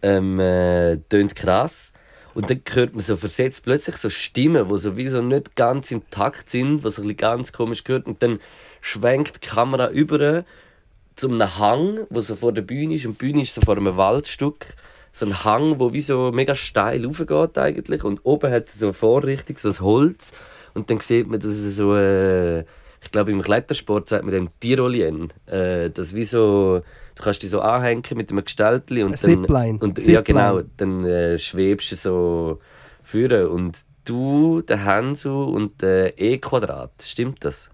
ähm, 0.02 0.40
äh, 0.40 0.98
tönt 1.10 1.36
krass. 1.36 1.94
Und 2.34 2.50
dann 2.50 2.62
hört 2.74 2.94
man 2.94 3.02
so 3.02 3.18
versetzt 3.18 3.64
plötzlich 3.66 3.98
so 3.98 4.10
Stimmen, 4.10 4.68
die 4.68 4.80
sowieso 4.80 5.22
nicht 5.22 5.56
ganz 5.56 5.92
im 5.92 6.02
Takt 6.10 6.50
sind, 6.50 6.78
die 6.78 6.90
so 6.90 7.02
ein 7.02 7.08
bisschen 7.08 7.18
ganz 7.18 7.52
komisch 7.54 7.84
gehört. 7.84 8.08
Und 8.08 8.24
dann 8.24 8.40
schwenkt 8.80 9.44
die 9.44 9.48
Kamera 9.48 9.90
über 9.92 10.44
zu 11.16 11.30
einem 11.30 11.58
Hang, 11.58 12.08
wo 12.10 12.22
so 12.22 12.36
vor 12.36 12.52
der 12.52 12.62
Bühne 12.62 12.96
ist. 12.96 13.06
Und 13.06 13.22
die 13.22 13.26
Bühne 13.26 13.42
ist 13.42 13.54
so 13.54 13.62
vor 13.62 13.78
einem 13.78 13.98
Waldstück. 13.98 14.66
So 15.12 15.26
ein 15.26 15.44
Hang, 15.44 15.80
wo 15.80 15.94
wie 15.94 16.02
so 16.02 16.32
mega 16.32 16.56
steil 16.56 17.06
raufgeht 17.06 17.58
eigentlich. 17.58 18.04
Und 18.04 18.22
oben 18.24 18.52
hat 18.52 18.68
es 18.68 18.80
so 18.80 18.88
eine 18.88 18.94
Vorrichtung, 18.94 19.58
so 19.58 19.70
ein 19.70 19.80
Holz. 19.80 20.32
Und 20.74 20.90
dann 20.90 21.00
sieht 21.00 21.28
man, 21.28 21.40
dass 21.40 21.52
es 21.52 21.76
so... 21.76 21.96
Äh, 21.96 22.62
ich 23.04 23.10
glaube, 23.12 23.32
im 23.32 23.42
Klettersport 23.42 24.08
sagt 24.08 24.24
man 24.24 24.34
dem 24.34 24.50
Tirolien. 24.60 25.34
Äh, 25.48 25.90
das 25.90 26.14
wie 26.14 26.24
so... 26.24 26.82
Du 27.16 27.24
kannst 27.24 27.44
dich 27.44 27.50
so 27.50 27.60
anhängen 27.60 28.04
mit 28.16 28.32
einem 28.32 28.44
Gestaltli 28.44 29.04
und 29.04 29.12
dann... 29.12 29.18
Zipline. 29.18 29.80
Und, 29.80 29.98
ja, 29.98 30.04
Zipline. 30.04 30.24
genau. 30.24 30.62
Dann 30.78 31.04
äh, 31.04 31.38
schwebst 31.38 31.92
du 31.92 31.96
so 31.96 32.60
führen. 33.04 33.48
Und 33.48 33.80
du, 34.06 34.62
der 34.62 34.86
Hansu 34.86 35.44
und 35.44 35.82
der 35.82 36.20
E-Quadrat, 36.20 36.92
stimmt 37.04 37.44
das? 37.44 37.70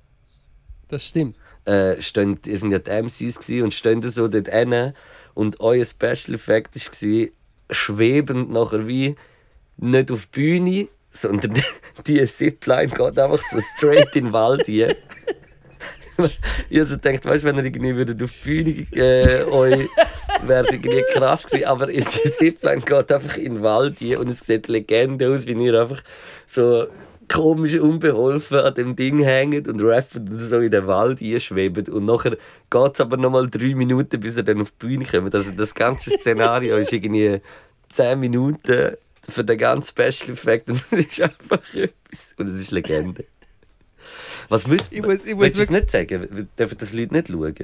Das 0.87 1.05
stimmt. 1.05 1.35
Äh, 1.67 2.01
stehen, 2.01 2.39
ihr 2.45 2.57
sind 2.57 2.71
ja 2.71 2.79
die 2.79 2.91
MCs 2.91 3.49
und 3.61 3.73
stehen 3.73 4.01
so 4.01 4.27
dort 4.27 4.47
hinten 4.47 4.93
und 5.33 5.59
euer 5.59 5.85
Special 5.85 6.33
Effect 6.33 6.75
war 6.75 7.27
schwebend 7.69 8.51
nachher 8.51 8.87
wie 8.87 9.15
nicht 9.77 10.09
auf 10.09 10.27
die 10.27 10.39
Bühne, 10.39 10.87
sondern 11.11 11.61
die 12.07 12.25
Zipline 12.25 12.87
geht 12.87 13.19
einfach 13.19 13.37
so 13.51 13.59
straight 13.59 14.15
in 14.15 14.25
den 14.25 14.33
Wald 14.33 14.65
hier. 14.65 14.95
ich 16.69 16.79
also 16.79 16.95
gedacht, 16.97 17.25
weißt 17.25 17.43
wenn 17.43 17.57
ihr 17.57 17.65
irgendwie 17.65 17.95
würdet 17.95 18.23
auf 18.23 18.31
die 18.43 18.43
Bühne 18.43 18.87
äh, 18.93 19.43
euch 19.43 19.87
wäre 20.43 20.63
es 20.63 20.71
irgendwie 20.71 21.03
krass 21.13 21.45
gewesen, 21.45 21.65
aber 21.65 21.87
die 21.87 22.01
Zipline 22.01 22.81
geht 22.81 23.11
einfach 23.11 23.37
in 23.37 23.55
den 23.55 23.63
Wald 23.63 23.99
hier 23.99 24.19
und 24.19 24.31
es 24.31 24.39
sieht 24.39 24.67
Legende 24.67 25.29
aus, 25.29 25.45
wie 25.45 25.51
ihr 25.51 25.79
einfach 25.79 26.01
so 26.47 26.87
komisch 27.29 27.75
unbeholfen 27.77 28.57
an 28.59 28.73
dem 28.73 28.95
Ding 28.95 29.19
hängt 29.21 29.67
und 29.67 29.81
rappt 29.81 30.15
und 30.15 30.31
so 30.37 30.59
in 30.59 30.71
den 30.71 30.87
Wald 30.87 31.21
einschwebt. 31.21 31.89
Und 31.89 32.05
nachher 32.05 32.37
geht 32.69 32.93
es 32.93 33.01
aber 33.01 33.17
nochmal 33.17 33.49
drei 33.49 33.75
Minuten, 33.75 34.19
bis 34.19 34.37
er 34.37 34.43
dann 34.43 34.61
auf 34.61 34.71
die 34.71 34.85
Bühne 34.87 35.05
kommt. 35.05 35.33
Also 35.35 35.51
das 35.51 35.73
ganze 35.75 36.11
Szenario 36.11 36.77
ist 36.77 36.93
irgendwie 36.93 37.39
zehn 37.89 38.19
Minuten 38.19 38.93
für 39.29 39.43
den 39.43 39.57
ganzen 39.57 39.89
Special 39.89 40.31
Effekt 40.33 40.69
und 40.69 40.75
es 40.77 40.91
ist 40.93 41.21
einfach 41.21 41.59
etwas. 41.73 42.33
Und 42.37 42.47
es 42.49 42.59
ist 42.59 42.71
Legende. 42.71 43.25
Was 44.49 44.65
müsst 44.67 44.91
Ich 44.91 45.01
muss- 45.01 45.25
ich 45.25 45.35
muss 45.35 45.43
Willst 45.43 45.57
du 45.57 45.61
es 45.63 45.69
nicht 45.69 45.89
sagen? 45.91 46.47
Dürfen 46.57 46.77
das 46.77 46.93
Leute 46.93 47.13
nicht 47.13 47.27
schauen? 47.27 47.55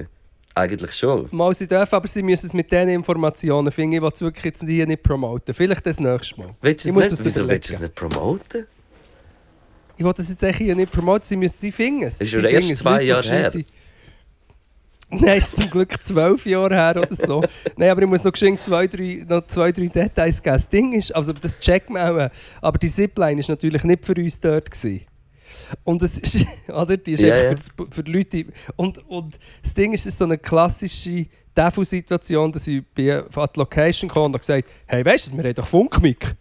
Eigentlich 0.56 0.92
schon. 0.92 1.26
Mal 1.32 1.52
sie 1.54 1.66
dürfen, 1.66 1.94
aber 1.96 2.06
sie 2.06 2.22
müssen 2.22 2.46
es 2.46 2.54
mit 2.54 2.70
diesen 2.70 2.90
Informationen 2.90 3.72
finden. 3.72 3.96
Ich 3.96 4.02
will 4.02 4.10
es 4.14 4.20
wirklich 4.20 4.44
jetzt 4.44 4.62
hier 4.62 4.86
nicht 4.86 5.02
promoten. 5.02 5.52
Vielleicht 5.54 5.84
das 5.86 5.98
nächste 5.98 6.38
Mal. 6.38 6.54
Willst 6.60 6.84
du 6.84 6.88
Ich 6.88 6.90
es 6.90 7.10
muss 7.10 7.10
nicht, 7.10 7.24
wieso 7.36 7.48
willst 7.48 7.70
du 7.70 7.74
es 7.74 7.80
nicht 7.80 7.94
promoten? 7.94 8.66
Ich 9.96 10.04
will 10.04 10.12
das 10.12 10.28
jetzt 10.28 10.42
eigentlich 10.42 10.58
hier 10.58 10.74
nicht 10.74 10.92
promoten. 10.92 11.24
Sie 11.24 11.36
müssen 11.36 11.56
sie 11.58 11.72
finden. 11.72 12.02
Ist 12.02 12.28
schon 12.28 12.44
erst 12.44 12.76
zwei 12.76 13.02
Jahre 13.02 13.28
her. 13.28 13.52
Nein, 15.10 15.38
ist 15.38 15.56
zum 15.56 15.70
Glück 15.70 16.02
zwölf 16.02 16.44
Jahre 16.46 16.74
her 16.74 16.96
oder 17.00 17.14
so. 17.14 17.44
Nein, 17.76 17.90
aber 17.90 18.02
ich 18.02 18.08
muss 18.08 18.24
noch 18.24 18.32
geschwind 18.32 18.62
zwei, 18.62 18.86
drei, 18.86 19.24
noch 19.28 19.46
zwei, 19.46 19.70
drei 19.70 19.86
Details 19.86 20.42
geben. 20.42 20.56
Das 20.56 20.68
Ding 20.68 20.92
ist, 20.92 21.14
also 21.14 21.32
das 21.32 21.58
checkt 21.60 21.90
man 21.90 22.02
auch, 22.02 22.30
aber 22.60 22.78
die 22.78 22.88
Zipline 22.88 23.38
ist 23.38 23.48
natürlich 23.48 23.84
nicht 23.84 24.04
für 24.04 24.14
uns 24.14 24.40
dort. 24.40 24.70
Gewesen. 24.70 25.06
Und 25.84 26.02
es 26.02 26.18
ist, 26.18 26.46
oder? 26.68 26.96
Die 26.96 27.12
ist 27.12 27.22
Ja, 27.22 27.34
einfach 27.34 27.44
ja. 27.44 27.48
Für, 27.50 27.54
das, 27.86 27.94
für 27.96 28.02
die 28.02 28.12
Leute. 28.12 28.46
Und, 28.76 29.08
und 29.08 29.38
das 29.62 29.74
Ding 29.74 29.92
ist, 29.92 30.00
es 30.00 30.06
ist 30.14 30.18
so 30.18 30.24
eine 30.24 30.38
klassische 30.38 31.26
Devil-Situation, 31.56 32.50
dass 32.50 32.66
ich 32.66 32.82
bei, 32.94 33.18
an 33.18 33.48
die 33.54 33.58
Location 33.58 34.10
kam 34.10 34.24
und 34.24 34.32
habe 34.32 34.40
gesagt 34.40 34.68
hey, 34.86 35.04
weißt 35.04 35.32
du, 35.32 35.36
wir 35.36 35.44
haben 35.44 35.54
doch 35.54 35.66
Funkmic. 35.66 36.34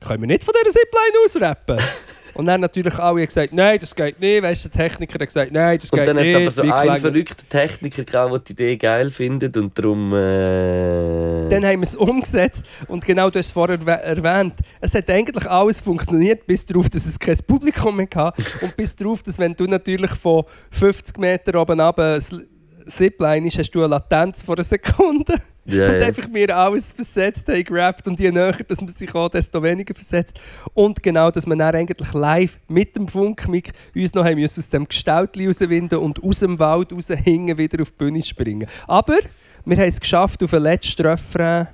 Können 0.00 0.22
wir 0.22 0.28
nicht 0.28 0.44
von 0.44 0.54
dieser 0.54 0.72
Zipline 0.72 1.24
ausrappen? 1.24 1.78
Und 2.38 2.46
dann 2.46 2.60
natürlich 2.60 2.96
alle 3.00 3.26
gesagt, 3.26 3.52
nein, 3.52 3.78
das 3.80 3.94
geht 3.96 4.20
nicht. 4.20 4.42
Weißt 4.44 4.64
du, 4.64 4.68
der 4.68 4.88
Techniker 4.88 5.14
hat 5.14 5.26
gesagt, 5.26 5.50
nein, 5.50 5.76
das 5.80 5.90
Und 5.90 5.98
geht 5.98 6.06
dann 6.08 6.16
hat 6.18 6.24
nicht. 6.24 6.36
es 6.36 6.58
aber 6.60 6.68
so 6.70 6.74
einen 6.74 7.00
verrückten 7.00 7.48
Techniker 7.48 8.04
gehabt, 8.04 8.30
der 8.32 8.38
die 8.38 8.52
Idee 8.52 8.76
geil 8.76 9.10
findet 9.10 9.56
und 9.56 9.76
darum. 9.76 10.12
Äh, 10.14 11.48
Dann 11.48 11.64
haben 11.64 11.80
wir 11.80 11.82
es 11.82 11.96
umgesetzt 11.96 12.64
und 12.86 13.04
genau 13.04 13.28
du 13.28 13.40
hast 13.40 13.46
es 13.46 13.50
vorher 13.52 13.76
erwäh- 13.78 14.00
erwähnt. 14.02 14.54
Es 14.80 14.94
hat 14.94 15.10
eigentlich 15.10 15.46
alles 15.50 15.80
funktioniert, 15.80 16.46
bis 16.46 16.64
darauf, 16.64 16.88
dass 16.88 17.06
es 17.06 17.18
kein 17.18 17.36
Publikum 17.44 17.96
mehr 17.96 18.06
hatte 18.14 18.40
und 18.62 18.76
bis 18.76 18.94
darauf, 18.94 19.22
dass 19.24 19.38
wenn 19.40 19.54
du 19.54 19.64
natürlich 19.64 20.12
von 20.12 20.44
50 20.70 21.18
Meter 21.18 21.60
oben 21.60 21.80
runter 21.80 22.20
Zipline 22.88 23.46
ist, 23.46 23.58
hast 23.58 23.70
du 23.70 23.80
eine 23.80 23.88
Latenz 23.88 24.42
von 24.42 24.56
einer 24.56 24.64
Sekunde. 24.64 25.34
Ja, 25.64 25.86
und 25.86 26.02
einfach 26.02 26.28
wir 26.32 26.56
alles 26.56 26.92
versetzt 26.92 27.46
haben, 27.48 27.62
gerappt 27.62 28.08
und 28.08 28.18
je 28.18 28.30
näher, 28.30 28.56
dass 28.66 28.80
man 28.80 28.88
sich 28.88 29.14
auch, 29.14 29.28
desto 29.28 29.62
weniger 29.62 29.94
versetzt. 29.94 30.40
Und 30.72 31.02
genau, 31.02 31.30
dass 31.30 31.46
man 31.46 31.58
dann 31.58 31.74
eigentlich 31.74 32.14
live 32.14 32.58
mit 32.68 32.96
dem 32.96 33.06
Funkmic 33.06 33.72
uns 33.94 34.14
noch 34.14 34.24
haben 34.24 34.40
müssen 34.40 34.60
aus 34.60 34.68
dem 34.70 34.88
Gestaltli 34.88 35.46
rauswinden 35.46 35.98
und 35.98 36.22
aus 36.24 36.40
dem 36.40 36.58
Wald 36.58 36.92
raus 36.92 37.08
hingen 37.08 37.58
wieder 37.58 37.82
auf 37.82 37.90
die 37.90 37.96
Bühne 37.98 38.22
springen. 38.22 38.66
Aber 38.86 39.18
wir 39.66 39.76
haben 39.76 39.88
es 39.88 40.00
geschafft, 40.00 40.42
auf 40.42 40.50
den 40.50 40.62
letzten 40.62 41.06
Refrain 41.06 41.68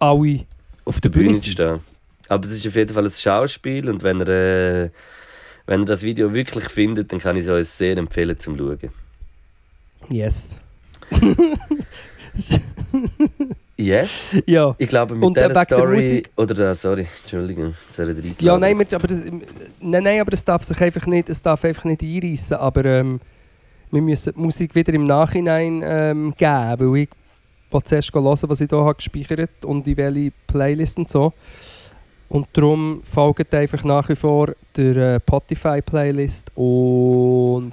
alle 0.00 0.40
auf 0.84 1.00
der 1.00 1.10
Bühne 1.10 1.38
zu 1.38 1.50
stehen. 1.50 1.80
Aber 2.28 2.48
das 2.48 2.56
ist 2.56 2.66
auf 2.66 2.74
jeden 2.74 2.92
Fall 2.92 3.04
ein 3.04 3.12
Schauspiel 3.12 3.88
und 3.88 4.02
wenn 4.02 4.20
ihr, 4.20 4.28
äh, 4.28 4.90
wenn 5.66 5.82
ihr 5.82 5.86
das 5.86 6.02
Video 6.02 6.34
wirklich 6.34 6.64
findet, 6.64 7.12
dann 7.12 7.20
kann 7.20 7.36
ich 7.36 7.44
es 7.44 7.50
euch 7.50 7.68
sehr 7.68 7.96
empfehlen 7.96 8.38
zum 8.40 8.58
Schauen. 8.58 9.03
Yes. 10.10 10.56
Yes? 13.76 14.36
ja. 14.46 14.74
Ich 14.78 14.88
glaube, 14.88 15.14
mit 15.14 15.24
Und, 15.24 15.36
äh, 15.36 15.48
dieser 15.48 15.64
Story. 15.64 15.96
Musik- 15.96 16.30
Oder, 16.36 16.54
da, 16.54 16.74
sorry, 16.74 17.06
Entschuldigung, 17.22 17.74
jetzt 17.88 17.98
ich 18.24 18.40
Ja, 18.40 18.56
nein, 18.56 18.78
wir, 18.78 18.86
aber 18.96 19.06
das, 19.08 19.20
nein, 19.80 20.02
nein, 20.02 20.20
aber 20.20 20.32
es 20.32 20.44
darf 20.44 20.62
sich 20.62 20.80
einfach 20.80 21.06
nicht, 21.06 21.28
es 21.28 21.42
darf 21.42 21.64
einfach 21.64 21.84
nicht 21.84 22.02
einreissen. 22.02 22.56
Aber 22.56 22.84
ähm, 22.84 23.20
wir 23.90 24.02
müssen 24.02 24.32
die 24.34 24.40
Musik 24.40 24.74
wieder 24.74 24.92
im 24.94 25.04
Nachhinein 25.06 25.82
ähm, 25.84 26.34
geben, 26.36 26.92
weil 26.92 26.96
ich 27.02 27.08
zuerst 27.84 28.14
hören, 28.14 28.24
was 28.48 28.60
ich 28.60 28.68
hier 28.70 28.78
habe 28.78 28.94
gespeichert 28.94 29.64
und 29.64 29.86
in 29.88 29.96
welche 29.96 30.32
Playlist 30.46 30.98
und 30.98 31.10
so. 31.10 31.32
Und 32.28 32.46
darum 32.52 33.00
folgt 33.02 33.52
einfach 33.54 33.82
nach 33.84 34.08
wie 34.08 34.16
vor 34.16 34.52
der 34.76 34.96
äh, 34.96 35.20
Spotify-Playlist 35.20 36.52
und 36.56 37.72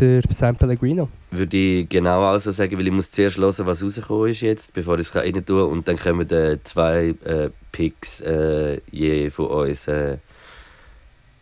der 0.00 0.22
San 0.30 0.56
Pellegrino. 0.56 1.08
Würde 1.30 1.56
ich 1.56 1.88
genau 1.88 2.22
also 2.24 2.50
sagen, 2.50 2.78
weil 2.78 2.86
ich 2.86 2.92
muss 2.92 3.10
zuerst 3.10 3.38
hören, 3.38 3.66
was 3.66 3.82
rausgekommen 3.82 4.30
ist 4.30 4.40
jetzt, 4.40 4.72
bevor 4.72 4.98
ich 4.98 5.08
es 5.08 5.14
rein 5.14 5.44
tue. 5.44 5.64
Und 5.64 5.86
dann 5.88 5.96
kommen 5.96 6.30
äh, 6.30 6.58
zwei 6.64 7.14
äh, 7.24 7.50
Picks 7.72 8.20
äh, 8.20 8.80
je 8.90 9.30
von 9.30 9.46
uns 9.46 9.88
äh, 9.88 10.18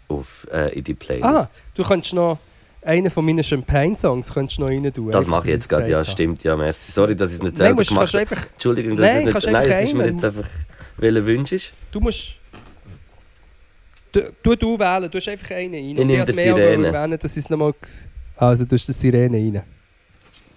auf, 0.08 0.46
äh, 0.52 0.76
in 0.78 0.84
die 0.84 0.94
Playlist. 0.94 1.24
Ah, 1.24 1.48
du 1.74 1.82
könntest 1.82 2.14
noch 2.14 2.38
einen 2.82 3.10
von 3.10 3.24
meinen 3.24 3.42
Champagne-Songs 3.42 4.32
könntest 4.32 4.58
du 4.58 4.62
noch 4.62 4.70
rein 4.70 4.92
tun. 4.92 5.10
Das 5.10 5.26
mache 5.26 5.48
ich 5.48 5.54
jetzt 5.54 5.68
gerade, 5.68 5.90
ja, 5.90 6.04
stimmt, 6.04 6.44
ja, 6.44 6.56
merci. 6.56 6.92
Sorry, 6.92 7.16
dass 7.16 7.30
ich 7.30 7.36
es 7.36 7.42
nicht 7.42 7.58
Nein, 7.58 7.66
selber 7.66 7.80
musst, 7.80 7.90
gemacht 7.90 8.14
habe. 8.14 8.48
Entschuldigung, 8.52 8.96
dass 8.96 9.06
Nein, 9.06 9.26
es 9.26 9.32
kannst 9.32 9.46
nicht... 9.48 9.52
Nein, 9.54 9.70
es 9.70 9.84
ist 9.84 9.94
mir 9.94 10.06
jetzt 10.06 10.24
einfach... 10.24 10.48
Welcher 10.98 11.26
Wunsch 11.26 11.52
ist? 11.52 11.72
du 11.90 12.00
musst... 12.00 12.36
Du, 14.12 14.32
du, 14.42 14.54
du 14.54 14.78
wählen, 14.78 15.10
du 15.10 15.18
hast 15.18 15.28
einfach 15.28 15.50
einen 15.50 15.74
rein. 15.74 15.84
Ich 15.98 16.04
nehme 16.04 16.22
auch 16.22 16.26
Sirene. 16.26 16.86
erwähnen, 16.86 17.18
dass 17.18 17.32
ich 17.32 17.44
es 17.44 17.50
nochmal... 17.50 17.74
Also, 18.36 18.64
du 18.64 18.74
hast 18.76 18.86
die 18.88 18.92
Sirene 18.92 19.36
rein. 19.36 19.62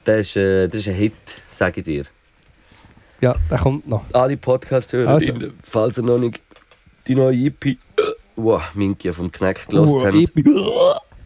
Das 0.04 0.20
ist, 0.28 0.36
äh, 0.38 0.68
das 0.68 0.82
ist 0.82 0.88
ein 0.90 0.96
Hit, 0.96 1.14
sage 1.48 1.80
ich 1.82 1.86
dir. 1.86 2.04
Ja, 3.22 3.36
der 3.50 3.58
kommt 3.60 3.88
noch. 3.88 4.04
Alle 4.14 4.38
Podcast-Hörer, 4.38 5.10
Also. 5.10 5.34
falls 5.64 5.98
ihr 5.98 6.04
noch 6.04 6.18
nicht 6.18 6.40
die 7.08 7.16
neue 7.16 7.36
EP... 7.48 7.66
Äh, 7.66 7.76
wow, 8.36 8.62
Minky 8.74 9.12
vom 9.12 9.32
Knack 9.32 9.68
gelost 9.68 9.94
Uh, 9.94 10.06
habt. 10.06 10.34
bin- 10.34 10.56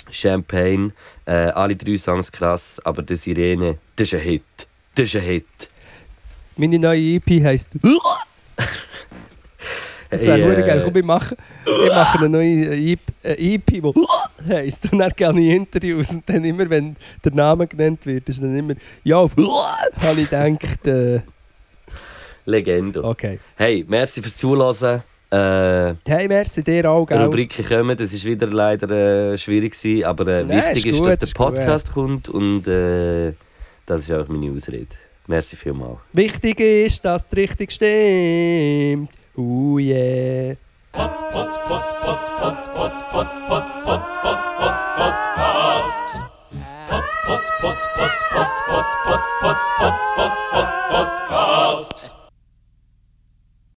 Champagne, 0.10 0.92
äh, 1.26 1.32
alle 1.32 1.76
drei 1.76 1.98
Songs 1.98 2.32
krass, 2.32 2.80
aber 2.84 3.02
die 3.04 3.16
Sirene, 3.16 3.78
das 3.96 4.08
ist 4.10 4.14
ein 4.16 4.22
Hit. 4.22 4.44
Das 4.96 5.06
ist 5.10 5.16
ein 5.16 5.22
Hit. 5.24 5.46
Meine 6.56 6.78
neue 6.80 7.16
EP 7.16 7.44
heisst... 7.44 7.72
Das 10.14 10.26
wäre 10.26 10.38
Hey, 10.38 10.56
hey, 10.56 10.64
geil. 10.66 10.80
äh, 10.80 10.84
Komm, 10.84 10.96
ich 10.98 11.06
mache, 11.06 11.36
ich 11.66 11.90
mache 11.90 12.18
eine 12.20 12.30
neue 12.30 12.76
EP, 12.76 13.00
EP 13.24 13.66
die 13.68 13.94
heisst. 14.48 14.92
Und 14.92 15.00
dann 15.00 15.12
gehe 15.16 15.30
ich 15.32 15.56
Interviews. 15.56 16.10
Und 16.12 16.24
dann 16.28 16.44
immer, 16.44 16.70
wenn 16.70 16.96
der 17.24 17.34
Name 17.34 17.68
genannt 17.68 18.06
wird, 18.06 18.28
ist 18.30 18.42
dann 18.42 18.56
immer... 18.58 18.74
Ja, 19.04 19.18
auf... 19.18 19.36
habe 20.02 20.22
ich 20.22 20.30
gedacht... 20.30 20.88
Äh, 20.88 21.22
Legende. 22.46 23.04
okay. 23.04 23.40
Hey, 23.56 23.86
merci 23.88 24.22
fürs 24.22 24.36
Zuhören. 24.38 25.02
Äh, 25.32 25.94
Hey, 26.06 26.28
merci 26.28 26.62
dir 26.64 26.90
auch, 26.92 27.06
gell? 27.08 27.24
Rubriken 27.24 27.66
kommen, 27.66 27.98
das 27.98 28.14
ist 28.14 28.24
wieder 28.26 28.48
leider 28.48 29.32
äh, 29.32 29.38
schwierig 29.38 29.72
gewesen, 29.80 30.04
aber 30.04 30.28
äh, 30.28 30.44
Nein, 30.44 30.58
wichtig 30.58 30.86
ist 30.86 30.94
ist, 30.94 30.98
gut, 31.00 31.08
dass 31.08 31.18
der 31.20 31.28
ist 31.28 31.36
gut. 31.36 31.48
Podcast 31.56 31.92
kommt 31.94 32.30
und 32.30 32.68
äh, 32.68 33.32
das 33.86 34.02
ist 34.02 34.12
auch 34.12 34.28
meine 34.28 34.52
Ausrede. 34.52 34.88
Merci 35.26 35.56
vielmals. 35.56 35.98
Wichtig 36.12 36.60
ist, 36.60 37.04
dass 37.06 37.26
es 37.30 37.36
richtig 37.38 37.72
stimmt. 37.72 39.10
Oh 39.36 39.80
yeah. 39.80 40.54
Podcast. 40.94 41.74